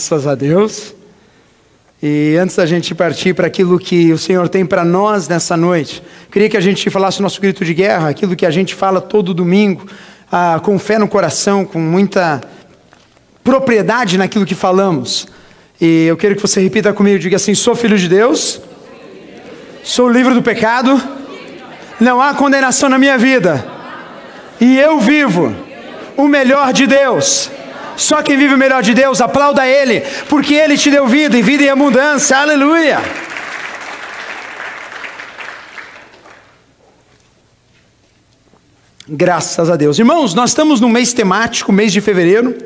Graças 0.00 0.26
a 0.26 0.34
Deus. 0.34 0.94
E 2.02 2.34
antes 2.40 2.56
da 2.56 2.64
gente 2.64 2.94
partir 2.94 3.34
para 3.34 3.46
aquilo 3.46 3.78
que 3.78 4.10
o 4.10 4.16
Senhor 4.16 4.48
tem 4.48 4.64
para 4.64 4.82
nós 4.82 5.28
nessa 5.28 5.58
noite, 5.58 6.02
queria 6.32 6.48
que 6.48 6.56
a 6.56 6.60
gente 6.60 6.88
falasse 6.88 7.20
o 7.20 7.22
nosso 7.22 7.38
grito 7.38 7.66
de 7.66 7.74
guerra, 7.74 8.08
aquilo 8.08 8.34
que 8.34 8.46
a 8.46 8.50
gente 8.50 8.74
fala 8.74 8.98
todo 8.98 9.34
domingo, 9.34 9.86
ah, 10.32 10.58
com 10.64 10.78
fé 10.78 10.98
no 10.98 11.06
coração, 11.06 11.66
com 11.66 11.78
muita 11.78 12.40
propriedade 13.44 14.16
naquilo 14.16 14.46
que 14.46 14.54
falamos. 14.54 15.28
E 15.78 16.06
eu 16.06 16.16
quero 16.16 16.34
que 16.34 16.40
você 16.40 16.62
repita 16.62 16.94
comigo, 16.94 17.18
diga 17.18 17.36
assim: 17.36 17.54
sou 17.54 17.76
filho 17.76 17.98
de 17.98 18.08
Deus, 18.08 18.58
sou 19.84 20.08
livre 20.08 20.32
do 20.32 20.40
pecado, 20.40 20.98
não 22.00 22.22
há 22.22 22.32
condenação 22.32 22.88
na 22.88 22.96
minha 22.96 23.18
vida, 23.18 23.62
e 24.58 24.78
eu 24.78 24.98
vivo 24.98 25.54
o 26.16 26.26
melhor 26.26 26.72
de 26.72 26.86
Deus. 26.86 27.50
Só 28.00 28.22
quem 28.22 28.34
vive 28.38 28.54
o 28.54 28.58
melhor 28.58 28.82
de 28.82 28.94
Deus, 28.94 29.20
aplauda 29.20 29.66
Ele, 29.66 30.00
porque 30.26 30.54
Ele 30.54 30.78
te 30.78 30.90
deu 30.90 31.06
vida 31.06 31.36
e 31.36 31.42
vida 31.42 31.64
em 31.64 31.68
abundância. 31.68 32.34
Aleluia! 32.38 32.98
Graças 39.06 39.68
a 39.68 39.76
Deus. 39.76 39.98
Irmãos, 39.98 40.32
nós 40.32 40.50
estamos 40.50 40.80
no 40.80 40.88
mês 40.88 41.12
temático, 41.12 41.70
mês 41.70 41.92
de 41.92 42.00
fevereiro. 42.00 42.56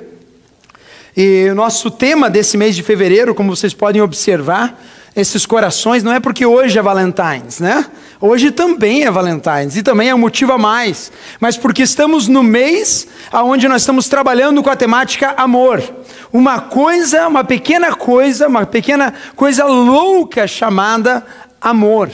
E 1.17 1.49
o 1.51 1.55
nosso 1.57 1.91
tema 1.91 2.31
desse 2.31 2.57
mês 2.57 2.77
de 2.77 2.85
fevereiro, 2.85 3.35
como 3.35 3.57
vocês 3.57 3.75
podem 3.75 4.01
observar, 4.01 4.81
esses 5.17 5.47
corações, 5.47 6.03
não 6.03 6.13
é 6.13 6.19
porque 6.19 6.45
hoje 6.45 6.79
é 6.79 6.83
Valentine's, 6.83 7.61
né? 7.61 7.87
Hoje 8.21 8.51
também 8.51 9.05
é 9.05 9.11
Valentine's 9.11 9.77
e 9.77 9.83
também 9.83 10.09
é 10.09 10.15
um 10.15 10.19
motivo 10.19 10.53
a 10.53 10.59
mais, 10.59 11.13
mas 11.39 11.57
porque 11.57 11.83
estamos 11.83 12.27
no 12.27 12.43
mês 12.43 13.07
aonde 13.31 13.69
nós 13.69 13.83
estamos 13.83 14.09
trabalhando 14.09 14.63
com 14.63 14.71
a 14.71 14.77
temática 14.77 15.35
amor. 15.37 15.83
Uma 16.33 16.61
coisa, 16.61 17.29
uma 17.29 17.45
pequena 17.45 17.95
coisa, 17.95 18.49
uma 18.49 18.67
pequena 18.67 19.15
coisa 19.37 19.65
louca 19.67 20.49
chamada 20.49 21.25
amor. 21.61 22.11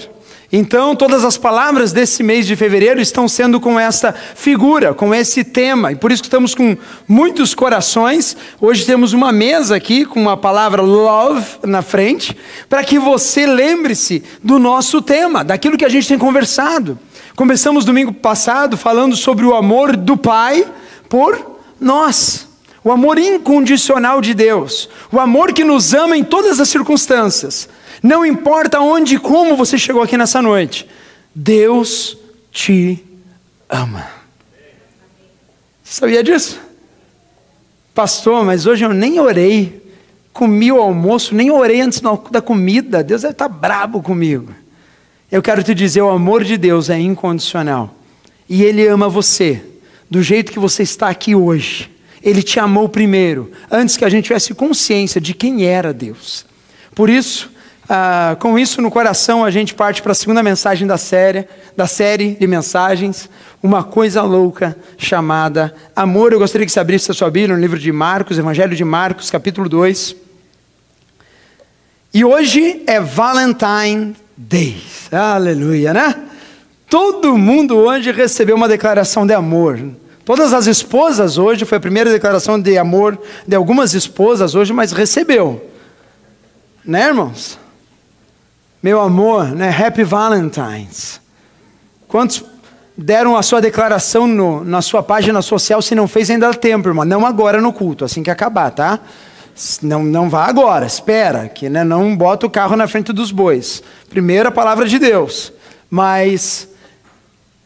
Então, 0.53 0.97
todas 0.97 1.25
as 1.25 1.37
palavras 1.37 1.93
desse 1.93 2.25
mês 2.25 2.45
de 2.45 2.57
fevereiro 2.57 3.01
estão 3.01 3.29
sendo 3.29 3.61
com 3.61 3.79
essa 3.79 4.13
figura, 4.35 4.93
com 4.93 5.15
esse 5.15 5.45
tema, 5.45 5.93
e 5.93 5.97
por 5.97 6.11
isso 6.11 6.23
que 6.23 6.27
estamos 6.27 6.57
com 6.57 6.77
muitos 7.07 7.55
corações. 7.55 8.37
Hoje 8.61 8.85
temos 8.85 9.13
uma 9.13 9.31
mesa 9.31 9.77
aqui 9.77 10.05
com 10.05 10.29
a 10.29 10.37
palavra 10.37 10.83
love 10.83 11.47
na 11.63 11.83
frente, 11.83 12.37
para 12.69 12.83
que 12.83 12.99
você 12.99 13.47
lembre-se 13.47 14.25
do 14.43 14.59
nosso 14.59 15.01
tema, 15.01 15.45
daquilo 15.45 15.79
que 15.79 15.85
a 15.85 15.89
gente 15.89 16.09
tem 16.09 16.19
conversado. 16.19 16.99
Começamos 17.37 17.85
domingo 17.85 18.13
passado 18.13 18.77
falando 18.77 19.15
sobre 19.15 19.45
o 19.47 19.55
amor 19.55 19.97
do 19.97 20.17
Pai 20.17 20.67
por 21.09 21.61
nós. 21.81 22.49
O 22.83 22.91
amor 22.91 23.19
incondicional 23.19 24.21
de 24.21 24.35
Deus, 24.35 24.89
o 25.13 25.21
amor 25.21 25.53
que 25.53 25.63
nos 25.63 25.95
ama 25.95 26.17
em 26.17 26.25
todas 26.25 26.59
as 26.59 26.69
circunstâncias. 26.69 27.69
Não 28.03 28.25
importa 28.25 28.81
onde 28.81 29.17
e 29.17 29.19
como 29.19 29.57
você 29.57 29.77
chegou 29.77 30.03
aqui 30.03 30.17
nessa 30.17 30.41
noite, 30.41 30.87
Deus 31.35 32.17
te 32.51 33.05
ama. 33.69 34.07
Você 35.83 36.01
sabia 36.01 36.23
disso? 36.23 36.61
Pastor, 37.95 38.45
mas 38.45 38.67
hoje 38.67 38.85
eu 38.85 38.95
nem 38.95 39.21
orei, 39.21 39.83
comi 40.33 40.73
o 40.73 40.81
almoço, 40.81 41.35
nem 41.35 41.51
orei 41.51 41.81
antes 41.81 42.01
da 42.31 42.41
comida. 42.41 43.03
Deus 43.03 43.23
deve 43.23 43.33
estar 43.33 43.49
brabo 43.49 44.01
comigo. 44.01 44.55
Eu 45.31 45.43
quero 45.43 45.63
te 45.63 45.75
dizer: 45.75 46.01
o 46.01 46.11
amor 46.11 46.43
de 46.45 46.57
Deus 46.57 46.89
é 46.91 46.99
incondicional. 46.99 47.95
E 48.49 48.63
Ele 48.65 48.87
ama 48.87 49.09
você, 49.09 49.63
do 50.09 50.23
jeito 50.23 50.51
que 50.51 50.59
você 50.59 50.83
está 50.83 51.09
aqui 51.09 51.35
hoje. 51.35 51.91
Ele 52.23 52.43
te 52.43 52.61
amou 52.61 52.89
primeiro, 52.89 53.51
antes 53.71 53.97
que 53.97 54.05
a 54.05 54.09
gente 54.09 54.25
tivesse 54.25 54.53
consciência 54.55 55.21
de 55.21 55.33
quem 55.33 55.65
era 55.65 55.93
Deus. 55.93 56.45
Por 56.95 57.09
isso, 57.09 57.51
ah, 57.93 58.37
com 58.39 58.57
isso 58.57 58.81
no 58.81 58.89
coração, 58.89 59.45
a 59.45 59.51
gente 59.51 59.75
parte 59.75 60.01
para 60.01 60.13
a 60.13 60.15
segunda 60.15 60.45
mensagem 60.45 60.87
da 60.87 60.97
série, 60.97 61.49
da 61.77 61.89
série 61.89 62.37
de 62.37 62.47
mensagens, 62.47 63.29
uma 63.61 63.83
coisa 63.83 64.23
louca 64.23 64.77
chamada 64.97 65.75
amor. 65.97 66.33
Eu 66.33 66.39
gostaria 66.39 66.65
que 66.65 66.71
você 66.71 66.79
abrisse 66.79 67.11
a 67.11 67.15
sua 67.15 67.29
Bíblia 67.29 67.57
no 67.57 67.61
livro 67.61 67.77
de 67.77 67.91
Marcos, 67.91 68.39
Evangelho 68.39 68.77
de 68.77 68.85
Marcos, 68.85 69.29
capítulo 69.29 69.69
2. 69.69 70.15
E 72.15 72.25
hoje 72.25 72.81
é 72.87 73.01
Valentine 73.01 74.15
Day. 74.37 74.81
Aleluia, 75.11 75.93
né? 75.93 76.15
Todo 76.89 77.37
mundo 77.37 77.77
hoje 77.77 78.13
recebeu 78.13 78.55
uma 78.55 78.69
declaração 78.69 79.27
de 79.27 79.35
amor. 79.35 79.81
Todas 80.25 80.53
as 80.53 80.69
esposas 80.69 81.39
hoje, 81.39 81.65
foi 81.65 81.79
a 81.79 81.81
primeira 81.81 82.09
declaração 82.09 82.57
de 82.57 82.79
amor 82.79 83.19
de 83.45 83.57
algumas 83.57 83.95
esposas 83.95 84.55
hoje, 84.55 84.73
mas 84.73 84.93
recebeu. 84.93 85.69
Né, 86.85 87.09
irmãos? 87.09 87.60
Meu 88.83 88.99
amor, 88.99 89.49
né? 89.49 89.69
Happy 89.69 90.03
Valentine's. 90.03 91.21
Quantos 92.09 92.43
deram 92.97 93.37
a 93.37 93.43
sua 93.43 93.61
declaração 93.61 94.27
no, 94.27 94.65
na 94.65 94.81
sua 94.81 95.03
página 95.03 95.43
social? 95.43 95.83
Se 95.83 95.95
não 95.95 96.09
fez, 96.09 96.31
ainda 96.31 96.51
dá 96.51 96.55
tempo, 96.55 96.89
irmão. 96.89 97.05
Não 97.05 97.27
agora 97.27 97.61
no 97.61 97.75
culto, 97.75 98.07
assim 98.07 98.23
que 98.23 98.31
acabar, 98.31 98.71
tá? 98.71 98.99
Não, 99.83 100.03
não 100.03 100.31
vá 100.31 100.47
agora, 100.47 100.87
espera, 100.87 101.47
que 101.47 101.69
né, 101.69 101.85
não 101.85 102.17
bota 102.17 102.47
o 102.47 102.51
carro 102.51 102.75
na 102.75 102.89
frente 102.89 103.13
dos 103.13 103.31
bois. 103.31 103.83
Primeiro 104.09 104.49
a 104.49 104.53
palavra 104.53 104.89
de 104.89 104.99
Deus. 104.99 105.53
Mas 105.91 106.67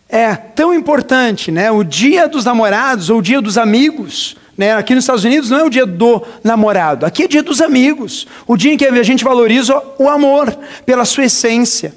é 0.09 0.35
tão 0.35 0.75
importante, 0.75 1.53
né? 1.53 1.71
O 1.71 1.85
dia 1.85 2.27
dos 2.27 2.45
namorados 2.45 3.09
ou 3.09 3.19
o 3.19 3.23
dia 3.23 3.41
dos 3.41 3.57
amigos 3.57 4.37
né? 4.57 4.75
Aqui 4.75 4.95
nos 4.95 5.05
Estados 5.05 5.25
Unidos 5.25 5.51
não 5.51 5.59
é 5.59 5.65
o 5.65 5.71
dia 5.71 5.87
do 5.87 6.23
namorado, 6.43 7.05
aqui 7.05 7.25
é 7.25 7.29
dia 7.29 7.43
dos 7.43 7.61
amigos, 7.61 8.27
o 8.47 8.57
dia 8.57 8.73
em 8.73 8.77
que 8.77 8.87
a 8.87 9.03
gente 9.03 9.25
valoriza 9.25 9.81
o 9.99 10.09
amor 10.09 10.57
pela 10.87 11.05
sua 11.05 11.25
essência. 11.25 11.95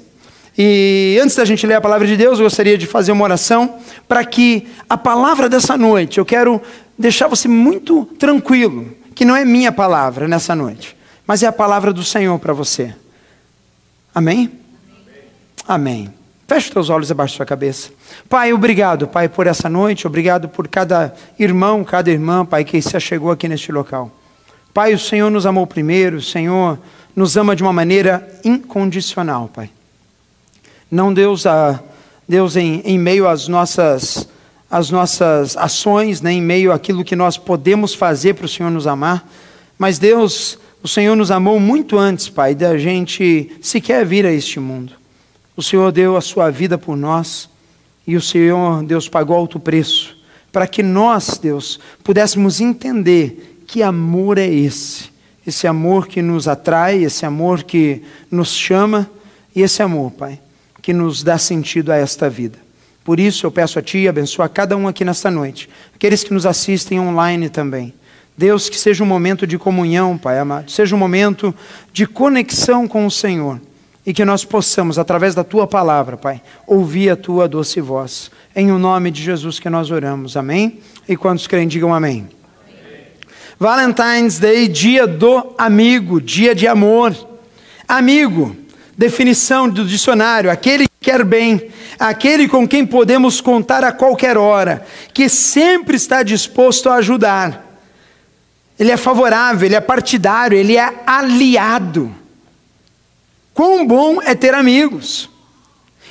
E 0.56 1.18
antes 1.22 1.36
da 1.36 1.44
gente 1.44 1.64
ler 1.66 1.74
a 1.74 1.80
palavra 1.80 2.06
de 2.06 2.16
Deus, 2.16 2.38
eu 2.38 2.44
gostaria 2.44 2.76
de 2.76 2.86
fazer 2.86 3.12
uma 3.12 3.22
oração 3.22 3.76
para 4.08 4.24
que 4.24 4.66
a 4.90 4.98
palavra 4.98 5.48
dessa 5.48 5.76
noite, 5.76 6.18
eu 6.18 6.24
quero 6.24 6.60
deixar 6.98 7.28
você 7.28 7.46
muito 7.46 8.04
tranquilo, 8.18 8.92
que 9.14 9.24
não 9.24 9.36
é 9.36 9.44
minha 9.44 9.70
palavra 9.70 10.26
nessa 10.26 10.56
noite, 10.56 10.96
mas 11.24 11.44
é 11.44 11.46
a 11.46 11.52
palavra 11.52 11.92
do 11.92 12.02
Senhor 12.02 12.36
para 12.40 12.52
você. 12.52 12.92
Amém? 14.12 14.50
Amém. 15.66 16.17
Feche 16.48 16.72
teus 16.72 16.88
olhos 16.88 17.10
abaixo 17.10 17.34
da 17.34 17.36
sua 17.36 17.44
cabeça. 17.44 17.90
Pai, 18.26 18.54
obrigado, 18.54 19.06
Pai, 19.06 19.28
por 19.28 19.46
essa 19.46 19.68
noite, 19.68 20.06
obrigado 20.06 20.48
por 20.48 20.66
cada 20.66 21.14
irmão, 21.38 21.84
cada 21.84 22.10
irmã, 22.10 22.42
Pai, 22.42 22.64
que 22.64 22.80
se 22.80 22.96
achegou 22.96 23.30
aqui 23.30 23.46
neste 23.46 23.70
local. 23.70 24.10
Pai, 24.72 24.94
o 24.94 24.98
Senhor 24.98 25.30
nos 25.30 25.44
amou 25.44 25.66
primeiro, 25.66 26.16
o 26.16 26.22
Senhor 26.22 26.78
nos 27.14 27.36
ama 27.36 27.54
de 27.54 27.62
uma 27.62 27.72
maneira 27.72 28.26
incondicional, 28.42 29.50
Pai. 29.54 29.68
Não 30.90 31.12
Deus, 31.12 31.44
a, 31.44 31.80
Deus 32.26 32.56
em, 32.56 32.80
em 32.82 32.98
meio 32.98 33.28
às 33.28 33.46
nossas, 33.46 34.26
às 34.70 34.90
nossas 34.90 35.54
ações, 35.54 36.22
nem 36.22 36.36
né, 36.36 36.42
em 36.42 36.46
meio 36.46 36.72
àquilo 36.72 37.04
que 37.04 37.14
nós 37.14 37.36
podemos 37.36 37.92
fazer 37.92 38.32
para 38.32 38.46
o 38.46 38.48
Senhor 38.48 38.70
nos 38.70 38.86
amar, 38.86 39.28
mas 39.76 39.98
Deus, 39.98 40.58
o 40.82 40.88
Senhor 40.88 41.14
nos 41.14 41.30
amou 41.30 41.60
muito 41.60 41.98
antes, 41.98 42.30
Pai, 42.30 42.54
da 42.54 42.78
gente 42.78 43.54
sequer 43.60 44.06
vir 44.06 44.24
a 44.24 44.32
este 44.32 44.58
mundo. 44.58 44.97
O 45.58 45.62
Senhor 45.62 45.90
deu 45.90 46.16
a 46.16 46.20
sua 46.20 46.50
vida 46.50 46.78
por 46.78 46.96
nós 46.96 47.50
e 48.06 48.14
o 48.14 48.20
Senhor, 48.22 48.80
Deus, 48.84 49.08
pagou 49.08 49.36
alto 49.36 49.58
preço 49.58 50.16
para 50.52 50.68
que 50.68 50.84
nós, 50.84 51.36
Deus, 51.36 51.80
pudéssemos 52.04 52.60
entender 52.60 53.64
que 53.66 53.82
amor 53.82 54.38
é 54.38 54.46
esse. 54.46 55.10
Esse 55.44 55.66
amor 55.66 56.06
que 56.06 56.22
nos 56.22 56.46
atrai, 56.46 57.02
esse 57.02 57.26
amor 57.26 57.64
que 57.64 58.04
nos 58.30 58.54
chama 58.54 59.10
e 59.52 59.60
esse 59.60 59.82
amor, 59.82 60.12
Pai, 60.12 60.38
que 60.80 60.92
nos 60.92 61.24
dá 61.24 61.36
sentido 61.36 61.90
a 61.90 61.96
esta 61.96 62.30
vida. 62.30 62.56
Por 63.04 63.18
isso 63.18 63.44
eu 63.44 63.50
peço 63.50 63.80
a 63.80 63.82
Ti, 63.82 64.06
abençoa 64.06 64.48
cada 64.48 64.76
um 64.76 64.86
aqui 64.86 65.04
nesta 65.04 65.28
noite, 65.28 65.68
aqueles 65.92 66.22
que 66.22 66.32
nos 66.32 66.46
assistem 66.46 67.00
online 67.00 67.48
também. 67.48 67.92
Deus, 68.36 68.68
que 68.68 68.78
seja 68.78 69.02
um 69.02 69.08
momento 69.08 69.44
de 69.44 69.58
comunhão, 69.58 70.16
Pai 70.16 70.38
amado, 70.38 70.70
seja 70.70 70.94
um 70.94 70.98
momento 71.00 71.52
de 71.92 72.06
conexão 72.06 72.86
com 72.86 73.04
o 73.04 73.10
Senhor 73.10 73.60
e 74.08 74.14
que 74.14 74.24
nós 74.24 74.42
possamos, 74.42 74.98
através 74.98 75.34
da 75.34 75.44
tua 75.44 75.66
palavra, 75.66 76.16
Pai, 76.16 76.40
ouvir 76.66 77.10
a 77.10 77.16
tua 77.16 77.46
doce 77.46 77.78
voz. 77.78 78.30
Em 78.56 78.72
o 78.72 78.78
nome 78.78 79.10
de 79.10 79.22
Jesus 79.22 79.60
que 79.60 79.68
nós 79.68 79.90
oramos. 79.90 80.34
Amém? 80.34 80.80
E 81.06 81.14
quantos 81.14 81.46
creem, 81.46 81.68
digam 81.68 81.92
amém. 81.92 82.26
amém. 82.66 83.06
Valentine's 83.58 84.38
Day, 84.38 84.66
dia 84.66 85.06
do 85.06 85.54
amigo, 85.58 86.22
dia 86.22 86.54
de 86.54 86.66
amor. 86.66 87.14
Amigo, 87.86 88.56
definição 88.96 89.68
do 89.68 89.84
dicionário: 89.84 90.50
aquele 90.50 90.84
que 90.88 91.10
quer 91.10 91.22
bem, 91.22 91.68
aquele 91.98 92.48
com 92.48 92.66
quem 92.66 92.86
podemos 92.86 93.42
contar 93.42 93.84
a 93.84 93.92
qualquer 93.92 94.38
hora, 94.38 94.86
que 95.12 95.28
sempre 95.28 95.96
está 95.96 96.22
disposto 96.22 96.88
a 96.88 96.94
ajudar. 96.94 97.78
Ele 98.78 98.90
é 98.90 98.96
favorável, 98.96 99.66
ele 99.66 99.74
é 99.74 99.82
partidário, 99.82 100.56
ele 100.56 100.78
é 100.78 100.94
aliado. 101.06 102.16
Quão 103.58 103.84
bom 103.84 104.22
é 104.22 104.36
ter 104.36 104.54
amigos. 104.54 105.28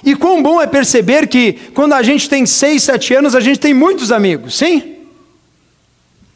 E 0.03 0.17
quão 0.17 0.43
bom 0.43 0.61
é 0.61 0.67
perceber 0.67 1.27
que 1.27 1.53
quando 1.73 1.93
a 1.93 2.03
gente 2.03 2.27
tem 2.27 2.45
seis, 2.45 2.83
sete 2.83 3.13
anos, 3.13 3.33
a 3.33 3.39
gente 3.39 3.57
tem 3.57 3.73
muitos 3.73 4.11
amigos, 4.11 4.57
sim? 4.57 4.97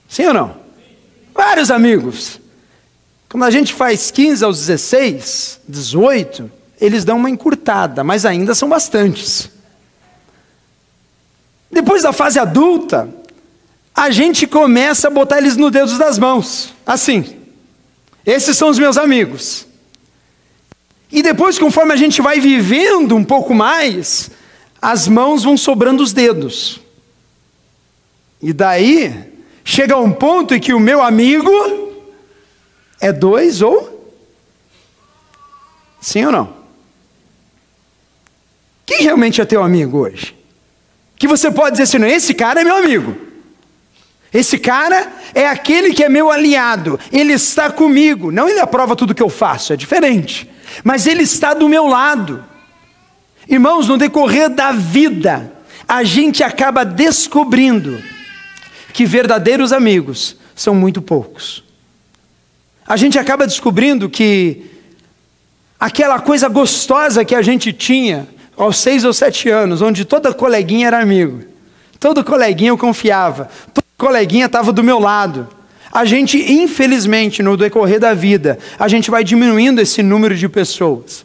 Sim 0.07 0.27
ou 0.27 0.33
não? 0.33 0.55
Vários 1.35 1.69
amigos. 1.69 2.39
Quando 3.27 3.43
a 3.43 3.51
gente 3.51 3.73
faz 3.73 4.09
15 4.09 4.45
aos 4.45 4.59
16, 4.59 5.59
18, 5.67 6.49
eles 6.79 7.03
dão 7.03 7.17
uma 7.17 7.29
encurtada, 7.29 8.05
mas 8.05 8.25
ainda 8.25 8.55
são 8.55 8.69
bastantes. 8.69 9.49
Depois 11.69 12.03
da 12.03 12.13
fase 12.13 12.39
adulta, 12.39 13.13
a 13.93 14.11
gente 14.11 14.47
começa 14.47 15.09
a 15.09 15.11
botar 15.11 15.39
eles 15.39 15.57
no 15.57 15.69
dedos 15.69 15.97
das 15.97 16.17
mãos, 16.17 16.73
assim. 16.87 17.35
Esses 18.25 18.55
são 18.55 18.69
os 18.69 18.79
meus 18.79 18.97
amigos. 18.97 19.69
E 21.11 21.21
depois, 21.21 21.59
conforme 21.59 21.93
a 21.93 21.97
gente 21.97 22.21
vai 22.21 22.39
vivendo 22.39 23.15
um 23.15 23.23
pouco 23.23 23.53
mais, 23.53 24.31
as 24.81 25.07
mãos 25.07 25.43
vão 25.43 25.57
sobrando 25.57 26.01
os 26.01 26.13
dedos. 26.13 26.79
E 28.41 28.53
daí, 28.53 29.13
chega 29.63 29.97
um 29.97 30.11
ponto 30.11 30.53
em 30.53 30.59
que 30.59 30.73
o 30.73 30.79
meu 30.79 31.01
amigo 31.01 31.51
é 32.99 33.11
dois 33.11 33.61
ou. 33.61 33.89
Sim 35.99 36.25
ou 36.25 36.31
não? 36.31 36.53
Quem 38.85 39.03
realmente 39.03 39.41
é 39.41 39.45
teu 39.45 39.61
amigo 39.61 39.99
hoje? 39.99 40.35
Que 41.17 41.27
você 41.27 41.51
pode 41.51 41.71
dizer 41.71 41.83
assim, 41.83 41.97
não, 41.99 42.07
esse 42.07 42.33
cara 42.33 42.61
é 42.61 42.63
meu 42.63 42.75
amigo. 42.75 43.30
Esse 44.33 44.57
cara 44.57 45.11
é 45.33 45.45
aquele 45.47 45.93
que 45.93 46.03
é 46.03 46.09
meu 46.09 46.31
aliado, 46.31 46.99
ele 47.11 47.33
está 47.33 47.69
comigo. 47.69 48.31
Não 48.31 48.47
ele 48.47 48.59
aprova 48.59 48.95
tudo 48.95 49.13
que 49.13 49.23
eu 49.23 49.29
faço, 49.29 49.73
é 49.73 49.75
diferente. 49.75 50.49
Mas 50.83 51.05
ele 51.05 51.23
está 51.23 51.53
do 51.53 51.67
meu 51.67 51.85
lado. 51.85 52.43
Irmãos, 53.47 53.89
no 53.89 53.97
decorrer 53.97 54.49
da 54.49 54.71
vida, 54.71 55.51
a 55.87 56.03
gente 56.03 56.43
acaba 56.43 56.85
descobrindo 56.85 58.01
que 58.93 59.05
verdadeiros 59.05 59.73
amigos 59.73 60.37
são 60.55 60.73
muito 60.73 61.01
poucos. 61.01 61.63
A 62.87 62.95
gente 62.95 63.19
acaba 63.19 63.45
descobrindo 63.45 64.09
que 64.09 64.65
aquela 65.79 66.19
coisa 66.19 66.47
gostosa 66.47 67.25
que 67.25 67.35
a 67.35 67.41
gente 67.41 67.73
tinha 67.73 68.27
aos 68.55 68.77
seis 68.77 69.03
ou 69.03 69.11
sete 69.11 69.49
anos, 69.49 69.81
onde 69.81 70.05
toda 70.05 70.33
coleguinha 70.33 70.87
era 70.87 71.01
amigo, 71.01 71.43
todo 71.99 72.23
coleguinha 72.23 72.69
eu 72.69 72.77
confiava, 72.77 73.49
todo 73.73 73.83
coleguinha 74.01 74.47
estava 74.47 74.73
do 74.73 74.83
meu 74.83 74.97
lado. 74.97 75.47
A 75.91 76.05
gente, 76.05 76.35
infelizmente, 76.51 77.43
no 77.43 77.55
decorrer 77.55 77.99
da 77.99 78.15
vida, 78.15 78.57
a 78.79 78.87
gente 78.87 79.11
vai 79.11 79.23
diminuindo 79.23 79.79
esse 79.79 80.01
número 80.01 80.35
de 80.35 80.49
pessoas. 80.49 81.23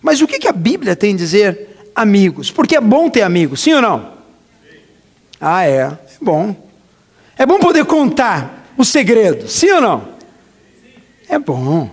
Mas 0.00 0.22
o 0.22 0.26
que, 0.26 0.48
a 0.48 0.52
Bíblia 0.52 0.96
tem 0.96 1.12
a 1.12 1.16
dizer 1.16 1.90
amigos? 1.94 2.50
Porque 2.50 2.76
é 2.76 2.80
bom 2.80 3.10
ter 3.10 3.20
amigos, 3.20 3.60
sim 3.60 3.74
ou 3.74 3.82
não? 3.82 4.12
Ah, 5.38 5.66
é, 5.66 5.80
é 5.80 5.98
bom. 6.22 6.56
É 7.36 7.44
bom 7.44 7.58
poder 7.58 7.84
contar 7.84 8.72
o 8.78 8.84
segredo, 8.86 9.46
sim 9.46 9.70
ou 9.72 9.80
não? 9.82 10.08
É 11.28 11.38
bom. 11.38 11.90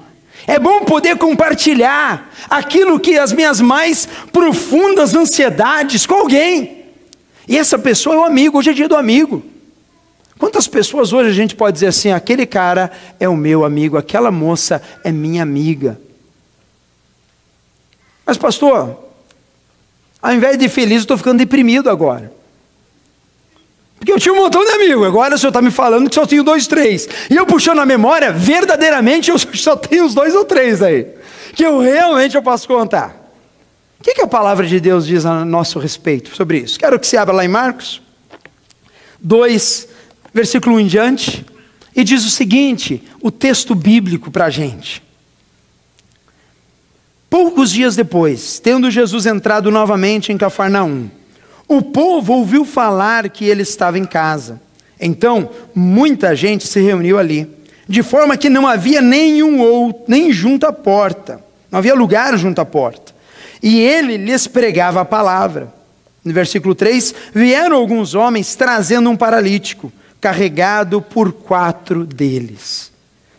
É 0.47 0.57
bom 0.57 0.85
poder 0.85 1.17
compartilhar 1.17 2.31
aquilo 2.49 3.01
que 3.01 3.17
as 3.17 3.33
minhas 3.33 3.59
mais 3.59 4.07
profundas 4.31 5.13
ansiedades 5.13 6.05
com 6.05 6.13
alguém. 6.13 6.85
E 7.47 7.57
essa 7.57 7.77
pessoa 7.77 8.15
é 8.15 8.19
o 8.19 8.23
amigo, 8.23 8.59
hoje 8.59 8.69
é 8.69 8.73
dia 8.73 8.87
do 8.87 8.95
amigo. 8.95 9.54
Quantas 10.37 10.67
pessoas 10.67 11.13
hoje 11.13 11.29
a 11.29 11.33
gente 11.33 11.55
pode 11.55 11.75
dizer 11.75 11.87
assim: 11.87 12.11
aquele 12.11 12.45
cara 12.45 12.91
é 13.19 13.27
o 13.27 13.35
meu 13.35 13.63
amigo, 13.63 13.97
aquela 13.97 14.31
moça 14.31 14.81
é 15.03 15.11
minha 15.11 15.41
amiga. 15.41 15.99
Mas, 18.25 18.37
pastor, 18.37 18.97
ao 20.21 20.33
invés 20.33 20.57
de 20.57 20.67
feliz, 20.67 20.97
eu 20.97 21.01
estou 21.01 21.17
ficando 21.17 21.37
deprimido 21.37 21.89
agora. 21.89 22.33
Porque 23.97 24.11
eu 24.11 24.19
tinha 24.19 24.33
um 24.33 24.37
montão 24.37 24.63
de 24.63 24.71
amigos, 24.71 25.05
agora 25.05 25.35
o 25.35 25.37
senhor 25.37 25.49
está 25.49 25.61
me 25.61 25.71
falando 25.71 26.09
que 26.09 26.15
só 26.15 26.25
tenho 26.25 26.43
dois, 26.43 26.67
três. 26.67 27.07
E 27.29 27.35
eu 27.35 27.45
puxando 27.45 27.79
a 27.79 27.85
memória, 27.85 28.31
verdadeiramente 28.31 29.31
eu 29.31 29.37
só 29.55 29.75
tenho 29.75 30.05
os 30.05 30.13
dois 30.13 30.35
ou 30.35 30.43
três 30.45 30.81
aí. 30.81 31.07
Que 31.53 31.65
eu 31.65 31.79
realmente 31.79 32.35
eu 32.35 32.41
posso 32.41 32.67
contar. 32.67 33.23
O 33.99 34.03
que, 34.03 34.13
que 34.13 34.21
a 34.21 34.27
palavra 34.27 34.67
de 34.67 34.79
Deus 34.79 35.07
diz 35.07 35.25
a 35.25 35.45
nosso 35.45 35.79
respeito 35.79 36.35
sobre 36.35 36.59
isso? 36.59 36.77
Quero 36.77 36.99
que 36.99 37.07
você 37.07 37.17
abra 37.17 37.33
lá 37.33 37.45
em 37.45 37.47
Marcos 37.47 38.01
2, 39.19 39.87
versículo 40.35 40.75
1 40.75 40.79
em 40.81 40.87
diante, 40.87 41.45
e 41.95 42.03
diz 42.03 42.25
o 42.25 42.29
seguinte: 42.29 43.01
o 43.21 43.31
texto 43.31 43.73
bíblico 43.73 44.29
para 44.29 44.45
a 44.45 44.49
gente. 44.49 45.01
Poucos 47.29 47.71
dias 47.71 47.95
depois, 47.95 48.59
tendo 48.59 48.91
Jesus 48.91 49.25
entrado 49.25 49.71
novamente 49.71 50.33
em 50.33 50.37
Cafarnaum, 50.37 51.09
o 51.69 51.81
povo 51.81 52.33
ouviu 52.33 52.65
falar 52.65 53.29
que 53.29 53.45
ele 53.45 53.61
estava 53.61 53.97
em 53.97 54.03
casa. 54.03 54.61
Então, 54.99 55.49
muita 55.73 56.35
gente 56.35 56.67
se 56.67 56.81
reuniu 56.81 57.17
ali, 57.17 57.49
de 57.87 58.03
forma 58.03 58.37
que 58.37 58.49
não 58.49 58.67
havia 58.67 59.01
nenhum 59.01 59.61
outro, 59.61 60.03
nem 60.07 60.33
junto 60.33 60.65
à 60.65 60.73
porta. 60.73 61.41
Não 61.71 61.79
havia 61.79 61.95
lugar 61.95 62.37
junto 62.37 62.59
à 62.59 62.65
porta. 62.65 63.13
E 63.63 63.79
ele 63.79 64.17
lhes 64.17 64.47
pregava 64.47 65.01
a 65.01 65.05
palavra. 65.05 65.73
No 66.23 66.33
versículo 66.33 66.75
3, 66.75 67.15
vieram 67.33 67.77
alguns 67.77 68.13
homens 68.13 68.55
trazendo 68.55 69.09
um 69.09 69.15
paralítico 69.15 69.91
carregado 70.25 71.03
por 71.03 71.31
quatro 71.31 72.03
deles. 72.03 72.91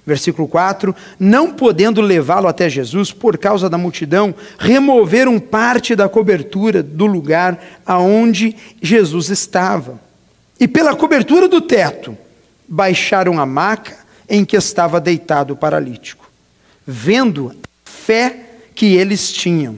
Versículo 0.06 0.47
4: 0.47 0.94
Não 1.19 1.53
podendo 1.53 2.00
levá-lo 2.00 2.47
até 2.47 2.71
Jesus 2.71 3.11
por 3.11 3.37
causa 3.37 3.69
da 3.69 3.77
multidão, 3.77 4.33
removeram 4.56 5.41
parte 5.41 5.97
da 5.97 6.09
cobertura 6.09 6.85
do 6.85 7.05
lugar 7.05 7.61
aonde 7.85 8.55
Jesus 8.81 9.31
estava. 9.31 10.00
E 10.61 10.69
pela 10.69 10.94
cobertura 10.94 11.49
do 11.49 11.61
teto, 11.61 12.17
baixaram 12.69 13.41
a 13.41 13.44
maca 13.44 13.97
em 14.29 14.44
que 14.44 14.56
estava 14.56 15.00
deitado 15.00 15.55
o 15.55 15.56
paralítico. 15.56 16.31
Vendo 16.87 17.50
a 17.50 17.91
fé 17.91 18.43
que 18.77 18.94
eles 18.94 19.33
tinham, 19.33 19.75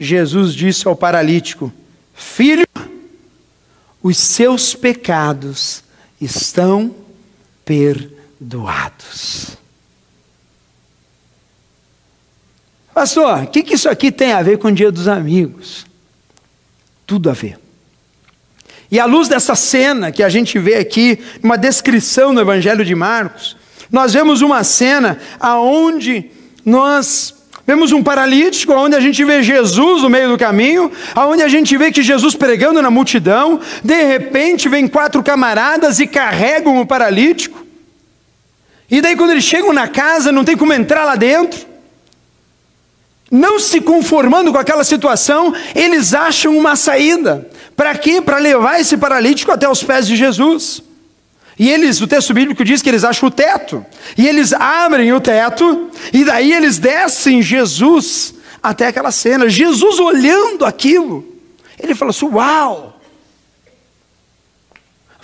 Jesus 0.00 0.54
disse 0.54 0.88
ao 0.88 0.96
paralítico: 0.96 1.70
Filho, 2.14 2.66
os 4.02 4.16
seus 4.16 4.74
pecados 4.74 5.86
estão 6.20 6.94
perdoados. 7.64 9.56
Pastor, 12.92 13.44
o 13.44 13.46
que, 13.46 13.62
que 13.62 13.74
isso 13.74 13.88
aqui 13.88 14.10
tem 14.10 14.32
a 14.32 14.42
ver 14.42 14.58
com 14.58 14.68
o 14.68 14.72
dia 14.72 14.90
dos 14.90 15.06
amigos? 15.06 15.86
Tudo 17.06 17.30
a 17.30 17.32
ver. 17.32 17.58
E 18.90 18.98
à 18.98 19.04
luz 19.04 19.28
dessa 19.28 19.54
cena 19.54 20.10
que 20.10 20.22
a 20.22 20.28
gente 20.28 20.58
vê 20.58 20.76
aqui, 20.76 21.18
uma 21.42 21.56
descrição 21.56 22.32
no 22.32 22.40
Evangelho 22.40 22.84
de 22.84 22.94
Marcos, 22.94 23.56
nós 23.90 24.14
vemos 24.14 24.40
uma 24.40 24.64
cena 24.64 25.18
aonde 25.38 26.30
nós 26.64 27.34
Vemos 27.68 27.92
um 27.92 28.02
paralítico, 28.02 28.72
onde 28.72 28.96
a 28.96 29.00
gente 29.00 29.22
vê 29.22 29.42
Jesus 29.42 30.00
no 30.00 30.08
meio 30.08 30.30
do 30.30 30.38
caminho, 30.38 30.90
onde 31.14 31.42
a 31.42 31.48
gente 31.48 31.76
vê 31.76 31.92
que 31.92 32.02
Jesus 32.02 32.34
pregando 32.34 32.80
na 32.80 32.90
multidão, 32.90 33.60
de 33.84 34.04
repente 34.04 34.70
vem 34.70 34.88
quatro 34.88 35.22
camaradas 35.22 36.00
e 36.00 36.06
carregam 36.06 36.80
o 36.80 36.86
paralítico. 36.86 37.62
E 38.90 39.02
daí 39.02 39.14
quando 39.14 39.32
eles 39.32 39.44
chegam 39.44 39.70
na 39.74 39.86
casa, 39.86 40.32
não 40.32 40.46
tem 40.46 40.56
como 40.56 40.72
entrar 40.72 41.04
lá 41.04 41.14
dentro. 41.14 41.66
Não 43.30 43.60
se 43.60 43.82
conformando 43.82 44.50
com 44.50 44.56
aquela 44.56 44.82
situação, 44.82 45.52
eles 45.74 46.14
acham 46.14 46.56
uma 46.56 46.74
saída. 46.74 47.46
Para 47.76 47.94
quê? 47.98 48.22
Para 48.22 48.38
levar 48.38 48.80
esse 48.80 48.96
paralítico 48.96 49.52
até 49.52 49.68
os 49.68 49.82
pés 49.82 50.06
de 50.06 50.16
Jesus. 50.16 50.82
E 51.58 51.68
eles, 51.68 52.00
o 52.00 52.06
texto 52.06 52.32
bíblico 52.32 52.64
diz 52.64 52.80
que 52.80 52.88
eles 52.88 53.02
acham 53.02 53.28
o 53.28 53.32
teto. 53.32 53.84
E 54.16 54.28
eles 54.28 54.52
abrem 54.52 55.12
o 55.12 55.20
teto, 55.20 55.90
e 56.12 56.24
daí 56.24 56.52
eles 56.52 56.78
descem 56.78 57.42
Jesus 57.42 58.34
até 58.62 58.86
aquela 58.86 59.10
cena. 59.10 59.48
Jesus 59.48 59.98
olhando 59.98 60.64
aquilo, 60.64 61.26
ele 61.78 61.94
fala 61.94 62.10
assim: 62.10 62.26
Uau! 62.26 63.00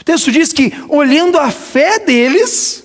O 0.01 0.05
texto 0.05 0.33
diz 0.33 0.53
que, 0.53 0.73
olhando 0.89 1.39
a 1.39 1.51
fé 1.51 2.01
deles, 2.01 2.85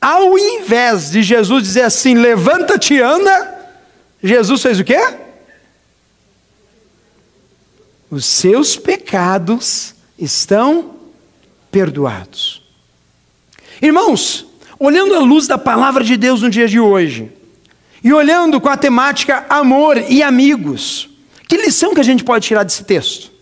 ao 0.00 0.36
invés 0.36 1.12
de 1.12 1.22
Jesus 1.22 1.62
dizer 1.62 1.82
assim: 1.82 2.14
Levanta-te 2.14 3.00
anda, 3.00 3.70
Jesus 4.20 4.60
fez 4.60 4.80
o 4.80 4.84
quê? 4.84 5.00
Os 8.10 8.26
seus 8.26 8.76
pecados 8.76 9.94
estão 10.18 11.01
perdoados. 11.72 12.62
Irmãos, 13.80 14.46
olhando 14.78 15.14
a 15.14 15.18
luz 15.18 15.48
da 15.48 15.58
palavra 15.58 16.04
de 16.04 16.16
Deus 16.16 16.42
no 16.42 16.50
dia 16.50 16.68
de 16.68 16.78
hoje, 16.78 17.32
e 18.04 18.12
olhando 18.12 18.60
com 18.60 18.68
a 18.68 18.76
temática 18.76 19.46
amor 19.48 19.96
e 19.96 20.22
amigos, 20.22 21.08
que 21.48 21.56
lição 21.56 21.94
que 21.94 22.00
a 22.00 22.04
gente 22.04 22.22
pode 22.22 22.46
tirar 22.46 22.62
desse 22.62 22.84
texto? 22.84 23.32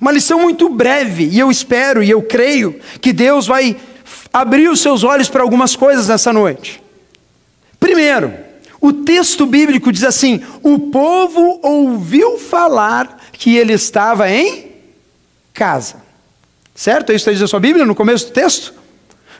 Uma 0.00 0.12
lição 0.12 0.40
muito 0.40 0.68
breve, 0.68 1.24
e 1.24 1.38
eu 1.38 1.50
espero 1.50 2.02
e 2.02 2.08
eu 2.08 2.22
creio 2.22 2.78
que 3.00 3.12
Deus 3.12 3.46
vai 3.46 3.76
abrir 4.32 4.68
os 4.68 4.80
seus 4.80 5.02
olhos 5.02 5.28
para 5.28 5.42
algumas 5.42 5.74
coisas 5.74 6.06
nessa 6.06 6.32
noite. 6.32 6.80
Primeiro, 7.80 8.32
o 8.80 8.92
texto 8.92 9.44
bíblico 9.44 9.90
diz 9.90 10.04
assim: 10.04 10.40
o 10.62 10.78
povo 10.78 11.58
ouviu 11.62 12.38
falar 12.38 13.18
que 13.32 13.56
ele 13.56 13.72
estava 13.72 14.30
em 14.30 14.72
casa. 15.52 16.07
Certo? 16.78 17.10
É 17.10 17.16
isso 17.16 17.24
que 17.24 17.32
diz 17.32 17.42
a 17.42 17.48
sua 17.48 17.58
Bíblia 17.58 17.84
no 17.84 17.92
começo 17.92 18.26
do 18.26 18.30
texto? 18.30 18.72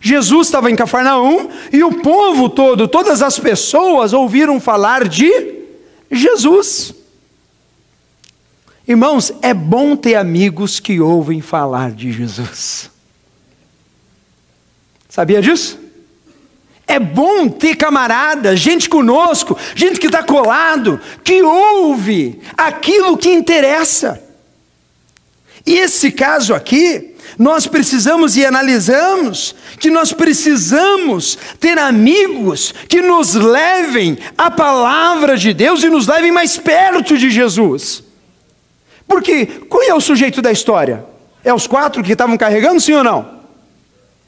Jesus 0.01 0.49
estava 0.49 0.73
em 0.73 0.75
Cafarnaum 0.75 1.49
e 1.73 1.85
o 1.85 2.03
povo 2.03 2.49
todo, 2.49 2.89
todas 2.89 3.23
as 3.23 3.39
pessoas 3.39 4.13
ouviram 4.13 4.59
falar 4.59 5.07
de 5.07 5.55
Jesus. 6.11 6.93
Irmãos, 8.89 9.33
é 9.41 9.55
bom 9.55 9.95
ter 9.95 10.17
amigos 10.17 10.81
que 10.81 10.99
ouvem 10.99 11.41
falar 11.41 11.93
de 11.93 12.11
Jesus. 12.11 12.91
Sabia 15.09 15.41
disso? 15.41 15.79
É 16.89 16.99
bom 16.99 17.49
ter 17.49 17.77
camarada, 17.77 18.57
gente 18.57 18.89
conosco, 18.89 19.57
gente 19.77 20.01
que 20.01 20.07
está 20.07 20.25
colado, 20.25 21.01
que 21.23 21.41
ouve 21.41 22.41
aquilo 22.57 23.17
que 23.17 23.31
interessa. 23.31 24.21
E 25.65 25.75
esse 25.75 26.11
caso 26.11 26.53
aqui, 26.53 27.08
nós 27.39 27.69
precisamos 27.69 28.37
e 28.37 28.45
analisamos 28.45 29.55
que 29.79 29.91
nós 29.91 30.13
precisamos 30.13 31.39
ter 31.61 31.79
amigos 31.79 32.75
que 32.89 33.01
nos 33.01 33.35
levem 33.35 34.19
à 34.37 34.51
palavra 34.51 35.37
de 35.37 35.55
Deus 35.55 35.85
e 35.85 35.89
nos 35.89 36.09
levem 36.09 36.33
mais 36.33 36.59
perto 36.59 37.17
de 37.17 37.31
Jesus. 37.31 38.03
Porque 39.07 39.47
qual 39.47 39.85
é 39.85 39.95
o 39.95 40.01
sujeito 40.01 40.43
da 40.43 40.51
história? 40.51 41.05
É 41.45 41.55
os 41.55 41.69
quatro 41.69 42.03
que 42.03 42.13
estavam 42.13 42.37
carregando, 42.37 42.81
sim 42.81 42.95
ou 42.95 43.05
não? 43.05 43.39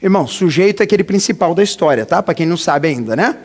Irmão, 0.01 0.25
sujeito 0.25 0.79
é 0.79 0.83
aquele 0.85 1.03
principal 1.03 1.53
da 1.53 1.61
história, 1.61 2.05
tá? 2.05 2.23
Para 2.23 2.33
quem 2.33 2.45
não 2.45 2.57
sabe 2.57 2.87
ainda, 2.87 3.15
né? 3.15 3.35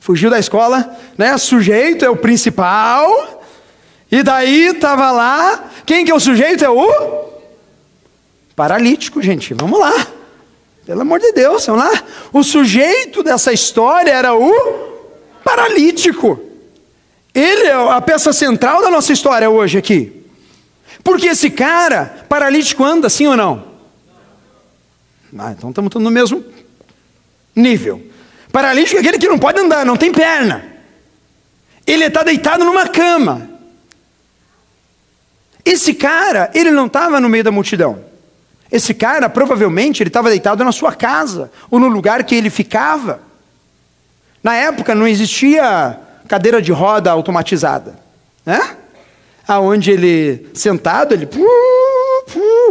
Fugiu 0.00 0.28
da 0.28 0.38
escola, 0.40 0.94
né? 1.16 1.38
Sujeito 1.38 2.04
é 2.04 2.10
o 2.10 2.16
principal. 2.16 3.42
E 4.10 4.22
daí 4.22 4.66
estava 4.66 5.10
lá, 5.12 5.70
quem 5.86 6.04
que 6.04 6.10
é 6.10 6.14
o 6.14 6.20
sujeito? 6.20 6.64
É 6.64 6.68
o 6.68 7.33
paralítico, 8.54 9.22
gente. 9.22 9.54
Vamos 9.54 9.78
lá. 9.78 10.06
Pelo 10.86 11.00
amor 11.00 11.18
de 11.18 11.32
Deus, 11.32 11.64
vamos 11.66 11.84
lá. 11.84 12.02
O 12.32 12.42
sujeito 12.42 13.22
dessa 13.22 13.52
história 13.52 14.10
era 14.10 14.34
o 14.34 14.52
paralítico. 15.42 16.40
Ele 17.34 17.66
é 17.66 17.72
a 17.72 18.00
peça 18.00 18.32
central 18.32 18.82
da 18.82 18.90
nossa 18.90 19.12
história 19.12 19.48
hoje 19.48 19.78
aqui. 19.78 20.24
Porque 21.02 21.28
esse 21.28 21.50
cara 21.50 22.24
paralítico 22.28 22.84
anda, 22.84 23.08
sim 23.08 23.26
ou 23.26 23.36
não? 23.36 23.64
Ah, 25.36 25.52
então 25.52 25.70
estamos 25.70 25.92
no 25.94 26.10
mesmo 26.10 26.44
nível. 27.56 28.00
Paralítico 28.52 28.96
é 28.96 29.00
aquele 29.00 29.18
que 29.18 29.28
não 29.28 29.38
pode 29.38 29.58
andar, 29.58 29.84
não 29.84 29.96
tem 29.96 30.12
perna. 30.12 30.64
Ele 31.86 32.04
está 32.04 32.22
deitado 32.22 32.64
numa 32.64 32.88
cama. 32.88 33.50
Esse 35.64 35.94
cara, 35.94 36.50
ele 36.54 36.70
não 36.70 36.86
estava 36.86 37.20
no 37.20 37.28
meio 37.28 37.42
da 37.42 37.50
multidão. 37.50 38.04
Esse 38.74 38.92
cara, 38.92 39.28
provavelmente, 39.28 40.02
ele 40.02 40.08
estava 40.08 40.28
deitado 40.28 40.64
na 40.64 40.72
sua 40.72 40.92
casa, 40.92 41.48
ou 41.70 41.78
no 41.78 41.86
lugar 41.86 42.24
que 42.24 42.34
ele 42.34 42.50
ficava. 42.50 43.20
Na 44.42 44.56
época 44.56 44.96
não 44.96 45.06
existia 45.06 45.96
cadeira 46.26 46.60
de 46.60 46.72
roda 46.72 47.08
automatizada, 47.12 47.96
né? 48.44 48.74
Aonde 49.46 49.92
ele, 49.92 50.50
sentado, 50.54 51.14
ele, 51.14 51.24
pu, 51.24 51.46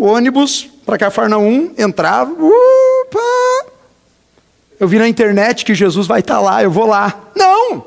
ônibus, 0.01 0.69
para 0.86 0.98
Cafarnaum, 0.98 1.74
entrava, 1.77 2.33
upa. 2.33 3.72
Eu 4.77 4.89
vi 4.89 5.00
na 5.00 5.07
internet 5.07 5.63
que 5.63 5.74
Jesus 5.74 6.05
vai 6.05 6.19
estar 6.19 6.36
tá 6.36 6.41
lá, 6.41 6.62
eu 6.62 6.69
vou 6.69 6.86
lá. 6.86 7.17
Não! 7.33 7.86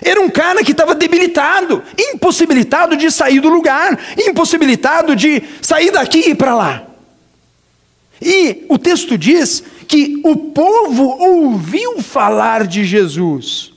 Era 0.00 0.22
um 0.22 0.30
cara 0.30 0.64
que 0.64 0.72
estava 0.72 0.94
debilitado, 0.94 1.82
impossibilitado 1.98 2.96
de 2.96 3.10
sair 3.10 3.40
do 3.40 3.50
lugar, 3.50 3.98
impossibilitado 4.26 5.14
de 5.14 5.42
sair 5.60 5.90
daqui 5.90 6.20
e 6.20 6.30
ir 6.30 6.34
para 6.34 6.54
lá. 6.54 6.93
E 8.24 8.64
o 8.68 8.78
texto 8.78 9.18
diz 9.18 9.62
que 9.86 10.20
o 10.24 10.34
povo 10.34 11.04
ouviu 11.04 12.00
falar 12.00 12.66
de 12.66 12.84
Jesus. 12.84 13.72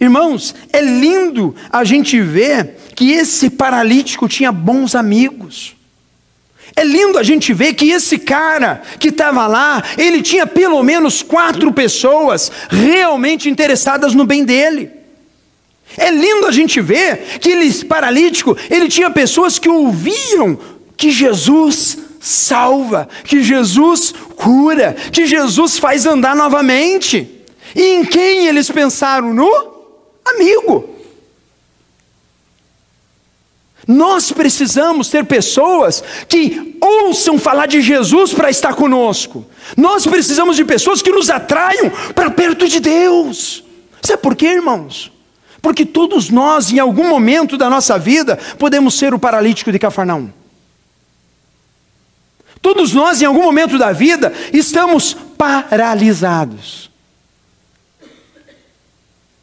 Irmãos, 0.00 0.54
é 0.72 0.82
lindo 0.82 1.54
a 1.70 1.84
gente 1.84 2.20
ver 2.20 2.76
que 2.96 3.12
esse 3.12 3.48
paralítico 3.48 4.28
tinha 4.28 4.50
bons 4.50 4.94
amigos. 4.94 5.76
É 6.76 6.82
lindo 6.82 7.16
a 7.16 7.22
gente 7.22 7.54
ver 7.54 7.74
que 7.74 7.90
esse 7.90 8.18
cara 8.18 8.82
que 8.98 9.08
estava 9.08 9.46
lá, 9.46 9.82
ele 9.96 10.20
tinha 10.20 10.46
pelo 10.46 10.82
menos 10.82 11.22
quatro 11.22 11.72
pessoas 11.72 12.50
realmente 12.68 13.48
interessadas 13.48 14.14
no 14.14 14.26
bem 14.26 14.44
dele. 14.44 14.90
É 15.96 16.10
lindo 16.10 16.46
a 16.48 16.50
gente 16.50 16.80
ver 16.80 17.38
que 17.38 17.50
ele, 17.50 17.84
paralítico, 17.84 18.56
ele 18.68 18.88
tinha 18.88 19.08
pessoas 19.10 19.60
que 19.60 19.68
ouviam 19.68 20.58
que 20.96 21.12
Jesus 21.12 21.98
salva, 22.24 23.06
que 23.22 23.42
Jesus 23.42 24.14
cura, 24.34 24.96
que 25.12 25.26
Jesus 25.26 25.78
faz 25.78 26.06
andar 26.06 26.34
novamente. 26.34 27.30
E 27.76 27.82
em 27.82 28.04
quem 28.04 28.46
eles 28.46 28.70
pensaram? 28.70 29.34
No 29.34 29.50
amigo. 30.24 30.88
Nós 33.86 34.32
precisamos 34.32 35.10
ter 35.10 35.26
pessoas 35.26 36.02
que 36.26 36.78
ouçam 36.80 37.38
falar 37.38 37.66
de 37.66 37.82
Jesus 37.82 38.32
para 38.32 38.48
estar 38.48 38.74
conosco. 38.74 39.44
Nós 39.76 40.06
precisamos 40.06 40.56
de 40.56 40.64
pessoas 40.64 41.02
que 41.02 41.12
nos 41.12 41.28
atraiam 41.28 41.92
para 42.14 42.30
perto 42.30 42.66
de 42.66 42.80
Deus. 42.80 43.62
Sabe 44.00 44.22
por 44.22 44.34
quê, 44.34 44.46
irmãos? 44.46 45.12
Porque 45.60 45.84
todos 45.84 46.30
nós, 46.30 46.72
em 46.72 46.78
algum 46.78 47.06
momento 47.06 47.58
da 47.58 47.68
nossa 47.68 47.98
vida, 47.98 48.38
podemos 48.58 48.94
ser 48.94 49.12
o 49.12 49.18
paralítico 49.18 49.70
de 49.70 49.78
Cafarnaum. 49.78 50.30
Todos 52.64 52.94
nós, 52.94 53.20
em 53.20 53.26
algum 53.26 53.42
momento 53.42 53.76
da 53.76 53.92
vida, 53.92 54.32
estamos 54.50 55.14
paralisados. 55.36 56.90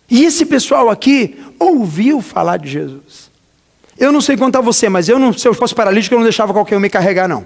E 0.10 0.26
esse 0.26 0.44
pessoal 0.44 0.90
aqui 0.90 1.40
ouviu 1.60 2.20
falar 2.20 2.58
de 2.58 2.68
Jesus. 2.68 3.30
Eu 3.96 4.12
não 4.12 4.22
sei 4.22 4.36
quanto 4.36 4.56
a 4.56 4.62
você, 4.62 4.90
mas 4.90 5.08
eu 5.08 5.20
não, 5.20 5.32
se 5.32 5.48
eu 5.48 5.54
fosse 5.54 5.76
paralítico, 5.76 6.16
eu 6.16 6.18
não 6.18 6.24
deixava 6.24 6.52
qualquer 6.52 6.76
um 6.76 6.80
me 6.80 6.90
carregar, 6.90 7.28
não. 7.28 7.46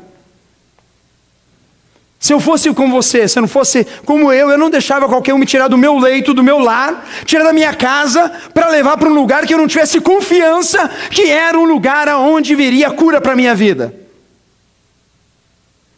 Se 2.22 2.32
eu 2.32 2.39
fosse 2.39 2.74
como 2.74 2.96
você, 2.96 3.27
se 3.27 3.38
eu 3.38 3.41
não 3.41 3.50
fosse 3.50 3.86
como 4.05 4.32
eu, 4.32 4.50
eu 4.50 4.58
não 4.58 4.70
deixava 4.70 5.10
qualquer 5.10 5.34
um 5.34 5.38
me 5.38 5.46
tirar 5.46 5.67
do 5.67 5.77
meu 5.77 6.00
leito, 6.00 6.34
do 6.34 6.41
meu 6.41 6.58
lar, 6.58 7.05
tirar 7.25 7.44
da 7.44 7.51
minha 7.51 7.74
casa, 7.74 8.29
para 8.53 8.70
levar 8.70 8.96
para 8.96 9.10
um 9.10 9.13
lugar 9.13 9.46
que 9.46 9.53
eu 9.53 9.58
não 9.58 9.67
tivesse 9.67 10.00
confiança 10.00 10.89
que 11.12 11.29
era 11.29 11.60
um 11.60 11.65
lugar 11.65 12.08
aonde 12.08 12.55
viria 12.55 12.89
cura 12.91 13.20
para 13.20 13.34
a 13.34 13.36
minha 13.36 13.53
vida. 13.53 14.04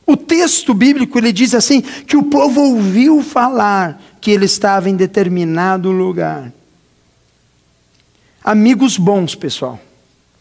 O 0.07 0.17
texto 0.17 0.73
bíblico 0.73 1.19
ele 1.19 1.31
diz 1.31 1.53
assim: 1.53 1.81
que 1.81 2.17
o 2.17 2.23
povo 2.23 2.61
ouviu 2.61 3.21
falar 3.21 4.01
que 4.19 4.31
ele 4.31 4.45
estava 4.45 4.89
em 4.89 4.95
determinado 4.95 5.91
lugar. 5.91 6.51
Amigos 8.43 8.97
bons, 8.97 9.35
pessoal 9.35 9.79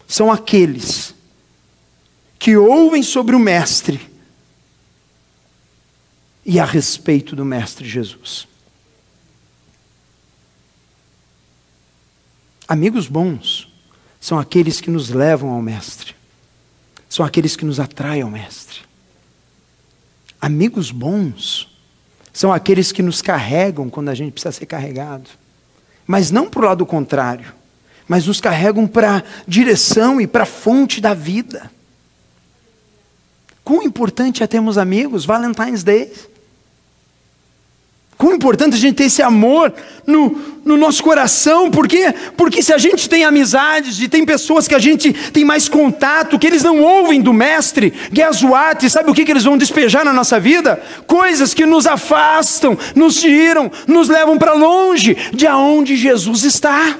são 0.06 0.30
aqueles 0.30 1.14
que 2.38 2.56
ouvem 2.56 3.02
sobre 3.02 3.34
o 3.34 3.40
Mestre 3.40 4.00
e 6.44 6.60
a 6.60 6.64
respeito 6.64 7.34
do 7.34 7.44
Mestre 7.44 7.88
Jesus. 7.88 8.46
Amigos 12.68 13.08
bons 13.08 13.72
são 14.20 14.38
aqueles 14.38 14.80
que 14.80 14.90
nos 14.90 15.08
levam 15.10 15.50
ao 15.50 15.62
Mestre, 15.62 16.14
são 17.08 17.24
aqueles 17.24 17.56
que 17.56 17.64
nos 17.64 17.80
atraem 17.80 18.22
ao 18.22 18.30
Mestre. 18.30 18.85
Amigos 20.46 20.90
bons 20.90 21.68
são 22.32 22.52
aqueles 22.52 22.92
que 22.92 23.02
nos 23.02 23.20
carregam 23.20 23.90
quando 23.90 24.10
a 24.10 24.14
gente 24.14 24.32
precisa 24.32 24.52
ser 24.52 24.66
carregado, 24.66 25.28
mas 26.06 26.30
não 26.30 26.48
para 26.48 26.60
o 26.60 26.64
lado 26.66 26.86
contrário 26.86 27.54
mas 28.08 28.26
nos 28.26 28.40
carregam 28.40 28.86
para 28.86 29.18
a 29.18 29.22
direção 29.46 30.20
e 30.20 30.26
para 30.26 30.44
a 30.44 30.46
fonte 30.46 31.00
da 31.00 31.12
vida. 31.12 31.70
Quão 33.64 33.82
importante 33.82 34.42
é 34.42 34.46
termos 34.46 34.78
amigos, 34.78 35.24
Valentine's 35.24 35.82
Day. 35.82 36.12
Quão 38.18 38.34
importante 38.34 38.74
a 38.74 38.78
gente 38.78 38.94
ter 38.94 39.04
esse 39.04 39.20
amor 39.20 39.72
no, 40.06 40.40
no 40.64 40.76
nosso 40.78 41.02
coração, 41.02 41.70
por 41.70 41.86
quê? 41.86 42.14
Porque 42.34 42.62
se 42.62 42.72
a 42.72 42.78
gente 42.78 43.10
tem 43.10 43.24
amizades 43.24 44.00
e 44.00 44.08
tem 44.08 44.24
pessoas 44.24 44.66
que 44.66 44.74
a 44.74 44.78
gente 44.78 45.12
tem 45.12 45.44
mais 45.44 45.68
contato, 45.68 46.38
que 46.38 46.46
eles 46.46 46.62
não 46.62 46.80
ouvem 46.80 47.20
do 47.20 47.34
Mestre, 47.34 47.92
Gesuate, 48.10 48.88
sabe 48.88 49.10
o 49.10 49.14
que, 49.14 49.22
que 49.22 49.30
eles 49.30 49.44
vão 49.44 49.58
despejar 49.58 50.02
na 50.02 50.14
nossa 50.14 50.40
vida? 50.40 50.82
Coisas 51.06 51.52
que 51.52 51.66
nos 51.66 51.86
afastam, 51.86 52.78
nos 52.94 53.20
tiram, 53.20 53.70
nos 53.86 54.08
levam 54.08 54.38
para 54.38 54.54
longe 54.54 55.14
de 55.34 55.46
aonde 55.46 55.94
Jesus 55.94 56.42
está. 56.42 56.98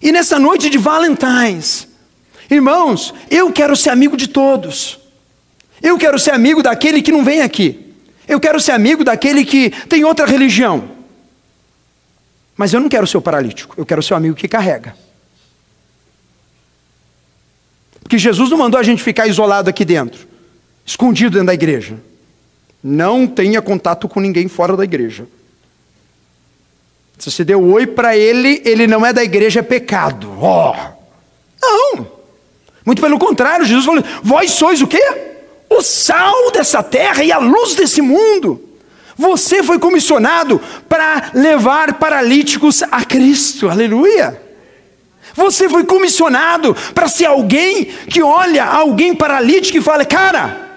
E 0.00 0.12
nessa 0.12 0.38
noite 0.38 0.70
de 0.70 0.78
Valentine's, 0.78 1.88
irmãos, 2.48 3.12
eu 3.28 3.50
quero 3.50 3.74
ser 3.74 3.90
amigo 3.90 4.16
de 4.16 4.28
todos. 4.28 5.00
Eu 5.82 5.98
quero 5.98 6.20
ser 6.20 6.30
amigo 6.30 6.62
daquele 6.62 7.02
que 7.02 7.10
não 7.10 7.24
vem 7.24 7.42
aqui. 7.42 7.89
Eu 8.30 8.38
quero 8.38 8.60
ser 8.60 8.70
amigo 8.70 9.02
daquele 9.02 9.44
que 9.44 9.70
tem 9.88 10.04
outra 10.04 10.24
religião. 10.24 10.88
Mas 12.56 12.72
eu 12.72 12.78
não 12.78 12.88
quero 12.88 13.04
ser 13.04 13.16
o 13.16 13.22
paralítico, 13.22 13.74
eu 13.76 13.84
quero 13.84 14.00
ser 14.00 14.14
o 14.14 14.16
amigo 14.16 14.36
que 14.36 14.46
carrega. 14.46 14.94
Porque 18.00 18.16
Jesus 18.16 18.48
não 18.50 18.58
mandou 18.58 18.78
a 18.78 18.84
gente 18.84 19.02
ficar 19.02 19.26
isolado 19.26 19.68
aqui 19.68 19.84
dentro. 19.84 20.28
escondido 20.86 21.32
dentro 21.32 21.48
da 21.48 21.54
igreja. 21.54 21.96
Não 22.82 23.26
tenha 23.26 23.60
contato 23.60 24.08
com 24.08 24.20
ninguém 24.20 24.46
fora 24.46 24.76
da 24.76 24.84
igreja. 24.84 25.26
Se 27.18 27.30
você 27.30 27.44
deu 27.44 27.62
oi 27.62 27.86
para 27.86 28.16
ele, 28.16 28.62
ele 28.64 28.86
não 28.86 29.04
é 29.04 29.12
da 29.12 29.24
igreja, 29.24 29.60
é 29.60 29.62
pecado. 29.62 30.32
Oh. 30.40 30.74
Não. 31.60 32.06
Muito 32.86 33.02
pelo 33.02 33.18
contrário, 33.18 33.66
Jesus 33.66 33.84
falou: 33.84 34.04
vós 34.22 34.52
sois 34.52 34.80
o 34.80 34.86
quê? 34.86 35.29
O 35.70 35.80
sal 35.82 36.50
dessa 36.50 36.82
terra 36.82 37.22
e 37.22 37.30
a 37.30 37.38
luz 37.38 37.76
desse 37.76 38.02
mundo. 38.02 38.60
Você 39.16 39.62
foi 39.62 39.78
comissionado 39.78 40.60
para 40.88 41.30
levar 41.32 41.94
paralíticos 41.94 42.82
a 42.82 43.04
Cristo. 43.04 43.68
Aleluia. 43.68 44.40
Você 45.34 45.68
foi 45.68 45.84
comissionado 45.84 46.74
para 46.94 47.08
ser 47.08 47.26
alguém 47.26 47.84
que 47.84 48.22
olha 48.22 48.64
alguém 48.64 49.14
paralítico 49.14 49.78
e 49.78 49.82
fala: 49.82 50.04
Cara, 50.04 50.70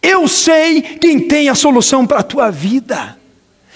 eu 0.00 0.28
sei 0.28 0.82
quem 0.82 1.18
tem 1.18 1.48
a 1.48 1.54
solução 1.54 2.06
para 2.06 2.20
a 2.20 2.22
tua 2.22 2.50
vida. 2.50 3.16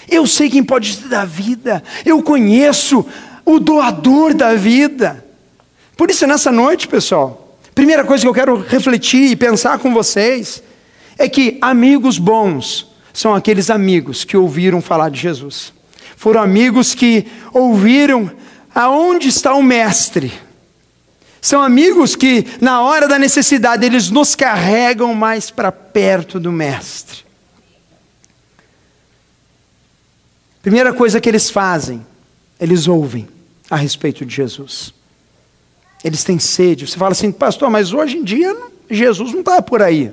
Eu 0.09 0.25
sei 0.27 0.49
quem 0.49 0.63
pode 0.63 0.95
te 0.95 1.07
dar 1.07 1.25
vida. 1.25 1.83
Eu 2.05 2.21
conheço 2.21 3.05
o 3.45 3.59
doador 3.59 4.33
da 4.33 4.53
vida. 4.53 5.25
Por 5.97 6.09
isso, 6.09 6.25
nessa 6.25 6.51
noite, 6.51 6.87
pessoal, 6.87 7.42
primeira 7.73 8.03
coisa 8.03 8.23
que 8.23 8.27
eu 8.27 8.33
quero 8.33 8.61
refletir 8.61 9.31
e 9.31 9.35
pensar 9.35 9.79
com 9.79 9.93
vocês 9.93 10.61
é 11.17 11.27
que 11.27 11.57
amigos 11.61 12.17
bons 12.17 12.87
são 13.13 13.33
aqueles 13.35 13.69
amigos 13.69 14.23
que 14.23 14.35
ouviram 14.35 14.81
falar 14.81 15.09
de 15.09 15.19
Jesus. 15.19 15.73
Foram 16.17 16.41
amigos 16.41 16.95
que 16.95 17.27
ouviram 17.53 18.31
aonde 18.73 19.27
está 19.27 19.53
o 19.53 19.61
Mestre. 19.61 20.33
São 21.41 21.61
amigos 21.61 22.15
que, 22.15 22.45
na 22.61 22.81
hora 22.81 23.07
da 23.07 23.19
necessidade, 23.19 23.85
eles 23.85 24.09
nos 24.09 24.33
carregam 24.33 25.13
mais 25.13 25.51
para 25.51 25.71
perto 25.71 26.39
do 26.39 26.51
Mestre. 26.51 27.23
Primeira 30.61 30.93
coisa 30.93 31.19
que 31.19 31.27
eles 31.27 31.49
fazem, 31.49 32.05
eles 32.57 32.87
ouvem 32.87 33.27
a 33.69 33.75
respeito 33.75 34.25
de 34.25 34.33
Jesus. 34.33 34.93
Eles 36.03 36.23
têm 36.23 36.37
sede. 36.37 36.87
Você 36.87 36.97
fala 36.97 37.13
assim, 37.13 37.31
pastor, 37.31 37.69
mas 37.69 37.93
hoje 37.93 38.17
em 38.17 38.23
dia 38.23 38.55
Jesus 38.89 39.31
não 39.31 39.39
está 39.39 39.61
por 39.61 39.81
aí. 39.81 40.11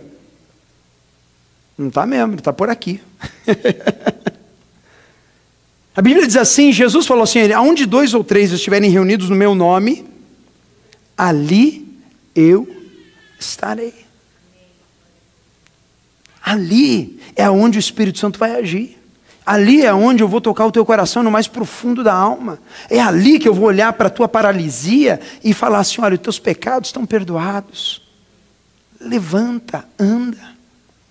Não 1.76 1.88
está 1.88 2.06
mesmo, 2.06 2.32
ele 2.32 2.40
está 2.40 2.52
por 2.52 2.68
aqui. 2.68 3.00
a 5.96 6.02
Bíblia 6.02 6.26
diz 6.26 6.36
assim: 6.36 6.72
Jesus 6.72 7.06
falou 7.06 7.24
assim: 7.24 7.50
aonde 7.52 7.86
dois 7.86 8.12
ou 8.12 8.22
três 8.22 8.52
estiverem 8.52 8.90
reunidos 8.90 9.30
no 9.30 9.36
meu 9.36 9.54
nome, 9.54 10.04
ali 11.16 11.88
eu 12.34 12.68
estarei. 13.38 13.94
Ali 16.42 17.18
é 17.34 17.48
onde 17.48 17.78
o 17.78 17.80
Espírito 17.80 18.18
Santo 18.18 18.38
vai 18.38 18.52
agir. 18.52 18.99
Ali 19.44 19.82
é 19.82 19.92
onde 19.92 20.22
eu 20.22 20.28
vou 20.28 20.40
tocar 20.40 20.66
o 20.66 20.72
teu 20.72 20.84
coração 20.84 21.22
no 21.22 21.30
mais 21.30 21.48
profundo 21.48 22.04
da 22.04 22.12
alma. 22.12 22.58
É 22.88 23.00
ali 23.00 23.38
que 23.38 23.48
eu 23.48 23.54
vou 23.54 23.66
olhar 23.66 23.92
para 23.94 24.08
a 24.08 24.10
tua 24.10 24.28
paralisia 24.28 25.20
e 25.42 25.54
falar 25.54 25.78
assim: 25.78 26.00
olha, 26.00 26.14
os 26.14 26.20
teus 26.20 26.38
pecados 26.38 26.88
estão 26.88 27.06
perdoados. 27.06 28.02
Levanta, 29.00 29.84
anda, 29.98 30.38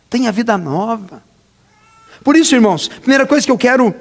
tenha 0.10 0.32
vida 0.32 0.58
nova. 0.58 1.24
Por 2.24 2.36
isso, 2.36 2.54
irmãos, 2.54 2.88
primeira 2.88 3.26
coisa 3.26 3.46
que 3.46 3.52
eu 3.52 3.58
quero 3.58 3.94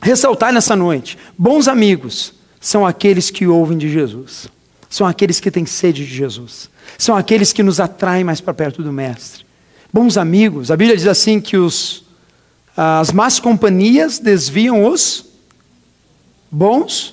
ressaltar 0.00 0.52
nessa 0.52 0.76
noite: 0.76 1.18
bons 1.36 1.66
amigos 1.66 2.34
são 2.60 2.86
aqueles 2.86 3.30
que 3.30 3.46
ouvem 3.46 3.76
de 3.76 3.88
Jesus, 3.90 4.48
são 4.88 5.06
aqueles 5.06 5.40
que 5.40 5.50
têm 5.50 5.66
sede 5.66 6.06
de 6.06 6.14
Jesus, 6.14 6.70
são 6.96 7.16
aqueles 7.16 7.52
que 7.52 7.62
nos 7.62 7.80
atraem 7.80 8.24
mais 8.24 8.40
para 8.40 8.54
perto 8.54 8.82
do 8.82 8.92
Mestre. 8.92 9.44
Bons 9.92 10.16
amigos, 10.16 10.70
a 10.70 10.76
Bíblia 10.76 10.96
diz 10.96 11.06
assim 11.06 11.40
que 11.40 11.56
os 11.56 12.07
as 12.80 13.10
más 13.10 13.40
companhias 13.40 14.20
desviam 14.20 14.86
os 14.86 15.24
bons. 16.48 17.12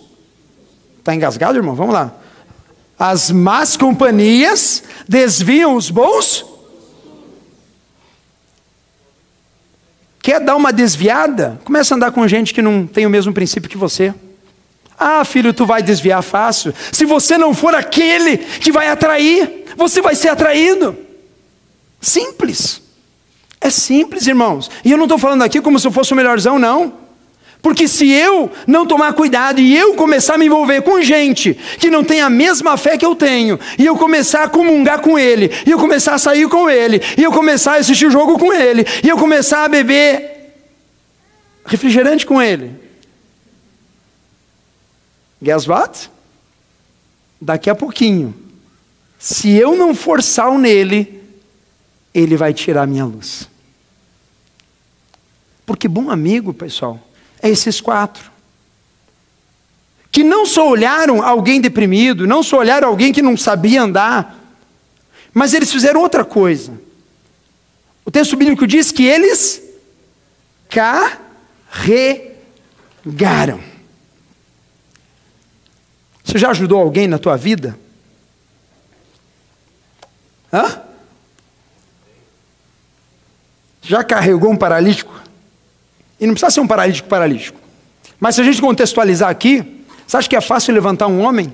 Está 0.99 1.15
engasgado, 1.15 1.57
irmão? 1.57 1.73
Vamos 1.73 1.91
lá. 1.91 2.13
As 2.99 3.31
más 3.31 3.75
companhias 3.75 4.83
desviam 5.09 5.75
os 5.75 5.89
bons. 5.89 6.45
Quer 10.21 10.39
dar 10.39 10.55
uma 10.55 10.71
desviada? 10.71 11.59
Começa 11.65 11.95
a 11.95 11.97
andar 11.97 12.11
com 12.11 12.27
gente 12.27 12.53
que 12.53 12.61
não 12.61 12.85
tem 12.85 13.07
o 13.07 13.09
mesmo 13.09 13.33
princípio 13.33 13.67
que 13.67 13.75
você. 13.75 14.13
Ah, 14.99 15.25
filho, 15.25 15.51
tu 15.51 15.65
vai 15.65 15.81
desviar 15.81 16.21
fácil. 16.21 16.75
Se 16.91 17.05
você 17.05 17.39
não 17.39 17.55
for 17.55 17.73
aquele 17.73 18.37
que 18.37 18.71
vai 18.71 18.87
atrair, 18.87 19.65
você 19.75 19.99
vai 19.99 20.13
ser 20.13 20.29
atraído. 20.29 20.95
Simples. 21.99 22.84
É 23.65 23.71
simples, 23.71 24.27
irmãos. 24.27 24.69
E 24.83 24.91
eu 24.91 24.97
não 24.97 25.05
estou 25.05 25.17
falando 25.17 25.41
aqui 25.41 25.59
como 25.59 25.79
se 25.79 25.87
eu 25.87 25.91
fosse 25.91 26.13
o 26.13 26.15
melhorzão, 26.15 26.59
não. 26.59 26.93
Porque 27.59 27.87
se 27.87 28.07
eu 28.11 28.51
não 28.67 28.85
tomar 28.85 29.13
cuidado 29.13 29.59
e 29.59 29.75
eu 29.75 29.95
começar 29.95 30.35
a 30.35 30.37
me 30.37 30.45
envolver 30.45 30.83
com 30.83 31.01
gente 31.01 31.55
que 31.79 31.89
não 31.89 32.03
tem 32.03 32.21
a 32.21 32.29
mesma 32.29 32.77
fé 32.77 32.95
que 32.95 33.03
eu 33.03 33.15
tenho, 33.15 33.59
e 33.79 33.83
eu 33.83 33.97
começar 33.97 34.43
a 34.43 34.47
comungar 34.47 35.01
com 35.01 35.17
ele, 35.17 35.49
e 35.65 35.71
eu 35.71 35.79
começar 35.79 36.13
a 36.13 36.19
sair 36.19 36.47
com 36.47 36.69
ele, 36.69 37.01
e 37.17 37.23
eu 37.23 37.31
começar 37.31 37.73
a 37.73 37.77
assistir 37.77 38.11
jogo 38.11 38.37
com 38.37 38.53
ele, 38.53 38.85
e 39.03 39.09
eu 39.09 39.17
começar 39.17 39.63
a 39.63 39.67
beber 39.67 40.53
refrigerante 41.65 42.23
com 42.23 42.39
ele. 42.39 42.71
Guess 45.41 45.67
what? 45.67 46.11
Daqui 47.41 47.71
a 47.71 47.73
pouquinho, 47.73 48.31
se 49.17 49.49
eu 49.49 49.75
não 49.75 49.95
forçar 49.95 50.51
o 50.51 50.59
nele, 50.59 51.19
ele 52.13 52.37
vai 52.37 52.53
tirar 52.53 52.85
minha 52.85 53.05
luz. 53.05 53.54
Porque 55.65 55.87
bom 55.87 56.11
amigo, 56.11 56.53
pessoal, 56.53 56.99
é 57.41 57.49
esses 57.49 57.81
quatro. 57.81 58.31
Que 60.11 60.23
não 60.23 60.45
só 60.45 60.69
olharam 60.69 61.21
alguém 61.21 61.59
deprimido, 61.59 62.27
não 62.27 62.43
só 62.43 62.59
olharam 62.59 62.87
alguém 62.87 63.11
que 63.11 63.21
não 63.21 63.35
sabia 63.35 63.81
andar, 63.81 64.39
mas 65.33 65.53
eles 65.53 65.71
fizeram 65.71 66.01
outra 66.01 66.23
coisa. 66.23 66.71
O 68.05 68.11
texto 68.11 68.37
bíblico 68.37 68.67
diz 68.67 68.91
que 68.91 69.03
eles 69.03 69.61
carregaram. 70.69 72.29
Você 76.23 76.37
já 76.37 76.51
ajudou 76.51 76.79
alguém 76.79 77.07
na 77.07 77.17
tua 77.17 77.35
vida? 77.35 77.77
Hã? 80.53 80.81
Já 83.81 84.03
carregou 84.03 84.51
um 84.51 84.57
paralítico? 84.57 85.24
E 86.19 86.25
não 86.25 86.33
precisa 86.33 86.51
ser 86.51 86.59
um 86.61 86.67
paralítico 86.67 87.07
paralítico. 87.07 87.59
Mas 88.19 88.35
se 88.35 88.41
a 88.41 88.43
gente 88.43 88.61
contextualizar 88.61 89.29
aqui, 89.29 89.83
você 90.07 90.17
acha 90.17 90.29
que 90.29 90.35
é 90.35 90.41
fácil 90.41 90.73
levantar 90.73 91.07
um 91.07 91.21
homem 91.21 91.53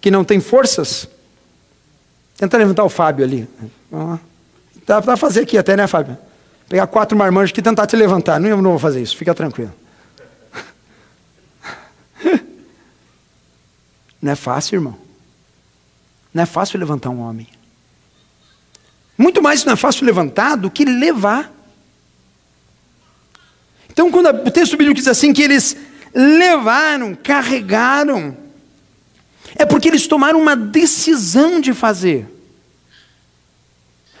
que 0.00 0.10
não 0.10 0.24
tem 0.24 0.40
forças? 0.40 1.08
Tenta 2.36 2.56
levantar 2.56 2.84
o 2.84 2.88
Fábio 2.88 3.24
ali. 3.24 3.48
Dá 4.86 5.00
para 5.02 5.16
fazer 5.16 5.42
aqui 5.42 5.58
até, 5.58 5.76
né, 5.76 5.86
Fábio? 5.86 6.16
Pegar 6.68 6.86
quatro 6.86 7.16
marmanjos 7.16 7.50
aqui 7.50 7.60
e 7.60 7.62
tentar 7.62 7.86
te 7.86 7.96
levantar. 7.96 8.40
Não, 8.40 8.48
eu 8.48 8.62
não 8.62 8.70
vou 8.70 8.78
fazer 8.78 9.02
isso, 9.02 9.16
fica 9.16 9.34
tranquilo. 9.34 9.72
Não 14.22 14.32
é 14.32 14.36
fácil, 14.36 14.76
irmão. 14.76 14.96
Não 16.32 16.42
é 16.42 16.46
fácil 16.46 16.78
levantar 16.78 17.10
um 17.10 17.20
homem. 17.20 17.48
Muito 19.18 19.42
mais 19.42 19.64
não 19.64 19.74
é 19.74 19.76
fácil 19.76 20.06
levantar 20.06 20.56
do 20.56 20.70
que 20.70 20.84
levar. 20.84 21.52
Então, 24.00 24.10
quando 24.10 24.28
o 24.30 24.50
texto 24.50 24.78
bíblico 24.78 24.94
diz 24.94 25.06
assim 25.06 25.30
que 25.30 25.42
eles 25.42 25.76
levaram, 26.14 27.14
carregaram, 27.14 28.34
é 29.54 29.66
porque 29.66 29.88
eles 29.88 30.06
tomaram 30.06 30.40
uma 30.40 30.56
decisão 30.56 31.60
de 31.60 31.74
fazer. 31.74 32.26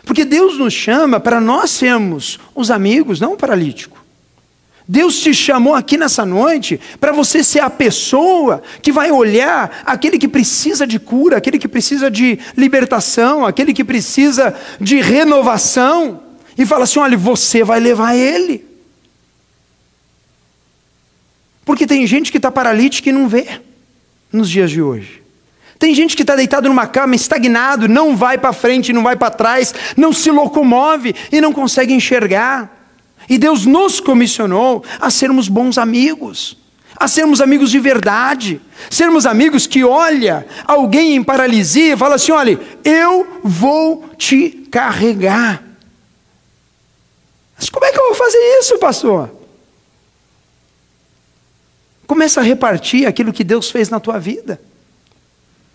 Porque 0.04 0.22
Deus 0.22 0.58
nos 0.58 0.74
chama 0.74 1.18
para 1.18 1.40
nós 1.40 1.70
sermos 1.70 2.38
os 2.54 2.70
amigos, 2.70 3.20
não 3.20 3.32
o 3.32 3.36
paralítico. 3.38 4.04
Deus 4.86 5.18
te 5.18 5.32
chamou 5.32 5.74
aqui 5.74 5.96
nessa 5.96 6.26
noite 6.26 6.78
para 7.00 7.10
você 7.10 7.42
ser 7.42 7.60
a 7.60 7.70
pessoa 7.70 8.62
que 8.82 8.92
vai 8.92 9.10
olhar 9.10 9.82
aquele 9.86 10.18
que 10.18 10.28
precisa 10.28 10.86
de 10.86 10.98
cura, 10.98 11.38
aquele 11.38 11.58
que 11.58 11.68
precisa 11.68 12.10
de 12.10 12.38
libertação, 12.54 13.46
aquele 13.46 13.72
que 13.72 13.82
precisa 13.82 14.54
de 14.78 15.00
renovação, 15.00 16.20
e 16.58 16.66
fala 16.66 16.84
assim: 16.84 16.98
olha, 16.98 17.16
você 17.16 17.64
vai 17.64 17.80
levar 17.80 18.14
ele. 18.14 18.68
Porque 21.70 21.86
tem 21.86 22.04
gente 22.04 22.32
que 22.32 22.36
está 22.36 22.50
paralítica 22.50 23.10
e 23.10 23.12
não 23.12 23.28
vê 23.28 23.46
nos 24.32 24.50
dias 24.50 24.72
de 24.72 24.82
hoje. 24.82 25.22
Tem 25.78 25.94
gente 25.94 26.16
que 26.16 26.22
está 26.24 26.34
deitado 26.34 26.68
numa 26.68 26.84
cama, 26.84 27.14
estagnado, 27.14 27.88
não 27.88 28.16
vai 28.16 28.36
para 28.36 28.52
frente, 28.52 28.92
não 28.92 29.04
vai 29.04 29.14
para 29.14 29.30
trás, 29.30 29.72
não 29.96 30.12
se 30.12 30.32
locomove 30.32 31.14
e 31.30 31.40
não 31.40 31.52
consegue 31.52 31.94
enxergar. 31.94 32.68
E 33.28 33.38
Deus 33.38 33.66
nos 33.66 34.00
comissionou 34.00 34.84
a 35.00 35.10
sermos 35.10 35.46
bons 35.46 35.78
amigos, 35.78 36.58
a 36.96 37.06
sermos 37.06 37.40
amigos 37.40 37.70
de 37.70 37.78
verdade, 37.78 38.60
sermos 38.90 39.24
amigos 39.24 39.68
que 39.68 39.84
olha 39.84 40.44
alguém 40.66 41.14
em 41.14 41.22
paralisia 41.22 41.94
e 41.94 41.96
fala 41.96 42.16
assim: 42.16 42.32
olha, 42.32 42.58
eu 42.82 43.40
vou 43.44 44.10
te 44.18 44.66
carregar. 44.72 45.62
Mas 47.56 47.70
como 47.70 47.86
é 47.86 47.92
que 47.92 48.00
eu 48.00 48.06
vou 48.06 48.14
fazer 48.16 48.58
isso, 48.58 48.76
pastor? 48.80 49.39
Começa 52.10 52.40
a 52.40 52.42
repartir 52.42 53.06
aquilo 53.06 53.32
que 53.32 53.44
Deus 53.44 53.70
fez 53.70 53.88
na 53.88 54.00
tua 54.00 54.18
vida. 54.18 54.60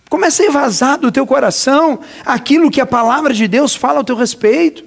Começa 0.10 0.44
a 0.44 0.46
evasar 0.46 1.00
do 1.00 1.10
teu 1.10 1.26
coração 1.26 2.02
aquilo 2.26 2.70
que 2.70 2.82
a 2.82 2.86
palavra 2.86 3.34
de 3.34 3.48
Deus 3.48 3.74
fala 3.74 4.00
ao 4.00 4.04
teu 4.04 4.18
respeito. 4.18 4.84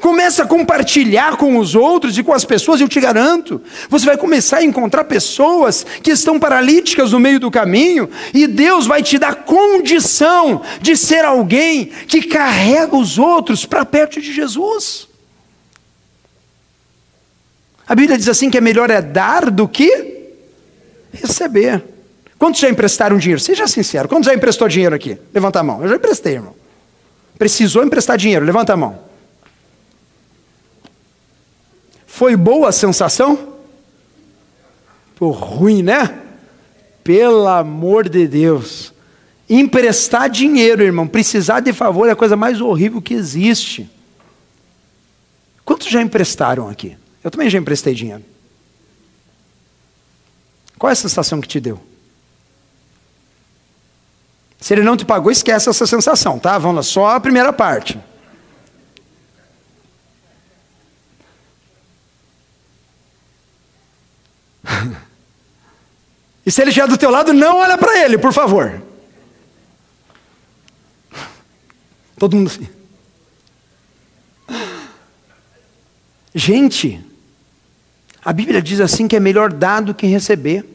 Começa 0.00 0.42
a 0.42 0.46
compartilhar 0.48 1.36
com 1.36 1.58
os 1.58 1.76
outros 1.76 2.18
e 2.18 2.24
com 2.24 2.32
as 2.32 2.44
pessoas, 2.44 2.80
eu 2.80 2.88
te 2.88 2.98
garanto. 2.98 3.62
Você 3.88 4.04
vai 4.04 4.16
começar 4.16 4.56
a 4.56 4.64
encontrar 4.64 5.04
pessoas 5.04 5.86
que 6.02 6.10
estão 6.10 6.40
paralíticas 6.40 7.12
no 7.12 7.20
meio 7.20 7.38
do 7.38 7.52
caminho, 7.52 8.10
e 8.34 8.48
Deus 8.48 8.84
vai 8.84 9.00
te 9.00 9.16
dar 9.16 9.44
condição 9.44 10.60
de 10.80 10.96
ser 10.96 11.24
alguém 11.24 11.86
que 12.08 12.22
carrega 12.22 12.96
os 12.96 13.16
outros 13.16 13.64
para 13.64 13.84
perto 13.84 14.20
de 14.20 14.32
Jesus. 14.32 15.06
A 17.86 17.94
Bíblia 17.94 18.18
diz 18.18 18.28
assim 18.28 18.50
que 18.50 18.58
é 18.58 18.60
melhor 18.60 18.90
é 18.90 19.00
dar 19.00 19.52
do 19.52 19.68
que 19.68 20.13
receber. 21.14 21.82
Quantos 22.38 22.60
já 22.60 22.68
emprestaram 22.68 23.16
dinheiro? 23.16 23.40
Seja 23.40 23.66
sincero, 23.66 24.08
quantos 24.08 24.26
já 24.26 24.34
emprestou 24.34 24.68
dinheiro 24.68 24.94
aqui? 24.94 25.18
Levanta 25.32 25.60
a 25.60 25.62
mão. 25.62 25.82
Eu 25.82 25.88
já 25.88 25.96
emprestei, 25.96 26.34
irmão. 26.34 26.54
Precisou 27.38 27.84
emprestar 27.84 28.16
dinheiro? 28.16 28.44
Levanta 28.44 28.72
a 28.72 28.76
mão. 28.76 28.98
Foi 32.06 32.36
boa 32.36 32.68
a 32.68 32.72
sensação? 32.72 33.54
Pô, 35.16 35.30
ruim, 35.30 35.82
né? 35.82 36.18
Pelo 37.02 37.46
amor 37.46 38.08
de 38.08 38.26
Deus. 38.26 38.92
Emprestar 39.48 40.30
dinheiro, 40.30 40.82
irmão, 40.82 41.06
precisar 41.06 41.60
de 41.60 41.72
favor 41.72 42.08
é 42.08 42.12
a 42.12 42.16
coisa 42.16 42.36
mais 42.36 42.60
horrível 42.60 43.02
que 43.02 43.14
existe. 43.14 43.90
Quantos 45.64 45.88
já 45.88 46.00
emprestaram 46.00 46.68
aqui? 46.68 46.96
Eu 47.22 47.30
também 47.30 47.50
já 47.50 47.58
emprestei 47.58 47.94
dinheiro. 47.94 48.22
Qual 50.84 50.90
é 50.90 50.92
a 50.92 50.96
sensação 50.96 51.40
que 51.40 51.48
te 51.48 51.58
deu? 51.58 51.80
Se 54.60 54.74
ele 54.74 54.82
não 54.82 54.98
te 54.98 55.04
pagou, 55.06 55.32
esquece 55.32 55.70
essa 55.70 55.86
sensação, 55.86 56.38
tá? 56.38 56.58
Vamos 56.58 56.76
lá, 56.76 56.82
só 56.82 57.06
a 57.06 57.20
primeira 57.20 57.54
parte. 57.54 57.98
e 66.44 66.50
se 66.50 66.60
ele 66.60 66.68
estiver 66.68 66.86
do 66.86 66.98
teu 66.98 67.08
lado, 67.08 67.32
não 67.32 67.60
olha 67.60 67.78
para 67.78 68.04
ele, 68.04 68.18
por 68.18 68.34
favor. 68.34 68.82
Todo 72.18 72.36
mundo 72.36 72.48
assim. 72.48 72.68
Gente, 76.34 77.02
a 78.22 78.34
Bíblia 78.34 78.60
diz 78.60 78.80
assim 78.80 79.08
que 79.08 79.16
é 79.16 79.20
melhor 79.20 79.50
dar 79.50 79.80
do 79.80 79.94
que 79.94 80.06
receber. 80.06 80.73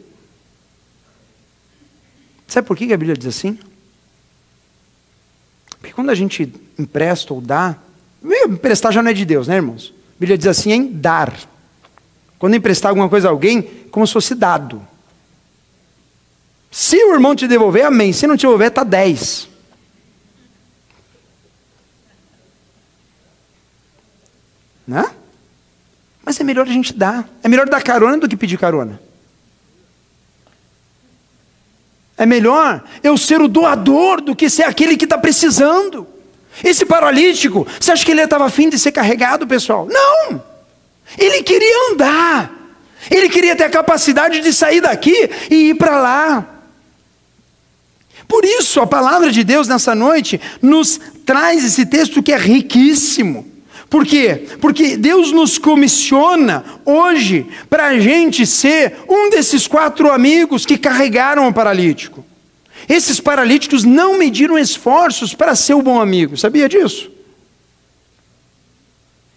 Sabe 2.49 2.67
por 2.67 2.75
que 2.75 2.85
a 2.85 2.97
Bíblia 2.97 3.15
diz 3.15 3.27
assim? 3.27 3.59
Porque 5.79 5.93
quando 5.93 6.09
a 6.09 6.15
gente 6.15 6.51
empresta 6.79 7.31
ou 7.31 7.39
dá, 7.39 7.77
emprestar 8.23 8.91
já 8.91 9.03
não 9.03 9.11
é 9.11 9.13
de 9.13 9.23
Deus, 9.23 9.47
né, 9.47 9.57
irmãos? 9.57 9.93
A 10.17 10.19
Bíblia 10.19 10.35
diz 10.35 10.47
assim 10.47 10.71
em 10.71 10.91
dar. 10.91 11.37
Quando 12.39 12.55
emprestar 12.55 12.89
alguma 12.89 13.07
coisa 13.07 13.27
a 13.27 13.31
alguém, 13.31 13.61
como 13.61 14.05
se 14.05 14.13
fosse 14.13 14.33
dado. 14.33 14.85
Se 16.71 16.97
o 16.97 17.13
irmão 17.13 17.35
te 17.35 17.47
devolver, 17.47 17.85
amém. 17.85 18.11
Se 18.11 18.25
não 18.25 18.35
te 18.35 18.41
devolver, 18.41 18.69
está 18.69 18.83
10. 18.83 19.47
Né? 24.87 25.05
Mas 26.25 26.39
é 26.39 26.43
melhor 26.43 26.67
a 26.67 26.71
gente 26.71 26.93
dar. 26.93 27.29
É 27.43 27.47
melhor 27.47 27.69
dar 27.69 27.83
carona 27.83 28.17
do 28.17 28.27
que 28.27 28.35
pedir 28.35 28.57
carona. 28.57 28.99
É 32.19 32.25
melhor 32.25 32.83
eu 33.01 33.17
ser 33.17 33.41
o 33.41 33.47
doador 33.47 34.19
do 34.19 34.35
que 34.35 34.49
ser 34.49 34.63
aquele 34.63 34.97
que 34.97 35.05
está 35.05 35.17
precisando. 35.17 36.05
Esse 36.61 36.85
paralítico, 36.85 37.65
você 37.79 37.93
acha 37.93 38.03
que 38.03 38.11
ele 38.11 38.21
estava 38.21 38.45
afim 38.45 38.69
de 38.69 38.77
ser 38.77 38.91
carregado, 38.91 39.47
pessoal? 39.47 39.87
Não! 39.89 40.43
Ele 41.17 41.41
queria 41.41 41.91
andar. 41.93 42.51
Ele 43.09 43.29
queria 43.29 43.55
ter 43.55 43.63
a 43.63 43.69
capacidade 43.69 44.41
de 44.41 44.51
sair 44.51 44.81
daqui 44.81 45.29
e 45.49 45.69
ir 45.69 45.75
para 45.75 45.97
lá. 45.97 46.45
Por 48.27 48.43
isso, 48.43 48.81
a 48.81 48.85
palavra 48.85 49.31
de 49.31 49.41
Deus 49.45 49.69
nessa 49.69 49.95
noite 49.95 50.41
nos 50.61 50.99
traz 51.25 51.63
esse 51.63 51.85
texto 51.85 52.21
que 52.21 52.33
é 52.33 52.37
riquíssimo. 52.37 53.48
Por 53.89 54.05
quê? 54.05 54.47
Porque 54.61 54.95
Deus 54.95 55.31
nos 55.31 55.57
comissiona 55.57 56.63
hoje 56.85 57.47
para 57.69 57.87
a 57.87 57.99
gente 57.99 58.45
ser 58.45 58.97
um 59.09 59.29
desses 59.31 59.65
quatro 59.65 60.11
amigos 60.11 60.65
que 60.65 60.77
carregaram 60.77 61.47
o 61.47 61.53
paralítico. 61.53 62.23
Esses 62.87 63.19
paralíticos 63.19 63.83
não 63.83 64.17
mediram 64.17 64.57
esforços 64.57 65.33
para 65.33 65.55
ser 65.55 65.73
o 65.73 65.81
bom 65.81 65.99
amigo, 65.99 66.37
sabia 66.37 66.69
disso? 66.69 67.09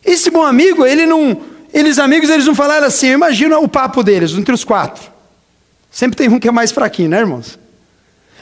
Esse 0.05 0.31
bom 0.31 0.43
amigo, 0.43 0.85
ele 0.85 1.07
não, 1.07 1.41
eles 1.73 1.99
amigos, 1.99 2.29
eles 2.29 2.45
não 2.45 2.55
falaram 2.55 2.87
assim, 2.87 3.09
imagina 3.09 3.59
o 3.59 3.69
papo 3.69 4.03
deles, 4.03 4.33
entre 4.33 4.53
os 4.53 4.65
quatro. 4.65 5.11
Sempre 5.91 6.17
tem 6.17 6.29
um 6.29 6.39
que 6.39 6.49
é 6.49 6.53
mais 6.53 6.73
fraquinho, 6.73 7.09
né, 7.09 7.21
irmãos? 7.21 7.59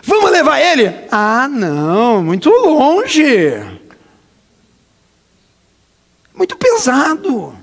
Vamos 0.03 0.31
levar 0.31 0.61
ele? 0.61 0.93
Ah, 1.11 1.47
não, 1.49 2.23
muito 2.23 2.49
longe. 2.49 3.80
Muito 6.41 6.57
pesado. 6.57 7.55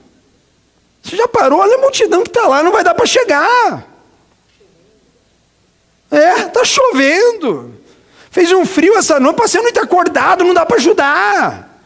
Você 1.01 1.15
já 1.15 1.27
parou? 1.27 1.61
Olha 1.61 1.77
a 1.77 1.81
multidão 1.81 2.21
que 2.21 2.29
está 2.29 2.47
lá, 2.47 2.61
não 2.61 2.71
vai 2.71 2.83
dar 2.83 2.93
para 2.93 3.07
chegar. 3.07 3.87
É, 6.11 6.41
está 6.41 6.63
chovendo. 6.63 7.73
Fez 8.29 8.51
um 8.51 8.63
frio 8.67 8.95
essa 8.95 9.19
noite, 9.19 9.37
passei 9.37 9.59
noite 9.63 9.79
acordado, 9.79 10.43
não 10.43 10.53
dá 10.53 10.63
para 10.63 10.77
ajudar. 10.77 11.81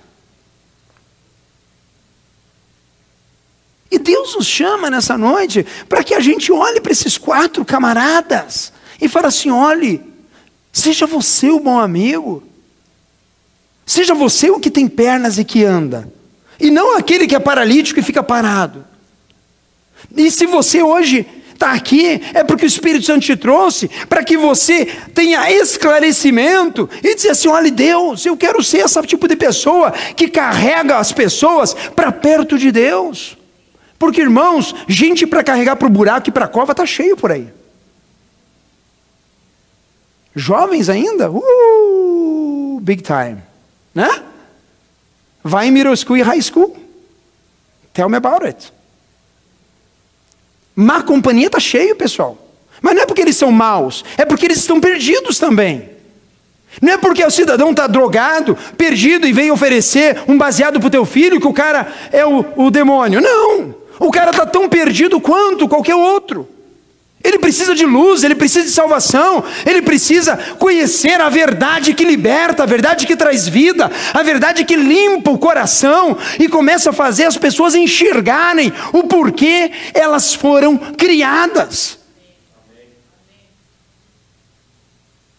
E 3.89 3.97
Deus 3.97 4.36
nos 4.36 4.45
chama 4.45 4.89
nessa 4.89 5.17
noite 5.17 5.65
para 5.88 6.04
que 6.04 6.13
a 6.13 6.19
gente 6.19 6.51
olhe 6.51 6.82
para 6.82 6.91
esses 6.91 7.17
quatro 7.17 7.63
camaradas 7.63 8.73
e 8.99 9.08
fale 9.08 9.27
assim: 9.27 9.49
olhe, 9.49 10.04
seja 10.73 11.08
você 11.08 11.47
o 11.47 11.62
bom 11.62 11.80
amigo, 11.80 12.43
seja 13.86 14.13
você 14.13 14.49
o 14.49 14.60
que 14.60 14.69
tem 14.69 14.89
pernas 14.89 15.38
e 15.38 15.45
que 15.45 15.63
anda, 15.63 16.12
e 16.62 16.69
não 16.69 16.97
aquele 16.97 17.28
que 17.28 17.36
é 17.36 17.39
paralítico 17.39 18.00
e 18.00 18.04
fica 18.04 18.21
parado. 18.21 18.86
E 20.15 20.30
se 20.30 20.45
você 20.45 20.82
hoje 20.82 21.26
está 21.54 21.71
aqui, 21.71 22.21
é 22.34 22.43
porque 22.43 22.65
o 22.65 22.67
Espírito 22.67 23.06
Santo 23.06 23.21
te 23.21 23.36
trouxe 23.36 23.89
para 24.10 24.24
que 24.24 24.38
você 24.38 24.86
tenha 25.13 25.52
esclarecimento 25.52 26.89
e 27.04 27.15
dizer 27.15 27.30
assim: 27.30 27.47
olha, 27.47 27.71
Deus, 27.71 28.26
eu 28.26 28.38
quero 28.38 28.63
ser 28.63 28.86
esse 28.86 29.02
tipo 29.04 29.28
de 29.28 29.36
pessoa 29.36 29.91
que 30.15 30.28
carrega 30.28 30.97
as 30.97 31.12
pessoas 31.12 31.74
para 31.95 32.12
perto 32.12 32.58
de 32.58 32.71
Deus. 32.71 33.38
Porque, 33.97 34.21
irmãos, 34.21 34.74
gente 34.88 35.28
para 35.28 35.43
carregar 35.43 35.76
para 35.76 35.88
o 35.88 35.91
buraco 35.91 36.30
e 36.30 36.32
para 36.32 36.45
a 36.45 36.47
cova 36.47 36.71
está 36.71 36.86
cheio 36.86 37.15
por 37.15 37.32
aí. 37.32 37.47
Jovens 40.36 40.89
ainda? 40.89 41.30
Uh, 41.30 42.80
big 42.82 43.04
time. 43.04 43.38
Né? 43.93 44.10
Vai 45.43 45.67
em 45.67 45.71
middle 45.71 45.95
school 45.95 46.17
e 46.17 46.21
high 46.21 46.41
school. 46.41 46.75
Tell 47.93 48.10
me 48.10 48.17
about 48.17 48.45
it. 48.45 48.71
Má 50.75 51.04
companhia 51.04 51.47
está 51.47 51.60
cheio, 51.60 51.95
pessoal. 51.95 52.38
Mas 52.82 52.95
não 52.95 53.04
é 53.04 53.06
porque 53.06 53.21
eles 53.21 53.36
são 53.36 53.51
maus, 53.51 54.04
é 54.17 54.25
porque 54.25 54.45
eles 54.45 54.58
estão 54.58 54.80
perdidos 54.80 55.38
também. 55.38 55.89
Não 56.82 56.93
é 56.93 56.97
porque 56.97 57.23
o 57.23 57.30
cidadão 57.30 57.71
está 57.71 57.86
drogado, 57.86 58.58
perdido 58.77 59.27
e 59.27 59.34
vem 59.34 59.51
oferecer 59.51 60.21
um 60.27 60.38
baseado 60.38 60.80
para 60.80 60.88
o 60.88 60.91
teu 60.91 61.06
filho 61.06 61.39
que 61.39 61.47
o 61.47 61.54
cara 61.54 61.91
é 62.12 62.25
o, 62.25 62.45
o 62.56 62.71
demônio. 62.71 63.19
Não. 63.19 63.75
O 63.99 64.10
cara 64.10 64.32
está 64.32 64.45
tão 64.45 64.69
perdido 64.69 65.19
quanto 65.19 65.67
qualquer 65.67 65.95
outro. 65.95 66.47
Ele 67.23 67.38
precisa 67.38 67.75
de 67.75 67.86
luz, 67.86 68.23
ele 68.23 68.36
precisa 68.36 68.65
de 68.65 68.71
salvação, 68.71 69.43
ele 69.65 69.81
precisa 69.81 70.38
conhecer 70.57 71.21
a 71.21 71.29
verdade 71.29 71.93
que 71.93 72.03
liberta, 72.03 72.63
a 72.63 72.65
verdade 72.65 73.05
que 73.05 73.15
traz 73.15 73.47
vida, 73.47 73.91
a 74.13 74.23
verdade 74.23 74.65
que 74.65 74.75
limpa 74.75 75.29
o 75.29 75.38
coração 75.38 76.17
e 76.39 76.47
começa 76.47 76.89
a 76.89 76.93
fazer 76.93 77.25
as 77.25 77.38
pessoas 77.38 77.75
enxergarem 77.75 78.73
o 78.91 79.03
porquê 79.03 79.71
elas 79.93 80.34
foram 80.34 80.77
criadas. 80.77 81.99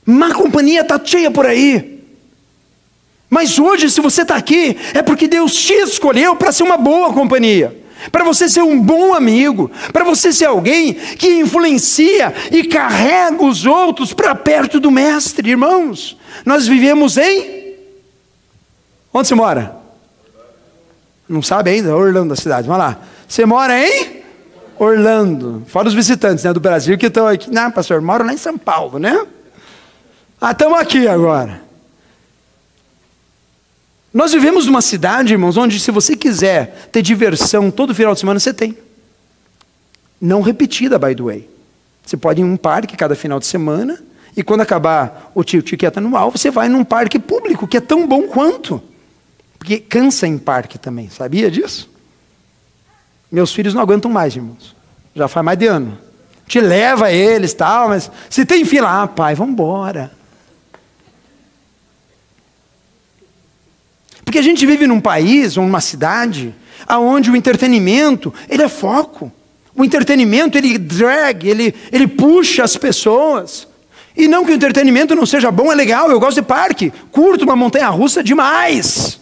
Má 0.05 0.33
companhia 0.35 0.83
está 0.83 1.01
cheia 1.03 1.31
por 1.31 1.47
aí. 1.47 2.01
Mas 3.29 3.59
hoje, 3.59 3.91
se 3.91 4.01
você 4.01 4.23
está 4.23 4.37
aqui, 4.37 4.77
é 4.95 5.01
porque 5.01 5.27
Deus 5.27 5.55
te 5.55 5.73
escolheu 5.73 6.37
para 6.37 6.53
ser 6.53 6.65
uma 6.65 6.77
boa 6.77 7.13
companhia 7.13 7.82
para 8.11 8.25
você 8.25 8.49
ser 8.49 8.63
um 8.63 8.81
bom 8.81 9.15
amigo, 9.15 9.71
para 9.93 10.05
você 10.05 10.33
ser 10.33 10.47
alguém 10.47 10.95
que 10.95 11.29
influencia 11.41 12.35
e 12.51 12.65
carrega 12.65 13.45
os 13.45 13.65
outros 13.65 14.13
para 14.13 14.35
perto 14.35 14.81
do 14.81 14.91
Mestre, 14.91 15.51
irmãos. 15.51 16.17
Nós 16.45 16.67
vivemos 16.67 17.17
em. 17.17 17.77
Onde 19.13 19.29
você 19.29 19.35
mora? 19.35 19.77
Não 21.29 21.43
sabe 21.43 21.71
ainda? 21.71 21.97
Orlando, 21.97 22.33
a 22.33 22.37
cidade. 22.37 22.67
Vamos 22.67 22.83
lá. 22.83 22.99
Você 23.29 23.47
mora 23.47 23.79
em 23.79 24.23
Orlando. 24.79 25.63
Fora 25.67 25.89
os 25.89 25.95
visitantes 25.95 26.45
né, 26.45 26.53
do 26.53 26.61
Brasil 26.61 26.99
que 26.99 27.07
estão 27.07 27.27
aqui. 27.27 27.51
Não, 27.51 27.71
pastor, 27.71 28.01
moro 28.01 28.25
lá 28.25 28.33
em 28.33 28.39
São 28.39 28.59
Paulo, 28.59 28.99
né? 28.99 29.27
Ah, 30.41 30.51
estamos 30.51 30.79
aqui 30.79 31.07
agora. 31.07 31.62
Nós 34.13 34.33
vivemos 34.33 34.67
numa 34.67 34.83
cidade, 34.83 35.33
irmãos, 35.33 35.57
onde 35.57 35.81
se 35.81 35.91
você 35.91 36.15
quiser 36.15 36.89
ter 36.93 37.01
diversão 37.01 37.71
todo 37.71 37.95
final 37.95 38.13
de 38.13 38.21
semana, 38.21 38.39
você 38.39 38.53
tem. 38.53 38.77
Não 40.21 40.43
repetida, 40.43 40.99
by 40.99 41.15
the 41.15 41.23
way. 41.23 41.51
Você 42.05 42.17
pode 42.17 42.41
ir 42.41 42.45
em 42.45 42.47
um 42.47 42.57
parque 42.57 42.97
cada 42.97 43.15
final 43.15 43.39
de 43.39 43.47
semana, 43.47 44.03
e 44.37 44.43
quando 44.43 44.61
acabar 44.61 45.31
o 45.35 45.43
ticket 45.43 45.97
anual, 45.97 46.31
você 46.31 46.51
vai 46.51 46.69
num 46.69 46.85
parque 46.85 47.19
público, 47.19 47.67
que 47.67 47.77
é 47.77 47.81
tão 47.81 48.07
bom 48.07 48.25
quanto. 48.25 48.83
Porque 49.59 49.79
cansa 49.79 50.27
em 50.27 50.37
parque 50.37 50.79
também, 50.79 51.09
sabia 51.09 51.51
disso? 51.51 51.91
Meus 53.31 53.53
filhos 53.53 53.73
não 53.73 53.81
aguentam 53.81 54.11
mais, 54.11 54.35
irmãos. 54.37 54.75
Já 55.15 55.29
faz 55.29 55.45
mais 55.45 55.59
de 55.59 55.67
ano. 55.67 55.97
Te 56.47 56.61
leva 56.61 57.11
eles 57.11 57.55
tal, 57.55 57.89
mas 57.89 58.11
se 58.29 58.45
tem 58.45 58.65
fila, 58.65 59.03
ah, 59.03 59.09
pai, 59.09 59.35
vamos 59.35 59.55
embora. 59.55 60.11
Porque 64.33 64.39
a 64.39 64.43
gente 64.43 64.65
vive 64.65 64.87
num 64.87 64.99
país 64.99 65.59
ou 65.59 65.65
numa 65.65 65.83
cidade 65.83 66.55
aonde 66.87 67.31
o 67.31 67.37
entretenimento, 67.37 68.33
ele 68.49 68.63
é 68.63 68.69
foco. 68.69 69.31
O 69.77 69.85
entretenimento, 69.85 70.57
ele 70.57 70.79
drag, 70.79 71.47
ele, 71.47 71.75
ele 71.93 72.07
puxa 72.07 72.65
as 72.65 72.75
pessoas. 72.75 73.69
E 74.17 74.27
não 74.29 74.43
que 74.43 74.51
o 74.51 74.55
entretenimento 74.55 75.15
não 75.15 75.27
seja 75.27 75.51
bom, 75.51 75.71
é 75.71 75.75
legal, 75.75 76.11
eu 76.11 76.19
gosto 76.19 76.37
de 76.37 76.47
parque, 76.47 76.91
curto 77.11 77.45
uma 77.45 77.55
montanha 77.55 77.91
russa 77.91 78.25
demais. 78.25 79.21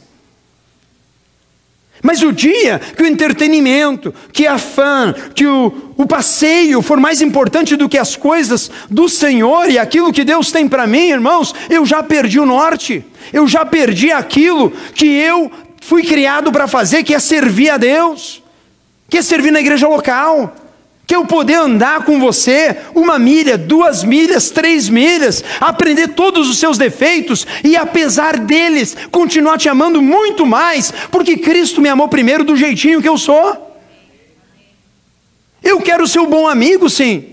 Mas 2.02 2.22
o 2.22 2.32
dia 2.32 2.80
que 2.96 3.02
o 3.02 3.06
entretenimento, 3.06 4.14
que 4.32 4.46
a 4.46 4.58
fã, 4.58 5.14
que 5.34 5.46
o, 5.46 5.92
o 5.96 6.06
passeio 6.06 6.80
for 6.80 6.98
mais 6.98 7.20
importante 7.20 7.76
do 7.76 7.88
que 7.88 7.98
as 7.98 8.16
coisas 8.16 8.70
do 8.88 9.08
Senhor 9.08 9.68
e 9.70 9.78
aquilo 9.78 10.12
que 10.12 10.24
Deus 10.24 10.50
tem 10.50 10.66
para 10.66 10.86
mim, 10.86 11.10
irmãos, 11.10 11.54
eu 11.68 11.84
já 11.84 12.02
perdi 12.02 12.40
o 12.40 12.46
norte, 12.46 13.04
eu 13.32 13.46
já 13.46 13.64
perdi 13.66 14.10
aquilo 14.10 14.70
que 14.94 15.06
eu 15.06 15.50
fui 15.80 16.02
criado 16.02 16.50
para 16.50 16.66
fazer, 16.66 17.02
que 17.02 17.14
é 17.14 17.18
servir 17.18 17.70
a 17.70 17.76
Deus, 17.76 18.42
que 19.08 19.18
é 19.18 19.22
servir 19.22 19.50
na 19.50 19.60
igreja 19.60 19.88
local, 19.88 20.54
que 21.06 21.16
eu 21.16 21.26
poder 21.26 21.54
andar 21.54 22.04
com 22.04 22.20
você 22.20 22.76
uma 22.94 23.18
milha, 23.18 23.58
duas 23.58 24.04
milhas, 24.04 24.50
três 24.50 24.88
milhas, 24.88 25.42
aprender 25.60 26.08
todos 26.08 26.48
os 26.48 26.58
seus 26.58 26.78
defeitos 26.78 27.46
e 27.64 27.76
apesar 27.76 28.38
deles 28.38 28.96
continuar 29.10 29.58
te 29.58 29.68
amando 29.68 30.00
muito 30.00 30.46
mais, 30.46 30.92
porque 31.10 31.36
Cristo 31.36 31.80
me 31.80 31.88
amou 31.88 32.08
primeiro 32.08 32.44
do 32.44 32.56
jeitinho 32.56 33.02
que 33.02 33.08
eu 33.08 33.18
sou. 33.18 33.70
Eu 35.62 35.80
quero 35.80 36.06
ser 36.06 36.20
um 36.20 36.26
bom 36.26 36.48
amigo, 36.48 36.88
sim. 36.88 37.32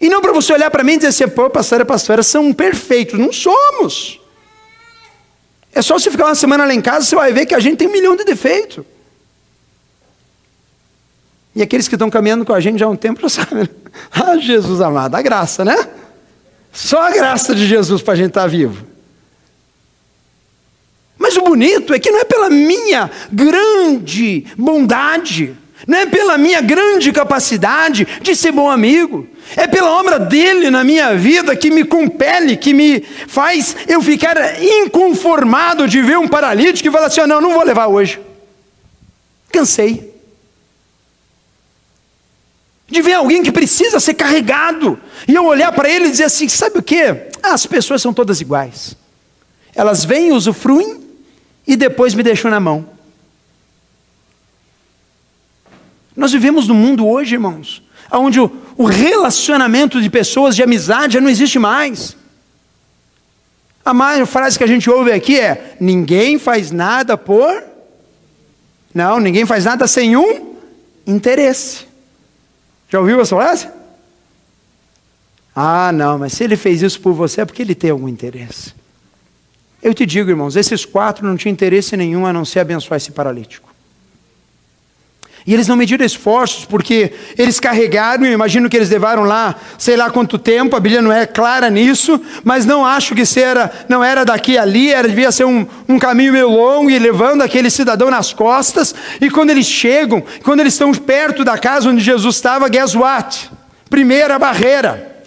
E 0.00 0.08
não 0.08 0.22
para 0.22 0.32
você 0.32 0.52
olhar 0.52 0.70
para 0.70 0.82
mim 0.82 0.94
e 0.94 0.96
dizer 0.96 1.08
assim, 1.08 1.28
pô, 1.28 1.50
pastora, 1.50 1.84
pastora, 1.84 2.22
são 2.22 2.52
perfeitos. 2.52 3.18
Não 3.18 3.32
somos. 3.32 4.18
É 5.72 5.82
só 5.82 5.98
você 5.98 6.10
ficar 6.10 6.26
uma 6.26 6.34
semana 6.34 6.64
lá 6.64 6.74
em 6.74 6.80
casa, 6.80 7.04
você 7.04 7.14
vai 7.14 7.32
ver 7.32 7.46
que 7.46 7.54
a 7.54 7.60
gente 7.60 7.76
tem 7.76 7.88
um 7.88 7.92
milhão 7.92 8.16
de 8.16 8.24
defeitos. 8.24 8.84
E 11.54 11.62
aqueles 11.62 11.88
que 11.88 11.94
estão 11.94 12.08
caminhando 12.08 12.44
com 12.44 12.52
a 12.52 12.60
gente 12.60 12.78
já 12.78 12.86
há 12.86 12.88
um 12.88 12.96
tempo 12.96 13.20
já 13.20 13.28
sabem. 13.28 13.64
Né? 13.64 13.68
Ah, 14.12 14.36
Jesus 14.36 14.80
amado, 14.80 15.16
a 15.16 15.22
graça, 15.22 15.64
né? 15.64 15.76
Só 16.72 17.02
a 17.02 17.10
graça 17.10 17.54
de 17.54 17.66
Jesus 17.66 18.00
para 18.02 18.14
a 18.14 18.16
gente 18.16 18.28
estar 18.28 18.42
tá 18.42 18.46
vivo. 18.46 18.86
Mas 21.18 21.36
o 21.36 21.42
bonito 21.42 21.92
é 21.92 21.98
que 21.98 22.10
não 22.10 22.20
é 22.20 22.24
pela 22.24 22.48
minha 22.48 23.10
grande 23.30 24.46
bondade, 24.56 25.54
não 25.86 25.98
é 25.98 26.06
pela 26.06 26.38
minha 26.38 26.60
grande 26.60 27.12
capacidade 27.12 28.06
de 28.22 28.36
ser 28.36 28.52
bom 28.52 28.70
amigo, 28.70 29.26
é 29.56 29.66
pela 29.66 29.90
obra 29.90 30.18
dele 30.18 30.70
na 30.70 30.84
minha 30.84 31.14
vida 31.16 31.56
que 31.56 31.70
me 31.70 31.84
compele, 31.84 32.56
que 32.56 32.72
me 32.72 33.00
faz 33.26 33.76
eu 33.88 34.00
ficar 34.00 34.62
inconformado 34.62 35.88
de 35.88 36.00
ver 36.00 36.16
um 36.16 36.28
paralítico 36.28 36.88
e 36.88 36.92
falar 36.92 37.06
assim: 37.06 37.20
oh, 37.20 37.26
não, 37.26 37.40
não 37.40 37.52
vou 37.52 37.64
levar 37.64 37.88
hoje. 37.88 38.20
Cansei 39.52 40.09
de 42.90 43.00
ver 43.00 43.14
alguém 43.14 43.42
que 43.42 43.52
precisa 43.52 44.00
ser 44.00 44.14
carregado, 44.14 44.98
e 45.28 45.34
eu 45.34 45.44
olhar 45.44 45.70
para 45.72 45.88
ele 45.88 46.06
e 46.06 46.10
dizer 46.10 46.24
assim: 46.24 46.48
sabe 46.48 46.78
o 46.78 46.82
que? 46.82 47.02
Ah, 47.42 47.54
as 47.54 47.64
pessoas 47.64 48.02
são 48.02 48.12
todas 48.12 48.40
iguais. 48.40 48.96
Elas 49.74 50.04
vêm, 50.04 50.32
usufruem 50.32 51.00
e 51.66 51.76
depois 51.76 52.14
me 52.14 52.22
deixam 52.22 52.50
na 52.50 52.58
mão. 52.58 52.88
Nós 56.16 56.32
vivemos 56.32 56.66
num 56.66 56.74
mundo 56.74 57.06
hoje, 57.06 57.36
irmãos, 57.36 57.82
onde 58.10 58.40
o, 58.40 58.50
o 58.76 58.84
relacionamento 58.84 60.02
de 60.02 60.10
pessoas, 60.10 60.56
de 60.56 60.62
amizade, 60.62 61.14
já 61.14 61.20
não 61.20 61.30
existe 61.30 61.58
mais. 61.58 62.16
A 63.84 63.94
maior 63.94 64.26
frase 64.26 64.58
que 64.58 64.64
a 64.64 64.66
gente 64.66 64.90
ouve 64.90 65.12
aqui 65.12 65.38
é: 65.38 65.76
ninguém 65.80 66.38
faz 66.38 66.72
nada 66.72 67.16
por. 67.16 67.62
Não, 68.92 69.20
ninguém 69.20 69.46
faz 69.46 69.64
nada 69.64 69.86
sem 69.86 70.16
um 70.16 70.56
interesse. 71.06 71.89
Já 72.90 72.98
ouviu 72.98 73.20
essa 73.20 73.36
frase? 73.36 73.68
Ah, 75.54 75.92
não, 75.92 76.18
mas 76.18 76.32
se 76.32 76.44
ele 76.44 76.56
fez 76.56 76.82
isso 76.82 77.00
por 77.00 77.12
você 77.12 77.40
é 77.40 77.44
porque 77.44 77.62
ele 77.62 77.74
tem 77.74 77.90
algum 77.90 78.08
interesse. 78.08 78.74
Eu 79.82 79.94
te 79.94 80.04
digo, 80.04 80.28
irmãos, 80.28 80.56
esses 80.56 80.84
quatro 80.84 81.26
não 81.26 81.36
tinham 81.36 81.52
interesse 81.52 81.96
nenhum 81.96 82.26
a 82.26 82.32
não 82.32 82.44
ser 82.44 82.60
abençoar 82.60 82.98
esse 82.98 83.12
paralítico. 83.12 83.69
E 85.46 85.54
eles 85.54 85.66
não 85.66 85.76
mediram 85.76 86.04
esforços, 86.04 86.64
porque 86.66 87.12
eles 87.36 87.58
carregaram, 87.58 88.26
eu 88.26 88.32
imagino 88.32 88.68
que 88.68 88.76
eles 88.76 88.90
levaram 88.90 89.24
lá, 89.24 89.56
sei 89.78 89.96
lá 89.96 90.10
quanto 90.10 90.38
tempo, 90.38 90.76
a 90.76 90.80
Bíblia 90.80 91.00
não 91.00 91.10
é 91.10 91.26
clara 91.26 91.70
nisso, 91.70 92.20
mas 92.44 92.66
não 92.66 92.84
acho 92.84 93.14
que 93.14 93.22
era, 93.40 93.72
não 93.88 94.04
era 94.04 94.24
daqui 94.24 94.58
a 94.58 94.62
ali, 94.62 94.92
era, 94.92 95.08
devia 95.08 95.32
ser 95.32 95.44
um, 95.44 95.66
um 95.88 95.98
caminho 95.98 96.34
meio 96.34 96.50
longo, 96.50 96.90
e 96.90 96.98
levando 96.98 97.42
aquele 97.42 97.70
cidadão 97.70 98.10
nas 98.10 98.32
costas, 98.32 98.94
e 99.20 99.30
quando 99.30 99.50
eles 99.50 99.66
chegam, 99.66 100.22
quando 100.44 100.60
eles 100.60 100.74
estão 100.74 100.92
perto 100.92 101.42
da 101.42 101.56
casa 101.56 101.88
onde 101.88 102.04
Jesus 102.04 102.36
estava, 102.36 102.68
guess 102.68 102.94
what? 102.94 103.50
Primeira 103.88 104.38
barreira. 104.38 105.24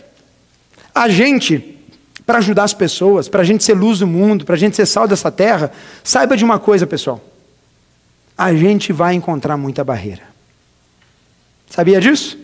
A 0.93 1.09
gente, 1.09 1.79
para 2.23 2.37
ajudar 2.37 2.65
as 2.65 2.73
pessoas, 2.73 3.27
para 3.27 3.41
a 3.41 3.43
gente 3.43 3.63
ser 3.63 3.73
luz 3.73 3.99
do 3.99 4.07
mundo, 4.07 4.45
para 4.45 4.55
a 4.55 4.59
gente 4.59 4.75
ser 4.75 4.85
sal 4.85 5.07
dessa 5.07 5.31
terra, 5.31 5.71
saiba 6.03 6.37
de 6.37 6.45
uma 6.45 6.59
coisa, 6.59 6.85
pessoal 6.85 7.32
a 8.37 8.53
gente 8.53 8.91
vai 8.91 9.13
encontrar 9.13 9.57
muita 9.57 9.83
barreira. 9.83 10.23
Sabia 11.69 11.99
disso? 11.99 12.37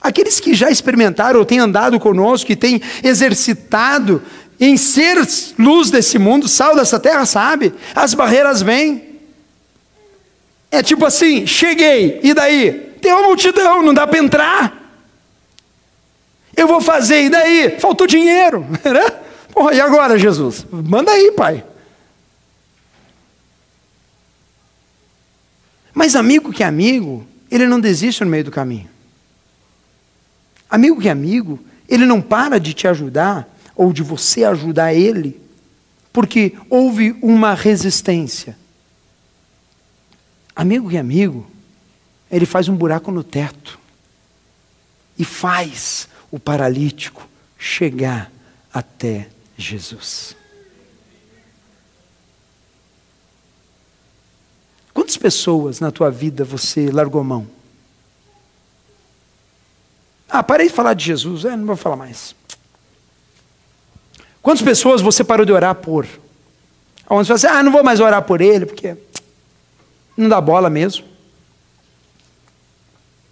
Aqueles 0.00 0.40
que 0.40 0.52
já 0.52 0.70
experimentaram 0.70 1.38
ou 1.38 1.46
têm 1.46 1.58
andado 1.58 1.98
conosco, 2.00 2.46
que 2.46 2.56
têm 2.56 2.82
exercitado 3.04 4.22
em 4.58 4.76
ser 4.76 5.16
luz 5.58 5.90
desse 5.90 6.18
mundo, 6.18 6.48
sal 6.48 6.74
dessa 6.74 6.98
terra, 6.98 7.24
sabe? 7.24 7.72
As 7.94 8.14
barreiras 8.14 8.62
vêm. 8.62 9.20
É 10.70 10.82
tipo 10.82 11.04
assim: 11.04 11.46
cheguei, 11.46 12.20
e 12.22 12.34
daí? 12.34 12.92
Tem 13.00 13.12
uma 13.12 13.28
multidão, 13.28 13.82
não 13.82 13.94
dá 13.94 14.06
para 14.06 14.18
entrar. 14.18 14.82
Eu 16.56 16.66
vou 16.66 16.80
fazer, 16.80 17.24
e 17.24 17.30
daí? 17.30 17.78
Faltou 17.78 18.06
dinheiro. 18.06 18.66
Né? 18.84 19.22
Porra, 19.52 19.74
e 19.74 19.80
agora, 19.80 20.18
Jesus? 20.18 20.66
Manda 20.70 21.10
aí, 21.12 21.32
pai. 21.32 21.62
Mas 25.94 26.16
amigo 26.16 26.52
que 26.52 26.62
é 26.62 26.66
amigo, 26.66 27.26
ele 27.50 27.66
não 27.66 27.80
desiste 27.80 28.24
no 28.24 28.30
meio 28.30 28.44
do 28.44 28.50
caminho. 28.50 28.88
Amigo 30.68 31.00
que 31.00 31.08
é 31.08 31.12
amigo, 31.12 31.60
ele 31.88 32.06
não 32.06 32.20
para 32.22 32.58
de 32.58 32.72
te 32.72 32.88
ajudar 32.88 33.48
ou 33.76 33.92
de 33.92 34.02
você 34.02 34.44
ajudar 34.44 34.94
ele, 34.94 35.40
porque 36.12 36.54
houve 36.70 37.16
uma 37.20 37.54
resistência. 37.54 38.56
Amigo 40.54 40.88
que 40.88 40.96
é 40.96 41.00
amigo, 41.00 41.46
ele 42.30 42.46
faz 42.46 42.68
um 42.68 42.76
buraco 42.76 43.10
no 43.10 43.22
teto 43.22 43.78
e 45.18 45.24
faz 45.24 46.08
o 46.30 46.38
paralítico 46.38 47.28
chegar 47.58 48.32
até 48.72 49.28
Jesus. 49.56 50.34
Quantas 54.92 55.16
pessoas 55.16 55.80
na 55.80 55.90
tua 55.90 56.10
vida 56.10 56.44
você 56.44 56.90
largou 56.90 57.24
mão? 57.24 57.46
Ah, 60.28 60.42
parei 60.42 60.68
de 60.68 60.72
falar 60.72 60.94
de 60.94 61.04
Jesus, 61.04 61.44
é, 61.44 61.56
não 61.56 61.66
vou 61.66 61.76
falar 61.76 61.96
mais. 61.96 62.34
Quantas 64.40 64.62
pessoas 64.62 65.00
você 65.00 65.22
parou 65.22 65.46
de 65.46 65.52
orar 65.52 65.74
por? 65.74 66.06
Onde 67.08 67.28
você 67.28 67.46
assim, 67.46 67.58
ah, 67.58 67.62
não 67.62 67.70
vou 67.70 67.84
mais 67.84 68.00
orar 68.00 68.22
por 68.22 68.40
ele, 68.40 68.66
porque 68.66 68.96
não 70.16 70.28
dá 70.28 70.40
bola 70.40 70.70
mesmo. 70.70 71.04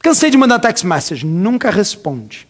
Cansei 0.00 0.30
de 0.30 0.36
mandar 0.36 0.58
text 0.58 0.84
message, 0.84 1.26
nunca 1.26 1.70
responde. 1.70 2.48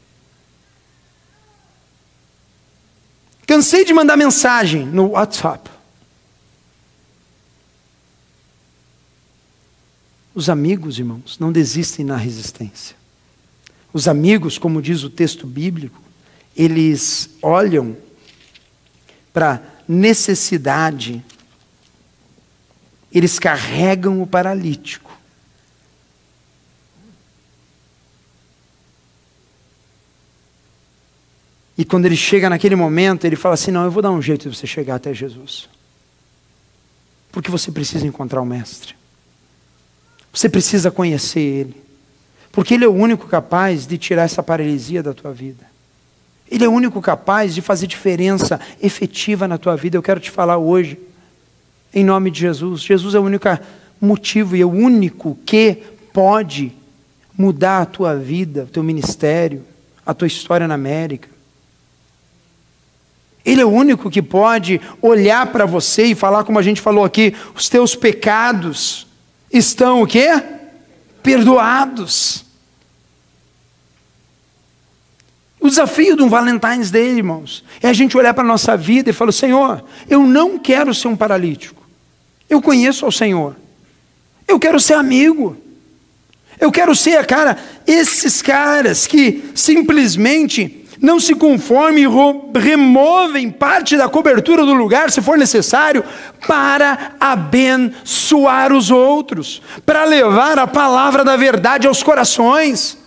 Cansei 3.46 3.84
de 3.84 3.92
mandar 3.92 4.16
mensagem 4.16 4.86
no 4.86 5.10
WhatsApp. 5.10 5.68
Os 10.34 10.48
amigos, 10.48 10.98
irmãos, 10.98 11.38
não 11.38 11.50
desistem 11.50 12.04
na 12.04 12.16
resistência. 12.16 12.96
Os 13.92 14.06
amigos, 14.06 14.58
como 14.58 14.80
diz 14.80 15.02
o 15.02 15.10
texto 15.10 15.46
bíblico, 15.46 16.00
eles 16.56 17.30
olham 17.42 17.96
para 19.32 19.62
necessidade, 19.88 21.24
eles 23.12 23.38
carregam 23.38 24.22
o 24.22 24.26
paralítico. 24.26 25.10
E 31.76 31.84
quando 31.84 32.04
ele 32.04 32.16
chega 32.16 32.50
naquele 32.50 32.76
momento, 32.76 33.24
ele 33.24 33.36
fala 33.36 33.54
assim: 33.54 33.70
Não, 33.70 33.84
eu 33.84 33.90
vou 33.90 34.02
dar 34.02 34.10
um 34.10 34.20
jeito 34.20 34.48
de 34.48 34.54
você 34.54 34.66
chegar 34.66 34.96
até 34.96 35.14
Jesus. 35.14 35.66
Porque 37.32 37.50
você 37.50 37.72
precisa 37.72 38.06
encontrar 38.06 38.42
o 38.42 38.44
Mestre. 38.44 38.99
Você 40.32 40.48
precisa 40.48 40.90
conhecer 40.90 41.40
Ele. 41.40 41.76
Porque 42.52 42.74
Ele 42.74 42.84
é 42.84 42.88
o 42.88 42.94
único 42.94 43.26
capaz 43.26 43.86
de 43.86 43.98
tirar 43.98 44.22
essa 44.22 44.42
paralisia 44.42 45.02
da 45.02 45.12
tua 45.12 45.32
vida. 45.32 45.70
Ele 46.50 46.64
é 46.64 46.68
o 46.68 46.72
único 46.72 47.00
capaz 47.00 47.54
de 47.54 47.62
fazer 47.62 47.86
diferença 47.86 48.58
efetiva 48.82 49.46
na 49.46 49.56
tua 49.56 49.76
vida. 49.76 49.96
Eu 49.96 50.02
quero 50.02 50.18
te 50.18 50.30
falar 50.30 50.58
hoje, 50.58 50.98
em 51.94 52.04
nome 52.04 52.30
de 52.30 52.40
Jesus. 52.40 52.82
Jesus 52.82 53.14
é 53.14 53.20
o 53.20 53.22
único 53.22 53.46
motivo 54.00 54.56
e 54.56 54.60
é 54.60 54.64
o 54.64 54.70
único 54.70 55.38
que 55.46 55.78
pode 56.12 56.72
mudar 57.38 57.82
a 57.82 57.86
tua 57.86 58.16
vida, 58.16 58.64
o 58.64 58.66
teu 58.66 58.82
ministério, 58.82 59.64
a 60.04 60.12
tua 60.12 60.26
história 60.26 60.66
na 60.66 60.74
América. 60.74 61.28
Ele 63.44 63.60
é 63.60 63.64
o 63.64 63.70
único 63.70 64.10
que 64.10 64.20
pode 64.20 64.80
olhar 65.00 65.46
para 65.46 65.64
você 65.64 66.04
e 66.04 66.14
falar, 66.14 66.44
como 66.44 66.58
a 66.58 66.62
gente 66.62 66.80
falou 66.80 67.04
aqui, 67.04 67.34
os 67.54 67.68
teus 67.68 67.94
pecados 67.94 69.06
estão 69.52 70.02
o 70.02 70.06
quê? 70.06 70.28
Perdoados. 71.22 72.44
O 75.60 75.68
desafio 75.68 76.16
de 76.16 76.22
um 76.22 76.28
Valentine's 76.28 76.90
Day, 76.90 77.18
irmãos, 77.18 77.62
é 77.82 77.88
a 77.88 77.92
gente 77.92 78.16
olhar 78.16 78.32
para 78.32 78.42
a 78.42 78.46
nossa 78.46 78.76
vida 78.76 79.10
e 79.10 79.12
falar: 79.12 79.32
Senhor, 79.32 79.84
eu 80.08 80.22
não 80.22 80.58
quero 80.58 80.94
ser 80.94 81.08
um 81.08 81.16
paralítico. 81.16 81.86
Eu 82.48 82.62
conheço 82.62 83.04
ao 83.04 83.12
Senhor. 83.12 83.54
Eu 84.48 84.58
quero 84.58 84.80
ser 84.80 84.94
amigo. 84.94 85.56
Eu 86.58 86.72
quero 86.72 86.94
ser, 86.94 87.24
cara, 87.26 87.56
esses 87.86 88.42
caras 88.42 89.06
que 89.06 89.50
simplesmente 89.54 90.79
não 91.00 91.18
se 91.18 91.34
conformem 91.34 92.04
removem 92.54 93.50
parte 93.50 93.96
da 93.96 94.08
cobertura 94.08 94.66
do 94.66 94.74
lugar, 94.74 95.10
se 95.10 95.22
for 95.22 95.38
necessário, 95.38 96.04
para 96.46 97.12
abençoar 97.18 98.70
os 98.70 98.90
outros, 98.90 99.62
para 99.86 100.04
levar 100.04 100.58
a 100.58 100.66
palavra 100.66 101.24
da 101.24 101.36
verdade 101.36 101.86
aos 101.86 102.02
corações, 102.02 102.98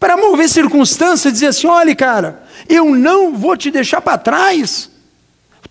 para 0.00 0.16
mover 0.16 0.48
circunstâncias 0.48 1.30
e 1.30 1.32
dizer 1.32 1.46
assim: 1.46 1.68
olha, 1.68 1.94
cara, 1.94 2.42
eu 2.68 2.94
não 2.96 3.34
vou 3.36 3.56
te 3.56 3.70
deixar 3.70 4.00
para 4.00 4.18
trás, 4.18 4.90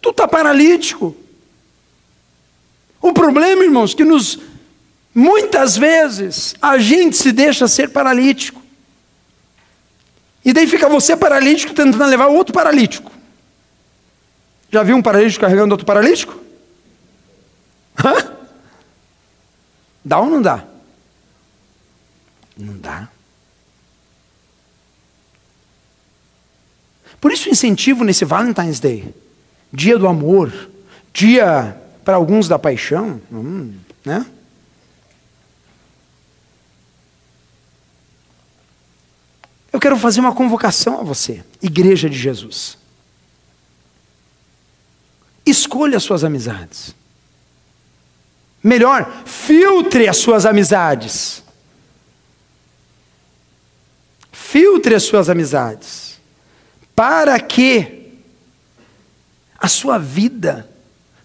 tu 0.02 0.12
está 0.12 0.28
paralítico. 0.28 1.14
O 3.02 3.12
problema, 3.12 3.66
irmãos, 3.66 3.94
que 3.94 4.06
nos 4.06 4.40
muitas 5.14 5.76
vezes 5.76 6.56
a 6.62 6.78
gente 6.78 7.18
se 7.18 7.34
deixa 7.34 7.68
ser 7.68 7.90
paralítico. 7.90 8.63
E 10.46 10.52
daí 10.52 10.68
fica 10.68 10.90
você 10.90 11.16
paralítico 11.16 11.74
tentando 11.74 12.06
levar 12.06 12.28
outro 12.28 12.54
paralítico. 12.54 13.12
Já 14.72 14.84
viu 14.84 14.96
um 14.96 15.02
paralítico 15.02 15.42
carregando 15.42 15.74
outro 15.74 15.86
paralítico? 15.86 16.38
Hã? 18.04 18.34
Dá 20.04 20.20
ou 20.20 20.30
não 20.30 20.42
dá? 20.42 20.64
Não 22.58 22.78
dá. 22.78 23.08
Por 27.22 27.32
isso, 27.32 27.48
o 27.48 27.52
incentivo 27.52 28.04
nesse 28.04 28.26
Valentine's 28.26 28.82
Day, 28.82 29.14
dia 29.72 29.98
do 29.98 30.08
amor, 30.08 30.52
dia 31.14 31.78
para 32.04 32.18
alguns 32.18 32.50
da 32.50 32.60
paixão, 32.60 33.22
hum, 33.32 33.74
né? 34.04 34.26
Eu 39.74 39.80
quero 39.80 39.98
fazer 39.98 40.20
uma 40.20 40.36
convocação 40.36 41.00
a 41.00 41.04
você, 41.04 41.44
Igreja 41.60 42.08
de 42.08 42.16
Jesus. 42.16 42.78
Escolha 45.44 45.98
as 45.98 46.04
suas 46.04 46.24
amizades. 46.24 46.96
Melhor, 48.64 49.24
filtre 49.26 50.08
as 50.08 50.18
suas 50.18 50.46
amizades. 50.46 51.44
Filtre 54.32 54.94
as 54.94 55.04
suas 55.04 55.28
amizades. 55.28 56.20
Para 56.96 57.40
que 57.40 58.14
a 59.58 59.68
sua 59.68 59.98
vida 59.98 60.70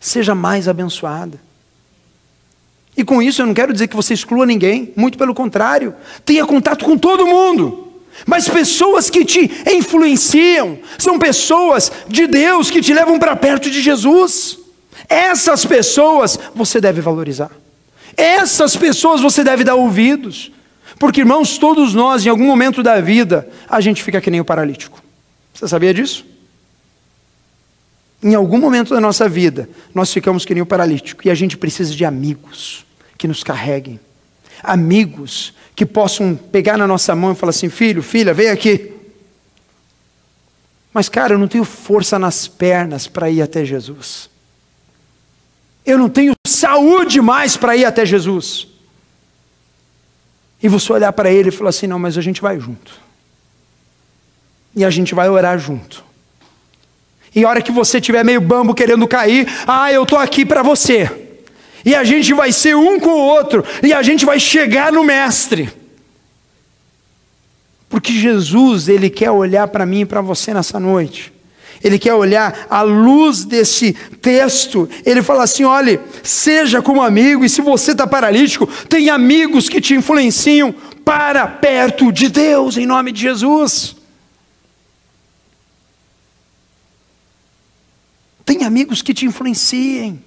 seja 0.00 0.34
mais 0.34 0.66
abençoada. 0.68 1.38
E 2.96 3.04
com 3.04 3.20
isso 3.20 3.42
eu 3.42 3.46
não 3.46 3.54
quero 3.54 3.74
dizer 3.74 3.88
que 3.88 3.94
você 3.94 4.14
exclua 4.14 4.46
ninguém, 4.46 4.92
muito 4.96 5.18
pelo 5.18 5.34
contrário, 5.34 5.94
tenha 6.24 6.46
contato 6.46 6.84
com 6.84 6.96
todo 6.96 7.26
mundo. 7.26 7.87
Mas 8.26 8.48
pessoas 8.48 9.08
que 9.08 9.24
te 9.24 9.50
influenciam 9.66 10.78
são 10.98 11.18
pessoas 11.18 11.90
de 12.08 12.26
Deus 12.26 12.70
que 12.70 12.80
te 12.80 12.92
levam 12.92 13.18
para 13.18 13.36
perto 13.36 13.70
de 13.70 13.80
Jesus. 13.80 14.58
Essas 15.08 15.64
pessoas 15.64 16.38
você 16.54 16.80
deve 16.80 17.00
valorizar. 17.00 17.50
Essas 18.16 18.76
pessoas 18.76 19.20
você 19.20 19.44
deve 19.44 19.64
dar 19.64 19.76
ouvidos. 19.76 20.50
Porque, 20.98 21.20
irmãos, 21.20 21.58
todos 21.58 21.94
nós, 21.94 22.26
em 22.26 22.28
algum 22.28 22.46
momento 22.46 22.82
da 22.82 23.00
vida, 23.00 23.48
a 23.68 23.80
gente 23.80 24.02
fica 24.02 24.20
que 24.20 24.30
nem 24.30 24.40
o 24.40 24.44
paralítico. 24.44 25.00
Você 25.54 25.68
sabia 25.68 25.94
disso? 25.94 26.26
Em 28.22 28.34
algum 28.34 28.58
momento 28.58 28.92
da 28.92 29.00
nossa 29.00 29.28
vida, 29.28 29.68
nós 29.94 30.12
ficamos 30.12 30.44
que 30.44 30.52
nem 30.52 30.62
o 30.62 30.66
paralítico. 30.66 31.26
E 31.26 31.30
a 31.30 31.34
gente 31.34 31.56
precisa 31.56 31.94
de 31.94 32.04
amigos 32.04 32.84
que 33.16 33.28
nos 33.28 33.44
carreguem. 33.44 34.00
Amigos 34.62 35.54
que 35.74 35.86
possam 35.86 36.34
pegar 36.34 36.76
na 36.76 36.86
nossa 36.86 37.14
mão 37.14 37.32
e 37.32 37.34
falar 37.36 37.50
assim: 37.50 37.68
filho, 37.68 38.02
filha, 38.02 38.34
vem 38.34 38.48
aqui. 38.48 38.92
Mas, 40.92 41.08
cara, 41.08 41.34
eu 41.34 41.38
não 41.38 41.46
tenho 41.46 41.64
força 41.64 42.18
nas 42.18 42.48
pernas 42.48 43.06
para 43.06 43.30
ir 43.30 43.42
até 43.42 43.64
Jesus. 43.64 44.28
Eu 45.86 45.96
não 45.98 46.08
tenho 46.08 46.34
saúde 46.46 47.20
mais 47.20 47.56
para 47.56 47.76
ir 47.76 47.84
até 47.84 48.04
Jesus. 48.04 48.66
E 50.60 50.68
você 50.68 50.92
olhar 50.92 51.12
para 51.12 51.30
ele 51.30 51.50
e 51.50 51.52
falar 51.52 51.70
assim: 51.70 51.86
não, 51.86 51.98
mas 51.98 52.18
a 52.18 52.20
gente 52.20 52.42
vai 52.42 52.58
junto. 52.58 52.92
E 54.74 54.84
a 54.84 54.90
gente 54.90 55.14
vai 55.14 55.28
orar 55.28 55.58
junto. 55.58 56.04
E 57.34 57.44
a 57.44 57.48
hora 57.48 57.62
que 57.62 57.70
você 57.70 57.98
estiver 57.98 58.24
meio 58.24 58.40
bambo 58.40 58.74
querendo 58.74 59.06
cair, 59.06 59.46
ah, 59.66 59.92
eu 59.92 60.02
estou 60.02 60.18
aqui 60.18 60.44
para 60.44 60.62
você 60.62 61.27
e 61.84 61.94
a 61.94 62.04
gente 62.04 62.34
vai 62.34 62.52
ser 62.52 62.76
um 62.76 62.98
com 62.98 63.10
o 63.10 63.26
outro, 63.26 63.64
e 63.82 63.92
a 63.92 64.02
gente 64.02 64.24
vai 64.24 64.38
chegar 64.38 64.92
no 64.92 65.04
Mestre. 65.04 65.70
Porque 67.88 68.12
Jesus, 68.12 68.88
Ele 68.88 69.08
quer 69.08 69.30
olhar 69.30 69.68
para 69.68 69.86
mim 69.86 70.00
e 70.00 70.06
para 70.06 70.20
você 70.20 70.52
nessa 70.52 70.78
noite. 70.78 71.32
Ele 71.82 71.98
quer 71.98 72.14
olhar 72.14 72.66
à 72.68 72.82
luz 72.82 73.44
desse 73.44 73.92
texto. 74.20 74.88
Ele 75.04 75.22
fala 75.22 75.44
assim: 75.44 75.64
olhe, 75.64 76.00
seja 76.22 76.82
como 76.82 77.02
amigo, 77.02 77.44
e 77.44 77.48
se 77.48 77.62
você 77.62 77.92
está 77.92 78.06
paralítico, 78.06 78.66
tem 78.88 79.10
amigos 79.10 79.68
que 79.68 79.80
te 79.80 79.94
influenciam 79.94 80.74
para 81.04 81.46
perto 81.46 82.12
de 82.12 82.28
Deus, 82.28 82.76
em 82.76 82.84
nome 82.84 83.12
de 83.12 83.22
Jesus. 83.22 83.96
Tem 88.44 88.64
amigos 88.64 89.02
que 89.02 89.14
te 89.14 89.26
influenciem. 89.26 90.22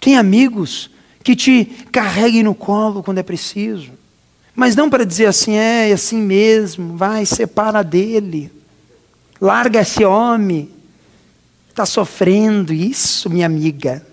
Tem 0.00 0.16
amigos 0.16 0.90
que 1.22 1.36
te 1.36 1.64
carreguem 1.92 2.42
no 2.42 2.54
colo 2.54 3.02
quando 3.02 3.18
é 3.18 3.22
preciso. 3.22 3.90
Mas 4.54 4.74
não 4.74 4.90
para 4.90 5.04
dizer 5.04 5.26
assim, 5.26 5.54
é, 5.56 5.90
é 5.90 5.92
assim 5.92 6.20
mesmo, 6.20 6.96
vai, 6.96 7.24
separa 7.24 7.82
dele. 7.82 8.50
Larga 9.40 9.80
esse 9.80 10.04
homem. 10.04 10.70
Está 11.68 11.86
sofrendo. 11.86 12.72
Isso, 12.72 13.30
minha 13.30 13.46
amiga. 13.46 14.04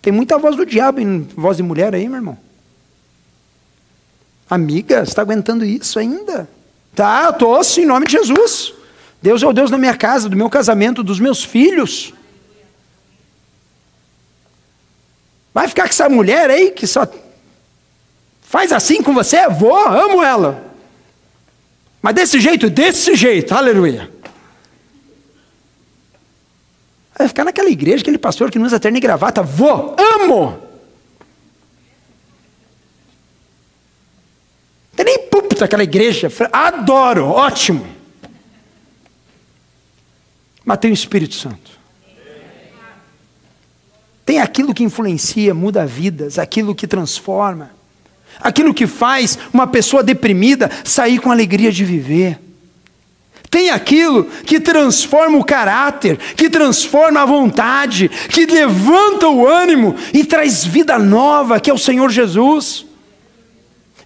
Tem 0.00 0.12
muita 0.12 0.38
voz 0.38 0.56
do 0.56 0.64
diabo 0.64 1.00
em 1.00 1.22
voz 1.36 1.56
de 1.56 1.62
mulher 1.62 1.94
aí, 1.94 2.08
meu 2.08 2.16
irmão. 2.16 2.38
Amiga, 4.48 5.02
está 5.02 5.22
aguentando 5.22 5.64
isso 5.64 5.98
ainda? 5.98 6.48
Tá, 6.94 7.36
sim, 7.64 7.82
em 7.82 7.86
nome 7.86 8.06
de 8.06 8.12
Jesus. 8.12 8.72
Deus 9.20 9.42
é 9.42 9.46
o 9.46 9.52
Deus 9.52 9.70
da 9.70 9.76
minha 9.76 9.96
casa, 9.96 10.28
do 10.28 10.36
meu 10.36 10.48
casamento, 10.48 11.02
dos 11.02 11.18
meus 11.18 11.44
filhos. 11.44 12.14
Vai 15.56 15.68
ficar 15.68 15.84
com 15.84 15.88
essa 15.88 16.06
mulher 16.06 16.50
aí 16.50 16.70
que 16.70 16.86
só 16.86 17.08
faz 18.42 18.70
assim 18.72 19.02
com 19.02 19.14
você? 19.14 19.48
Vou, 19.48 19.74
amo 19.74 20.22
ela. 20.22 20.70
Mas 22.02 22.14
desse 22.14 22.38
jeito, 22.38 22.68
desse 22.68 23.14
jeito, 23.14 23.54
aleluia. 23.54 24.10
Vai 27.16 27.26
ficar 27.26 27.42
naquela 27.42 27.70
igreja, 27.70 28.02
aquele 28.02 28.18
pastor 28.18 28.50
que 28.50 28.58
não 28.58 28.66
usa 28.66 28.78
terno 28.78 28.98
e 28.98 29.00
gravata. 29.00 29.42
Vou, 29.42 29.96
amo. 29.98 30.50
Não 34.90 34.96
tem 34.96 35.06
nem 35.06 35.20
púlpito 35.30 35.64
aquela 35.64 35.84
igreja. 35.84 36.30
Adoro, 36.52 37.28
ótimo. 37.28 37.86
Mas 40.62 40.78
tem 40.80 40.90
o 40.90 40.92
Espírito 40.92 41.34
Santo. 41.34 41.70
Tem 44.36 44.42
aquilo 44.42 44.74
que 44.74 44.84
influencia, 44.84 45.54
muda 45.54 45.86
vidas, 45.86 46.38
aquilo 46.38 46.74
que 46.74 46.86
transforma, 46.86 47.70
aquilo 48.38 48.74
que 48.74 48.86
faz 48.86 49.38
uma 49.50 49.66
pessoa 49.66 50.02
deprimida 50.02 50.70
sair 50.84 51.18
com 51.18 51.32
alegria 51.32 51.72
de 51.72 51.86
viver. 51.86 52.38
Tem 53.48 53.70
aquilo 53.70 54.24
que 54.24 54.60
transforma 54.60 55.38
o 55.38 55.44
caráter, 55.44 56.18
que 56.36 56.50
transforma 56.50 57.22
a 57.22 57.24
vontade, 57.24 58.10
que 58.28 58.44
levanta 58.44 59.26
o 59.26 59.48
ânimo 59.48 59.96
e 60.12 60.22
traz 60.22 60.66
vida 60.66 60.98
nova, 60.98 61.58
que 61.58 61.70
é 61.70 61.72
o 61.72 61.78
Senhor 61.78 62.10
Jesus. 62.10 62.84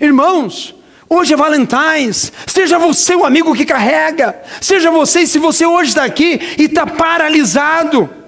Irmãos, 0.01 0.77
Hoje 1.09 1.35
é 1.35 1.37
Valentine's. 1.37 2.33
Seja 2.47 2.79
você 2.79 3.17
o 3.17 3.25
amigo 3.25 3.53
que 3.53 3.65
carrega. 3.65 4.41
Seja 4.61 4.93
você, 4.93 5.27
se 5.27 5.41
você 5.41 5.67
hoje 5.67 5.89
está 5.89 6.05
aqui 6.05 6.39
e 6.57 6.67
está 6.67 6.87
paralisado. 6.87 8.20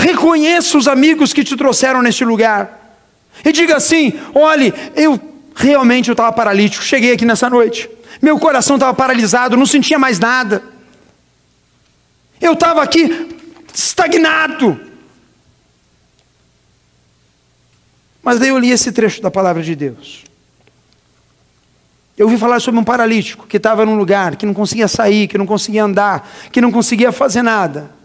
Reconheça 0.00 0.78
os 0.78 0.88
amigos 0.88 1.32
que 1.34 1.44
te 1.44 1.54
trouxeram 1.56 2.00
neste 2.00 2.24
lugar. 2.24 2.98
E 3.44 3.52
diga 3.52 3.76
assim: 3.76 4.18
olhe, 4.34 4.72
eu 4.96 5.20
realmente 5.54 6.08
eu 6.08 6.14
estava 6.14 6.32
paralítico. 6.32 6.82
Cheguei 6.82 7.12
aqui 7.12 7.26
nessa 7.26 7.50
noite. 7.50 7.88
Meu 8.22 8.38
coração 8.38 8.76
estava 8.76 8.94
paralisado, 8.94 9.56
não 9.58 9.66
sentia 9.66 9.98
mais 9.98 10.18
nada. 10.18 10.62
Eu 12.40 12.54
estava 12.54 12.82
aqui 12.82 13.28
estagnado. 13.74 14.80
Mas 18.22 18.38
daí 18.38 18.48
eu 18.48 18.58
li 18.58 18.70
esse 18.70 18.92
trecho 18.92 19.20
da 19.20 19.30
palavra 19.30 19.62
de 19.62 19.74
Deus. 19.74 20.24
Eu 22.16 22.26
ouvi 22.26 22.38
falar 22.38 22.60
sobre 22.60 22.80
um 22.80 22.84
paralítico 22.84 23.46
que 23.46 23.58
estava 23.58 23.84
num 23.84 23.96
lugar, 23.96 24.36
que 24.36 24.46
não 24.46 24.54
conseguia 24.54 24.88
sair, 24.88 25.28
que 25.28 25.36
não 25.36 25.46
conseguia 25.46 25.84
andar, 25.84 26.28
que 26.50 26.60
não 26.60 26.70
conseguia 26.70 27.12
fazer 27.12 27.42
nada. 27.42 27.99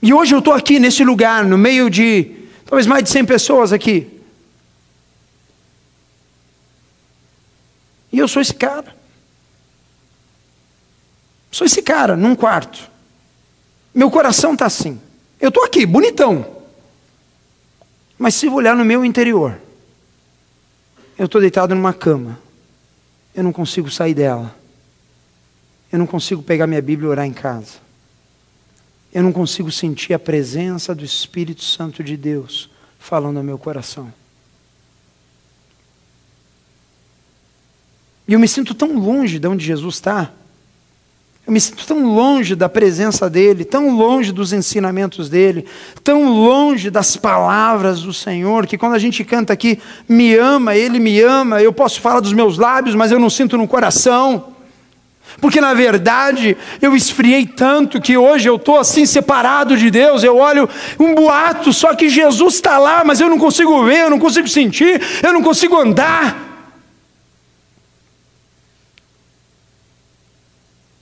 E 0.00 0.12
hoje 0.12 0.34
eu 0.34 0.38
estou 0.38 0.54
aqui 0.54 0.78
nesse 0.78 1.04
lugar, 1.04 1.44
no 1.44 1.58
meio 1.58 1.90
de 1.90 2.36
talvez 2.64 2.86
mais 2.86 3.02
de 3.02 3.10
100 3.10 3.24
pessoas 3.24 3.72
aqui. 3.72 4.18
E 8.12 8.18
eu 8.18 8.28
sou 8.28 8.40
esse 8.40 8.54
cara. 8.54 8.96
Sou 11.50 11.66
esse 11.66 11.82
cara, 11.82 12.16
num 12.16 12.34
quarto. 12.34 12.90
Meu 13.94 14.10
coração 14.10 14.52
está 14.52 14.66
assim. 14.66 15.00
Eu 15.40 15.48
estou 15.48 15.64
aqui, 15.64 15.84
bonitão. 15.84 16.58
Mas 18.18 18.34
se 18.34 18.48
olhar 18.48 18.76
no 18.76 18.84
meu 18.84 19.04
interior, 19.04 19.58
eu 21.18 21.26
estou 21.26 21.40
deitado 21.40 21.74
numa 21.74 21.92
cama. 21.92 22.38
Eu 23.34 23.42
não 23.44 23.52
consigo 23.52 23.90
sair 23.90 24.14
dela. 24.14 24.54
Eu 25.92 25.98
não 25.98 26.06
consigo 26.06 26.42
pegar 26.42 26.66
minha 26.66 26.82
Bíblia 26.82 27.08
e 27.08 27.10
orar 27.10 27.26
em 27.26 27.32
casa. 27.32 27.87
Eu 29.12 29.22
não 29.22 29.32
consigo 29.32 29.70
sentir 29.70 30.12
a 30.12 30.18
presença 30.18 30.94
do 30.94 31.04
Espírito 31.04 31.64
Santo 31.64 32.04
de 32.04 32.16
Deus 32.16 32.68
falando 32.98 33.38
ao 33.38 33.44
meu 33.44 33.58
coração. 33.58 34.12
E 38.26 38.34
eu 38.34 38.38
me 38.38 38.46
sinto 38.46 38.74
tão 38.74 38.98
longe 38.98 39.38
de 39.38 39.48
onde 39.48 39.64
Jesus 39.64 39.94
está. 39.94 40.30
Eu 41.46 41.52
me 41.52 41.58
sinto 41.58 41.86
tão 41.86 42.04
longe 42.04 42.54
da 42.54 42.68
presença 42.68 43.30
dele, 43.30 43.64
tão 43.64 43.96
longe 43.96 44.32
dos 44.32 44.52
ensinamentos 44.52 45.30
dele, 45.30 45.64
tão 46.04 46.30
longe 46.30 46.90
das 46.90 47.16
palavras 47.16 48.02
do 48.02 48.12
Senhor, 48.12 48.66
que 48.66 48.76
quando 48.76 48.92
a 48.92 48.98
gente 48.98 49.24
canta 49.24 49.54
aqui, 49.54 49.78
me 50.06 50.34
ama, 50.34 50.76
ele 50.76 50.98
me 50.98 51.18
ama, 51.22 51.62
eu 51.62 51.72
posso 51.72 52.02
falar 52.02 52.20
dos 52.20 52.34
meus 52.34 52.58
lábios, 52.58 52.94
mas 52.94 53.10
eu 53.10 53.18
não 53.18 53.30
sinto 53.30 53.56
no 53.56 53.66
coração. 53.66 54.57
Porque 55.40 55.60
na 55.60 55.72
verdade 55.72 56.56
eu 56.82 56.96
esfriei 56.96 57.46
tanto 57.46 58.00
que 58.00 58.16
hoje 58.16 58.48
eu 58.48 58.56
estou 58.56 58.78
assim 58.78 59.06
separado 59.06 59.76
de 59.76 59.90
Deus. 59.90 60.24
Eu 60.24 60.36
olho 60.36 60.68
um 60.98 61.14
boato, 61.14 61.72
só 61.72 61.94
que 61.94 62.08
Jesus 62.08 62.54
está 62.54 62.78
lá, 62.78 63.04
mas 63.04 63.20
eu 63.20 63.28
não 63.28 63.38
consigo 63.38 63.84
ver, 63.84 64.04
eu 64.04 64.10
não 64.10 64.18
consigo 64.18 64.48
sentir, 64.48 65.00
eu 65.22 65.32
não 65.32 65.42
consigo 65.42 65.76
andar. 65.76 66.46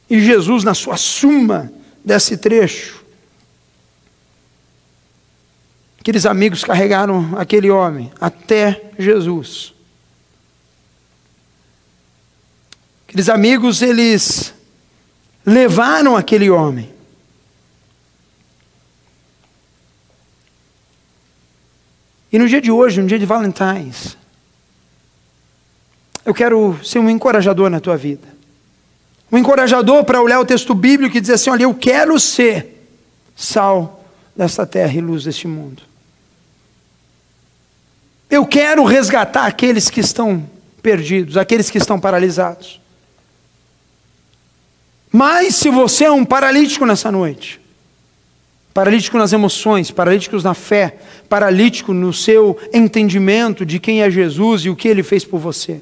E 0.09 0.21
Jesus, 0.21 0.63
na 0.63 0.75
sua 0.75 0.97
suma 0.97 1.73
desse 2.05 2.37
trecho, 2.37 3.05
aqueles 5.99 6.25
amigos 6.27 6.63
carregaram 6.63 7.37
aquele 7.37 7.71
homem 7.71 8.13
até 8.21 8.91
Jesus. 8.99 9.76
Aqueles 13.07 13.29
amigos, 13.29 13.83
eles 13.83 14.53
levaram 15.45 16.17
aquele 16.17 16.51
homem. 16.51 16.93
E 22.33 22.39
no 22.39 22.49
dia 22.49 22.61
de 22.61 22.71
hoje, 22.71 23.01
no 23.01 23.07
dia 23.07 23.19
de 23.19 23.27
Valentine's, 23.27 24.17
eu 26.25 26.35
quero 26.35 26.79
ser 26.85 26.99
um 26.99 27.09
encorajador 27.09 27.71
na 27.71 27.81
tua 27.81 27.97
vida 27.97 28.37
um 29.31 29.39
encorajador 29.39 30.05
para 30.05 30.23
olhar 30.23 30.41
o 30.41 30.47
texto 30.47 30.75
bíblico 30.75 31.17
e 31.17 31.21
dizer 31.21 31.35
assim: 31.35 31.51
olha, 31.51 31.65
eu 31.65 31.75
quero 31.75 32.19
ser 32.19 32.89
sal 33.35 34.05
dessa 34.35 34.67
terra 34.67 34.95
e 34.95 35.01
luz 35.01 35.25
deste 35.25 35.49
mundo. 35.49 35.83
Eu 38.29 38.47
quero 38.47 38.85
resgatar 38.85 39.47
aqueles 39.47 39.89
que 39.89 40.01
estão 40.01 40.49
perdidos, 40.83 41.37
aqueles 41.37 41.71
que 41.71 41.79
estão 41.79 41.99
paralisados. 41.99 42.81
Mas 45.17 45.55
se 45.55 45.71
você 45.71 46.05
é 46.05 46.13
um 46.13 46.27
paralítico 46.27 46.85
nessa 46.85 47.11
noite, 47.11 47.59
paralítico 48.75 49.17
nas 49.17 49.33
emoções, 49.33 49.91
paralítico 49.91 50.37
na 50.43 50.53
fé, 50.53 50.99
paralítico 51.27 51.95
no 51.95 52.13
seu 52.13 52.59
entendimento 52.71 53.65
de 53.65 53.81
quem 53.81 54.03
é 54.03 54.11
Jesus 54.11 54.67
e 54.67 54.69
o 54.69 54.77
que 54.77 54.87
ele 54.87 55.03
fez 55.03 55.25
por 55.25 55.39
você, 55.41 55.81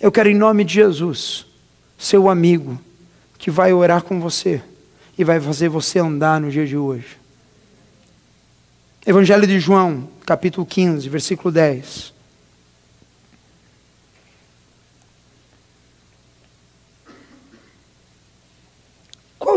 eu 0.00 0.12
quero, 0.12 0.28
em 0.28 0.36
nome 0.36 0.62
de 0.62 0.74
Jesus, 0.74 1.46
seu 1.98 2.28
amigo, 2.30 2.80
que 3.36 3.50
vai 3.50 3.72
orar 3.72 4.02
com 4.02 4.20
você 4.20 4.62
e 5.18 5.24
vai 5.24 5.40
fazer 5.40 5.68
você 5.68 5.98
andar 5.98 6.40
no 6.40 6.48
dia 6.48 6.64
de 6.64 6.76
hoje. 6.76 7.18
Evangelho 9.04 9.48
de 9.48 9.58
João, 9.58 10.08
capítulo 10.24 10.64
15, 10.64 11.08
versículo 11.08 11.50
10. 11.50 12.12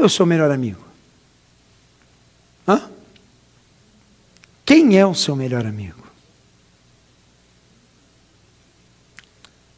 É 0.02 0.04
o 0.04 0.10
seu 0.10 0.26
melhor 0.26 0.49
amigo? 0.49 0.84
Hã? 2.68 2.89
Quem 4.66 4.97
é 4.97 5.06
o 5.06 5.14
seu 5.14 5.36
melhor 5.36 5.64
amigo? 5.64 6.02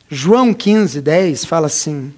João 0.09 0.53
15, 0.53 1.01
10 1.01 1.43
fala 1.43 1.67
assim: 1.67 2.13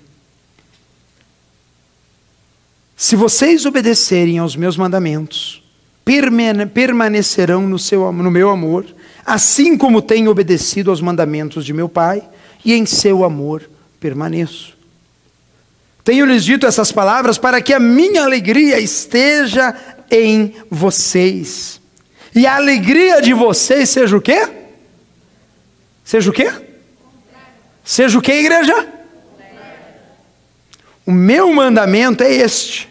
se 2.95 3.15
vocês 3.15 3.65
obedecerem 3.65 4.37
aos 4.37 4.55
meus 4.55 4.77
mandamentos, 4.77 5.63
permanecerão 6.73 7.67
no, 7.67 7.79
seu, 7.79 8.11
no 8.13 8.29
meu 8.29 8.51
amor, 8.51 8.85
assim 9.25 9.75
como 9.75 9.99
tenho 9.99 10.29
obedecido 10.29 10.91
aos 10.91 11.01
mandamentos 11.01 11.65
de 11.65 11.73
meu 11.73 11.89
Pai, 11.89 12.21
e 12.63 12.71
em 12.71 12.85
seu 12.85 13.25
amor 13.25 13.67
permaneço. 13.99 14.74
Tenho-lhes 16.05 16.45
dito 16.45 16.67
essas 16.67 16.91
palavras 16.91 17.39
para 17.39 17.59
que 17.59 17.73
a 17.73 17.79
minha 17.79 18.23
alegria 18.23 18.79
esteja 18.79 19.75
em 20.11 20.53
vocês. 20.69 21.81
E 22.35 22.45
a 22.45 22.57
alegria 22.57 23.19
de 23.23 23.33
vocês 23.33 23.89
seja 23.89 24.15
o 24.15 24.21
quê? 24.21 24.47
Seja 26.03 26.29
o 26.29 26.33
quê? 26.33 26.53
Seja 27.83 28.19
o 28.19 28.21
quê, 28.21 28.33
igreja? 28.33 28.87
O 31.07 31.11
meu 31.11 31.51
mandamento 31.51 32.23
é 32.23 32.31
este: 32.31 32.87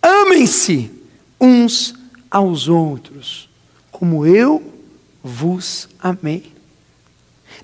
amem-se 0.00 0.92
uns 1.40 1.92
aos 2.30 2.68
outros, 2.68 3.48
como 3.90 4.24
eu 4.24 4.62
vos 5.24 5.88
amei. 5.98 6.52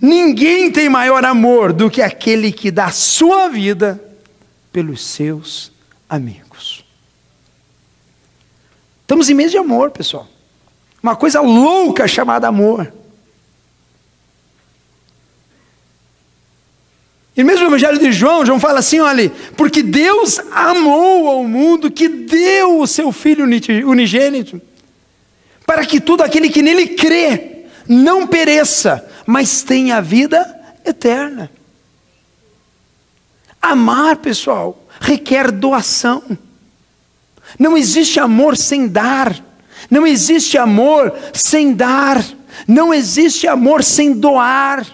Ninguém 0.01 0.72
tem 0.72 0.89
maior 0.89 1.24
amor 1.24 1.72
do 1.72 1.89
que 1.89 2.03
aquele 2.03 2.51
que 2.51 2.72
dá 2.72 2.91
sua 2.91 3.49
vida 3.49 4.03
pelos 4.77 5.03
seus 5.07 5.72
amigos. 6.07 6.85
Estamos 9.01 9.31
em 9.31 9.33
mês 9.33 9.51
de 9.51 9.57
amor, 9.57 9.91
pessoal. 9.91 10.29
Uma 11.03 11.16
coisa 11.16 11.41
louca 11.41 12.07
chamada 12.07 12.47
amor. 12.47 12.93
E 17.35 17.43
mesmo 17.43 17.62
no 17.62 17.70
Evangelho 17.70 17.99
de 17.99 18.12
João, 18.12 18.45
João 18.45 18.61
fala 18.61 18.81
assim: 18.81 19.01
olha, 19.01 19.33
porque 19.57 19.83
Deus 19.83 20.39
amou 20.53 21.27
ao 21.27 21.45
mundo 21.45 21.91
que 21.91 22.07
deu 22.07 22.79
o 22.79 22.87
seu 22.87 23.11
Filho 23.12 23.47
unigênito, 23.89 24.61
para 25.64 25.87
que 25.87 25.99
todo 25.99 26.20
aquele 26.20 26.51
que 26.51 26.61
nele 26.61 26.89
crê 26.89 27.64
não 27.89 28.27
pereça, 28.27 29.11
mas 29.24 29.62
tenha 29.62 30.03
vida 30.03 30.45
eterna. 30.85 31.51
Amar, 33.67 34.17
pessoal, 34.17 34.87
requer 35.01 35.51
doação. 35.51 36.23
Não 37.59 37.77
existe 37.77 38.21
amor 38.21 38.57
sem 38.57 38.87
dar. 38.87 39.37
Não 39.91 40.07
existe 40.07 40.57
amor 40.57 41.12
sem 41.35 41.75
dar. 41.75 42.25
Não 42.67 42.95
existe 42.95 43.47
amor 43.49 43.83
sem 43.83 44.12
doar. 44.12 44.87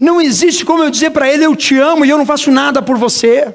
Não 0.00 0.20
existe 0.20 0.64
como 0.64 0.82
eu 0.82 0.90
dizer 0.90 1.10
para 1.10 1.30
ele 1.30 1.44
eu 1.44 1.54
te 1.54 1.78
amo 1.78 2.04
e 2.04 2.10
eu 2.10 2.18
não 2.18 2.26
faço 2.26 2.50
nada 2.50 2.82
por 2.82 2.96
você. 2.96 3.54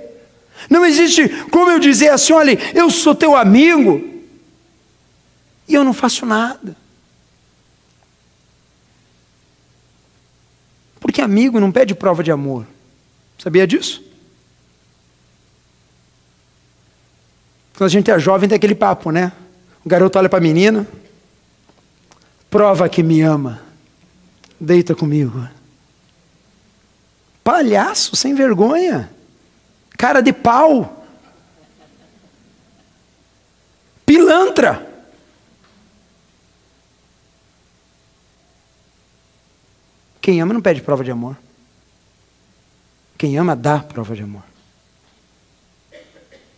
Não 0.69 0.85
existe 0.85 1.27
como 1.51 1.71
eu 1.71 1.79
dizer 1.79 2.09
assim, 2.09 2.31
olha, 2.31 2.57
eu 2.73 2.89
sou 2.89 3.13
teu 3.13 3.35
amigo 3.35 4.01
e 5.67 5.73
eu 5.73 5.83
não 5.83 5.93
faço 5.93 6.25
nada. 6.25 6.84
Porque 11.15 11.23
amigo 11.23 11.61
não 11.61 11.71
pede 11.71 11.95
prova 11.95 12.21
de 12.21 12.29
amor. 12.29 12.67
Sabia 13.37 13.65
disso? 13.65 14.03
Quando 17.73 17.87
a 17.87 17.89
gente 17.89 18.11
é 18.11 18.19
jovem 18.19 18.49
tem 18.49 18.57
aquele 18.57 18.75
papo, 18.75 19.11
né? 19.11 19.31
O 19.85 19.87
garoto 19.87 20.19
olha 20.19 20.27
para 20.27 20.39
a 20.39 20.41
menina, 20.41 20.85
prova 22.49 22.89
que 22.89 23.01
me 23.01 23.21
ama, 23.21 23.61
deita 24.59 24.93
comigo. 24.93 25.47
Palhaço, 27.41 28.13
sem 28.17 28.35
vergonha, 28.35 29.09
cara 29.97 30.19
de 30.19 30.33
pau, 30.33 31.07
pilantra. 34.05 34.85
Quem 40.25 40.41
ama 40.41 40.55
não 40.55 40.61
pede 40.61 40.81
prova 40.81 41.03
de 41.03 41.11
amor. 41.11 41.37
Quem 43.15 43.37
ama 43.37 43.55
dá 43.55 43.77
prova 43.77 44.15
de 44.15 44.23
amor. 44.23 44.41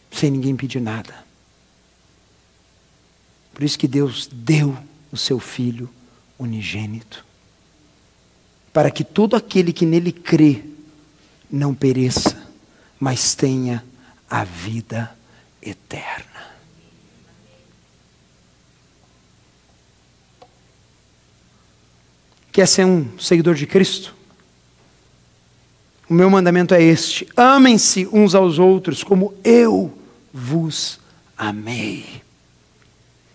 Sem 0.10 0.32
ninguém 0.32 0.56
pedir 0.56 0.80
nada. 0.80 1.14
Por 3.54 3.66
isso 3.66 3.78
que 3.78 3.86
Deus 3.86 4.30
deu 4.32 4.74
o 5.12 5.18
seu 5.18 5.38
Filho 5.38 5.90
unigênito. 6.40 7.26
Para 8.72 8.90
que 8.90 9.04
todo 9.04 9.36
aquele 9.36 9.74
que 9.74 9.86
nele 9.86 10.14
crê 10.14 10.64
não 11.52 11.76
pereça, 11.76 12.50
mas 12.98 13.36
tenha 13.36 13.84
a 14.30 14.46
vida 14.46 15.14
eterna. 15.62 16.47
Quer 22.58 22.68
ser 22.68 22.88
um 22.88 23.06
seguidor 23.20 23.54
de 23.54 23.68
Cristo? 23.68 24.16
O 26.10 26.14
meu 26.16 26.28
mandamento 26.28 26.74
é 26.74 26.82
este: 26.82 27.28
amem-se 27.38 28.10
uns 28.12 28.34
aos 28.34 28.58
outros 28.58 29.04
como 29.04 29.32
eu 29.44 29.96
vos 30.34 31.00
amei. 31.38 32.24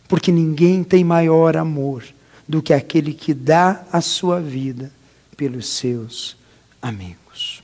Porque 0.08 0.32
ninguém 0.32 0.82
tem 0.82 1.04
maior 1.04 1.56
amor 1.56 2.02
do 2.48 2.60
que 2.60 2.74
aquele 2.74 3.14
que 3.14 3.32
dá 3.32 3.86
a 3.92 4.00
sua 4.00 4.40
vida 4.40 4.92
pelos 5.36 5.68
seus 5.68 6.36
amigos. 6.82 7.62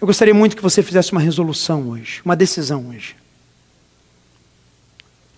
Eu 0.00 0.06
gostaria 0.06 0.32
muito 0.32 0.56
que 0.56 0.62
você 0.62 0.82
fizesse 0.82 1.12
uma 1.12 1.20
resolução 1.20 1.90
hoje, 1.90 2.22
uma 2.24 2.34
decisão 2.34 2.88
hoje 2.88 3.16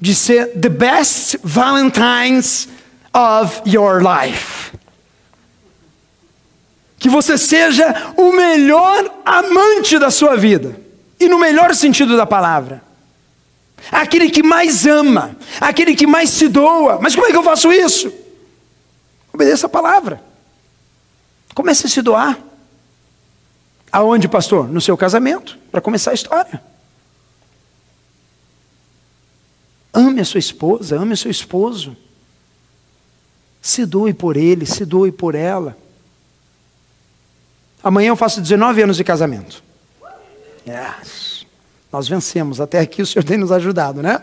de 0.00 0.14
ser 0.14 0.52
the 0.58 0.68
best 0.68 1.36
Valentines 1.42 2.68
of 3.12 3.62
your 3.66 4.02
life. 4.02 4.72
Que 6.98 7.08
você 7.08 7.38
seja 7.38 8.12
o 8.16 8.32
melhor 8.32 9.20
amante 9.24 9.98
da 9.98 10.10
sua 10.10 10.36
vida, 10.36 10.78
e 11.18 11.28
no 11.28 11.38
melhor 11.38 11.74
sentido 11.74 12.16
da 12.16 12.26
palavra. 12.26 12.82
Aquele 13.90 14.30
que 14.30 14.42
mais 14.42 14.86
ama, 14.86 15.36
aquele 15.60 15.94
que 15.94 16.06
mais 16.06 16.30
se 16.30 16.48
doa. 16.48 16.98
Mas 17.00 17.14
como 17.14 17.26
é 17.26 17.30
que 17.30 17.36
eu 17.36 17.42
faço 17.42 17.72
isso? 17.72 18.12
Obedeça 19.32 19.66
a 19.66 19.70
palavra. 19.70 20.20
Comece 21.54 21.86
a 21.86 21.88
se 21.88 22.02
doar. 22.02 22.38
Aonde, 23.90 24.28
pastor? 24.28 24.68
No 24.68 24.80
seu 24.80 24.96
casamento, 24.96 25.58
para 25.70 25.80
começar 25.80 26.10
a 26.10 26.14
história. 26.14 26.60
Ame 29.98 30.20
a 30.20 30.24
sua 30.24 30.38
esposa, 30.38 30.96
ame 30.96 31.14
o 31.14 31.16
seu 31.16 31.28
esposo. 31.28 31.96
Se 33.60 33.84
doe 33.84 34.14
por 34.14 34.36
ele, 34.36 34.64
se 34.64 34.84
doe 34.84 35.10
por 35.10 35.34
ela. 35.34 35.76
Amanhã 37.82 38.10
eu 38.10 38.16
faço 38.16 38.40
19 38.40 38.80
anos 38.80 38.96
de 38.96 39.02
casamento. 39.02 39.60
Yes. 40.64 41.44
Nós 41.90 42.06
vencemos. 42.06 42.60
Até 42.60 42.78
aqui 42.78 43.02
o 43.02 43.06
Senhor 43.06 43.24
tem 43.24 43.36
nos 43.36 43.50
ajudado, 43.50 44.00
né? 44.00 44.22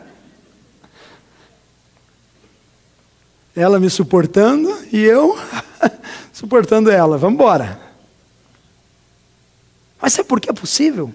Ela 3.53 3.77
me 3.77 3.89
suportando 3.89 4.73
e 4.93 5.03
eu 5.03 5.37
suportando 6.31 6.89
ela. 6.89 7.17
Vamos 7.17 7.33
embora. 7.33 7.81
Mas 10.01 10.13
sabe 10.13 10.29
por 10.29 10.39
que 10.39 10.49
é 10.49 10.53
possível? 10.53 11.13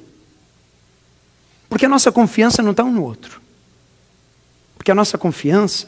Porque 1.66 1.86
a 1.86 1.88
nossa 1.88 2.12
confiança 2.12 2.62
não 2.62 2.72
está 2.72 2.84
um 2.84 2.92
no 2.92 3.04
outro. 3.04 3.40
Porque 4.90 4.92
a 4.92 4.94
nossa 4.96 5.16
confiança 5.16 5.86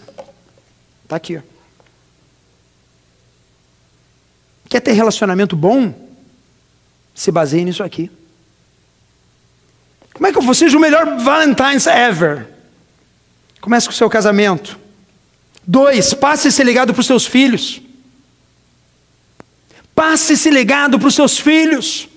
está 1.02 1.16
aqui. 1.16 1.36
Ó. 1.36 1.40
Quer 4.68 4.78
ter 4.78 4.92
relacionamento 4.92 5.56
bom? 5.56 5.92
Se 7.12 7.32
baseie 7.32 7.64
nisso 7.64 7.82
aqui. 7.82 8.08
Como 10.14 10.24
é 10.24 10.32
que 10.32 10.38
eu 10.38 10.54
seja 10.54 10.78
o 10.78 10.80
melhor 10.80 11.18
Valentine's 11.18 11.88
ever? 11.88 12.46
Comece 13.60 13.88
com 13.88 13.92
o 13.92 13.96
seu 13.96 14.08
casamento. 14.08 14.78
Dois, 15.66 16.14
passe 16.14 16.46
esse 16.46 16.62
legado 16.62 16.94
para 16.94 17.00
os 17.00 17.06
seus 17.06 17.26
filhos. 17.26 17.82
Passe 19.96 20.34
esse 20.34 20.48
legado 20.48 20.96
para 20.96 21.08
os 21.08 21.14
seus 21.16 21.40
filhos. 21.40 22.08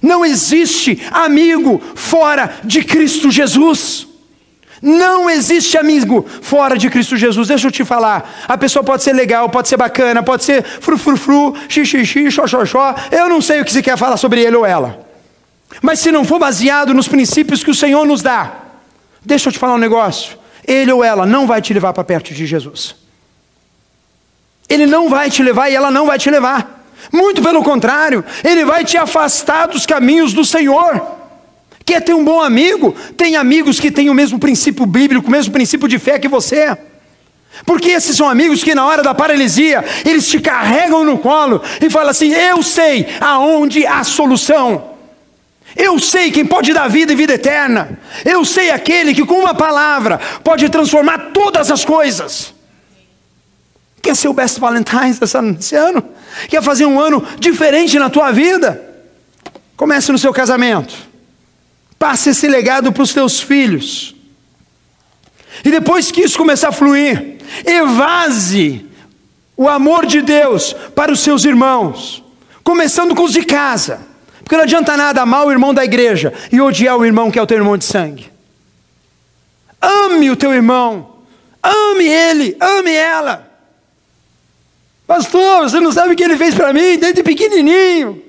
Não 0.00 0.24
existe 0.24 1.02
amigo 1.10 1.80
fora 1.96 2.60
de 2.62 2.84
Cristo 2.84 3.28
Jesus. 3.28 4.07
Não 4.80 5.28
existe 5.28 5.76
amigo 5.76 6.24
fora 6.40 6.76
de 6.76 6.88
Cristo 6.88 7.16
Jesus. 7.16 7.48
Deixa 7.48 7.66
eu 7.66 7.72
te 7.72 7.84
falar. 7.84 8.44
A 8.46 8.56
pessoa 8.56 8.84
pode 8.84 9.02
ser 9.02 9.12
legal, 9.12 9.48
pode 9.48 9.68
ser 9.68 9.76
bacana, 9.76 10.22
pode 10.22 10.44
ser 10.44 10.62
frufrufru, 10.62 11.54
xixixi, 11.68 12.30
xoxoxó. 12.30 12.94
Eu 13.10 13.28
não 13.28 13.40
sei 13.40 13.60
o 13.60 13.64
que 13.64 13.72
se 13.72 13.82
quer 13.82 13.96
falar 13.96 14.16
sobre 14.16 14.40
ele 14.40 14.56
ou 14.56 14.64
ela. 14.64 15.06
Mas 15.82 15.98
se 16.00 16.12
não 16.12 16.24
for 16.24 16.38
baseado 16.38 16.94
nos 16.94 17.08
princípios 17.08 17.62
que 17.62 17.70
o 17.70 17.74
Senhor 17.74 18.06
nos 18.06 18.22
dá, 18.22 18.52
deixa 19.24 19.48
eu 19.48 19.52
te 19.52 19.58
falar 19.58 19.74
um 19.74 19.78
negócio. 19.78 20.38
Ele 20.66 20.92
ou 20.92 21.02
ela 21.02 21.26
não 21.26 21.46
vai 21.46 21.60
te 21.60 21.74
levar 21.74 21.92
para 21.92 22.04
perto 22.04 22.32
de 22.32 22.46
Jesus. 22.46 22.94
Ele 24.68 24.86
não 24.86 25.08
vai 25.08 25.30
te 25.30 25.42
levar 25.42 25.70
e 25.70 25.74
ela 25.74 25.90
não 25.90 26.06
vai 26.06 26.18
te 26.18 26.30
levar. 26.30 26.84
Muito 27.12 27.42
pelo 27.42 27.62
contrário, 27.62 28.24
ele 28.44 28.64
vai 28.64 28.84
te 28.84 28.96
afastar 28.96 29.66
dos 29.66 29.86
caminhos 29.86 30.32
do 30.32 30.44
Senhor. 30.44 31.17
Quer 31.88 32.02
ter 32.02 32.12
um 32.12 32.22
bom 32.22 32.38
amigo? 32.38 32.94
Tem 33.16 33.34
amigos 33.34 33.80
que 33.80 33.90
têm 33.90 34.10
o 34.10 34.14
mesmo 34.14 34.38
princípio 34.38 34.84
bíblico, 34.84 35.26
o 35.26 35.30
mesmo 35.30 35.54
princípio 35.54 35.88
de 35.88 35.98
fé 35.98 36.18
que 36.18 36.28
você. 36.28 36.76
Porque 37.64 37.88
esses 37.88 38.14
são 38.14 38.28
amigos 38.28 38.62
que 38.62 38.74
na 38.74 38.84
hora 38.84 39.02
da 39.02 39.14
paralisia, 39.14 39.82
eles 40.04 40.28
te 40.28 40.38
carregam 40.38 41.02
no 41.02 41.16
colo 41.16 41.62
e 41.80 41.88
falam 41.88 42.10
assim: 42.10 42.30
Eu 42.30 42.62
sei 42.62 43.06
aonde 43.18 43.86
há 43.86 44.04
solução. 44.04 44.96
Eu 45.74 45.98
sei 45.98 46.30
quem 46.30 46.44
pode 46.44 46.74
dar 46.74 46.88
vida 46.88 47.14
e 47.14 47.16
vida 47.16 47.32
eterna. 47.32 47.98
Eu 48.22 48.44
sei 48.44 48.70
aquele 48.70 49.14
que 49.14 49.24
com 49.24 49.36
uma 49.36 49.54
palavra 49.54 50.20
pode 50.44 50.68
transformar 50.68 51.30
todas 51.32 51.70
as 51.70 51.86
coisas. 51.86 52.52
Quer 54.02 54.14
ser 54.14 54.28
o 54.28 54.34
best 54.34 54.60
Valentine's 54.60 55.18
desse 55.18 55.74
ano? 55.74 56.04
Quer 56.50 56.62
fazer 56.62 56.84
um 56.84 57.00
ano 57.00 57.26
diferente 57.38 57.98
na 57.98 58.10
tua 58.10 58.30
vida? 58.30 58.78
Comece 59.74 60.12
no 60.12 60.18
seu 60.18 60.34
casamento. 60.34 61.08
Passe 61.98 62.30
esse 62.30 62.46
legado 62.46 62.92
para 62.92 63.02
os 63.02 63.12
teus 63.12 63.40
filhos. 63.40 64.14
E 65.64 65.70
depois 65.70 66.10
que 66.10 66.20
isso 66.20 66.38
começar 66.38 66.68
a 66.68 66.72
fluir, 66.72 67.38
evase 67.64 68.86
o 69.56 69.68
amor 69.68 70.06
de 70.06 70.22
Deus 70.22 70.72
para 70.94 71.10
os 71.10 71.20
seus 71.20 71.44
irmãos, 71.44 72.22
começando 72.62 73.14
com 73.14 73.24
os 73.24 73.32
de 73.32 73.44
casa. 73.44 74.06
Porque 74.38 74.56
não 74.56 74.62
adianta 74.62 74.96
nada 74.96 75.22
amar 75.22 75.44
o 75.46 75.50
irmão 75.50 75.74
da 75.74 75.84
igreja 75.84 76.32
e 76.52 76.60
odiar 76.60 76.96
o 76.96 77.04
irmão 77.04 77.30
que 77.30 77.38
é 77.38 77.42
o 77.42 77.46
teu 77.46 77.58
irmão 77.58 77.76
de 77.76 77.84
sangue. 77.84 78.30
Ame 79.80 80.30
o 80.30 80.36
teu 80.36 80.54
irmão, 80.54 81.18
ame 81.62 82.04
ele, 82.06 82.56
ame 82.60 82.92
ela. 82.92 83.48
Pastor, 85.06 85.68
você 85.68 85.80
não 85.80 85.90
sabe 85.90 86.12
o 86.12 86.16
que 86.16 86.22
ele 86.22 86.36
fez 86.36 86.54
para 86.54 86.72
mim 86.72 86.98
desde 86.98 87.22
pequenininho. 87.22 88.22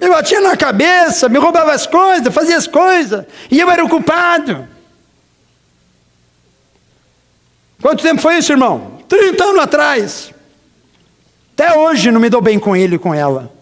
Me 0.00 0.08
batia 0.08 0.40
na 0.40 0.56
cabeça, 0.56 1.28
me 1.28 1.38
roubava 1.38 1.72
as 1.72 1.86
coisas, 1.86 2.32
fazia 2.32 2.56
as 2.56 2.66
coisas, 2.66 3.26
e 3.50 3.60
eu 3.60 3.70
era 3.70 3.84
o 3.84 3.88
culpado. 3.88 4.66
Quanto 7.82 8.02
tempo 8.02 8.20
foi 8.20 8.38
isso, 8.38 8.52
irmão? 8.52 9.02
30 9.06 9.44
anos 9.44 9.62
atrás. 9.62 10.34
Até 11.52 11.76
hoje 11.76 12.10
não 12.10 12.20
me 12.20 12.30
dou 12.30 12.40
bem 12.40 12.58
com 12.58 12.74
ele 12.74 12.96
e 12.96 12.98
com 12.98 13.14
ela. 13.14 13.52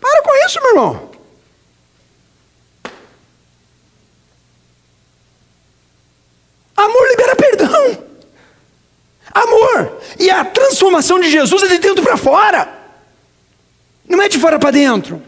Para 0.00 0.22
com 0.22 0.46
isso, 0.46 0.60
meu 0.60 0.70
irmão. 0.70 1.10
Amor 6.76 7.08
libera 7.10 7.36
perdão. 7.36 8.04
Amor. 9.32 10.00
E 10.18 10.30
a 10.30 10.44
transformação 10.44 11.18
de 11.18 11.30
Jesus 11.30 11.64
é 11.64 11.68
de 11.68 11.78
dentro 11.78 12.04
para 12.04 12.16
fora. 12.16 12.81
Não 14.12 14.22
é 14.22 14.28
de 14.28 14.38
fora 14.38 14.58
para 14.58 14.70
dentro. 14.70 15.22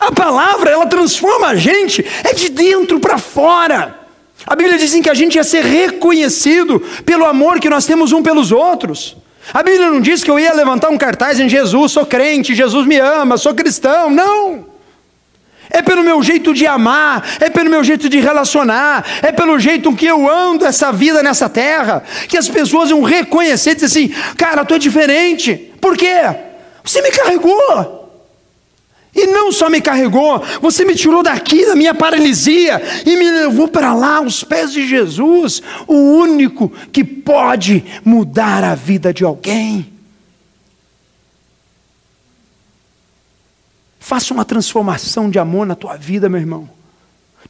A 0.00 0.10
palavra, 0.10 0.70
ela 0.70 0.86
transforma 0.86 1.48
a 1.48 1.54
gente, 1.54 2.04
é 2.24 2.32
de 2.32 2.48
dentro 2.48 2.98
para 2.98 3.18
fora. 3.18 4.00
A 4.46 4.56
Bíblia 4.56 4.78
diz 4.78 4.92
que 4.94 5.10
a 5.10 5.14
gente 5.14 5.36
ia 5.36 5.44
ser 5.44 5.62
reconhecido 5.62 6.80
pelo 7.04 7.26
amor 7.26 7.60
que 7.60 7.68
nós 7.68 7.84
temos 7.84 8.12
um 8.12 8.22
pelos 8.22 8.50
outros. 8.50 9.16
A 9.52 9.62
Bíblia 9.62 9.90
não 9.90 10.00
diz 10.00 10.24
que 10.24 10.30
eu 10.30 10.38
ia 10.38 10.54
levantar 10.54 10.88
um 10.88 10.96
cartaz 10.96 11.38
em 11.38 11.48
Jesus, 11.48 11.92
sou 11.92 12.06
crente, 12.06 12.54
Jesus 12.54 12.86
me 12.86 12.98
ama, 12.98 13.36
sou 13.36 13.54
cristão. 13.54 14.08
Não. 14.08 14.66
É 15.68 15.82
pelo 15.82 16.02
meu 16.02 16.22
jeito 16.22 16.54
de 16.54 16.66
amar, 16.66 17.26
é 17.40 17.50
pelo 17.50 17.68
meu 17.68 17.84
jeito 17.84 18.08
de 18.08 18.20
relacionar, 18.20 19.04
é 19.22 19.32
pelo 19.32 19.58
jeito 19.58 19.94
que 19.94 20.06
eu 20.06 20.30
ando 20.30 20.64
essa 20.64 20.90
vida 20.92 21.22
nessa 21.22 21.48
terra, 21.48 22.02
que 22.26 22.38
as 22.38 22.48
pessoas 22.48 22.88
vão 22.88 23.02
reconhecer 23.02 23.72
e 23.72 23.74
dizer 23.74 23.86
assim: 23.86 24.08
cara, 24.36 24.60
eu 24.60 24.62
estou 24.62 24.78
diferente. 24.78 25.72
Por 25.80 25.96
quê? 25.96 26.22
Você 26.82 27.02
me 27.02 27.10
carregou. 27.10 28.03
E 29.14 29.26
não 29.26 29.52
só 29.52 29.70
me 29.70 29.80
carregou, 29.80 30.42
você 30.60 30.84
me 30.84 30.94
tirou 30.94 31.22
daqui 31.22 31.64
da 31.64 31.76
minha 31.76 31.94
paralisia 31.94 32.82
e 33.06 33.16
me 33.16 33.30
levou 33.30 33.68
para 33.68 33.94
lá 33.94 34.16
aos 34.16 34.42
pés 34.42 34.72
de 34.72 34.88
Jesus, 34.88 35.62
o 35.86 35.94
único 35.94 36.68
que 36.92 37.04
pode 37.04 37.84
mudar 38.04 38.64
a 38.64 38.74
vida 38.74 39.14
de 39.14 39.22
alguém. 39.22 39.92
Faça 44.00 44.34
uma 44.34 44.44
transformação 44.44 45.30
de 45.30 45.38
amor 45.38 45.64
na 45.64 45.74
tua 45.74 45.96
vida, 45.96 46.28
meu 46.28 46.40
irmão. 46.40 46.68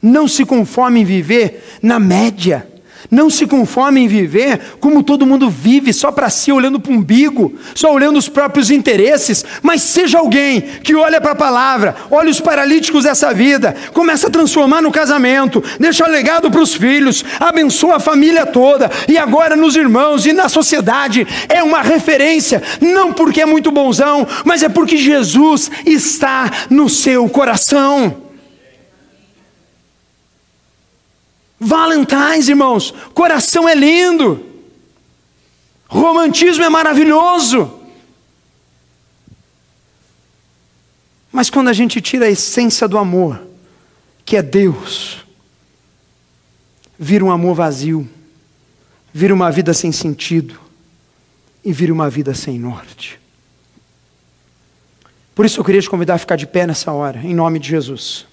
Não 0.01 0.27
se 0.27 0.45
conforme 0.45 1.01
em 1.01 1.05
viver 1.05 1.79
na 1.81 1.99
média. 1.99 2.74
Não 3.09 3.29
se 3.29 3.45
conforme 3.45 4.01
em 4.01 4.07
viver 4.07 4.59
como 4.79 5.03
todo 5.03 5.25
mundo 5.25 5.49
vive, 5.49 5.93
só 5.93 6.11
para 6.11 6.29
si, 6.29 6.51
olhando 6.51 6.79
para 6.79 6.91
o 6.91 6.95
umbigo, 6.95 7.53
só 7.73 7.93
olhando 7.93 8.17
os 8.17 8.29
próprios 8.29 8.71
interesses, 8.71 9.45
mas 9.61 9.81
seja 9.81 10.19
alguém 10.19 10.61
que 10.61 10.95
olha 10.95 11.21
para 11.21 11.31
a 11.31 11.35
palavra, 11.35 11.95
olha 12.09 12.29
os 12.29 12.39
paralíticos 12.39 13.03
dessa 13.03 13.33
vida, 13.33 13.75
começa 13.93 14.27
a 14.27 14.31
transformar 14.31 14.81
no 14.81 14.91
casamento, 14.91 15.63
deixa 15.79 16.07
legado 16.07 16.49
para 16.49 16.61
os 16.61 16.73
filhos, 16.73 17.23
abençoa 17.39 17.97
a 17.97 17.99
família 17.99 18.45
toda, 18.45 18.89
e 19.07 19.17
agora 19.17 19.55
nos 19.55 19.75
irmãos 19.75 20.25
e 20.25 20.33
na 20.33 20.49
sociedade, 20.49 21.27
é 21.47 21.63
uma 21.63 21.81
referência, 21.81 22.61
não 22.81 23.13
porque 23.13 23.41
é 23.41 23.45
muito 23.45 23.71
bonzão, 23.71 24.27
mas 24.43 24.63
é 24.63 24.69
porque 24.69 24.97
Jesus 24.97 25.69
está 25.85 26.51
no 26.69 26.89
seu 26.89 27.27
coração. 27.29 28.24
Valentine's, 31.65 32.47
irmãos, 32.47 32.93
coração 33.15 33.67
é 33.67 33.73
lindo, 33.73 34.45
romantismo 35.87 36.63
é 36.63 36.69
maravilhoso. 36.69 37.81
Mas 41.31 41.49
quando 41.49 41.69
a 41.69 41.73
gente 41.73 41.99
tira 41.99 42.27
a 42.27 42.29
essência 42.29 42.87
do 42.87 42.99
amor, 42.99 43.41
que 44.23 44.37
é 44.37 44.43
Deus, 44.43 45.25
vira 46.99 47.25
um 47.25 47.31
amor 47.31 47.55
vazio, 47.55 48.07
vira 49.11 49.33
uma 49.33 49.51
vida 49.51 49.73
sem 49.73 49.91
sentido 49.91 50.59
e 51.63 51.73
vira 51.73 51.91
uma 51.91 52.11
vida 52.11 52.35
sem 52.35 52.59
norte. 52.59 53.19
Por 55.33 55.47
isso 55.47 55.59
eu 55.59 55.65
queria 55.65 55.81
te 55.81 55.89
convidar 55.89 56.13
a 56.13 56.19
ficar 56.19 56.35
de 56.35 56.45
pé 56.45 56.67
nessa 56.67 56.91
hora, 56.91 57.19
em 57.23 57.33
nome 57.33 57.57
de 57.57 57.69
Jesus. 57.69 58.27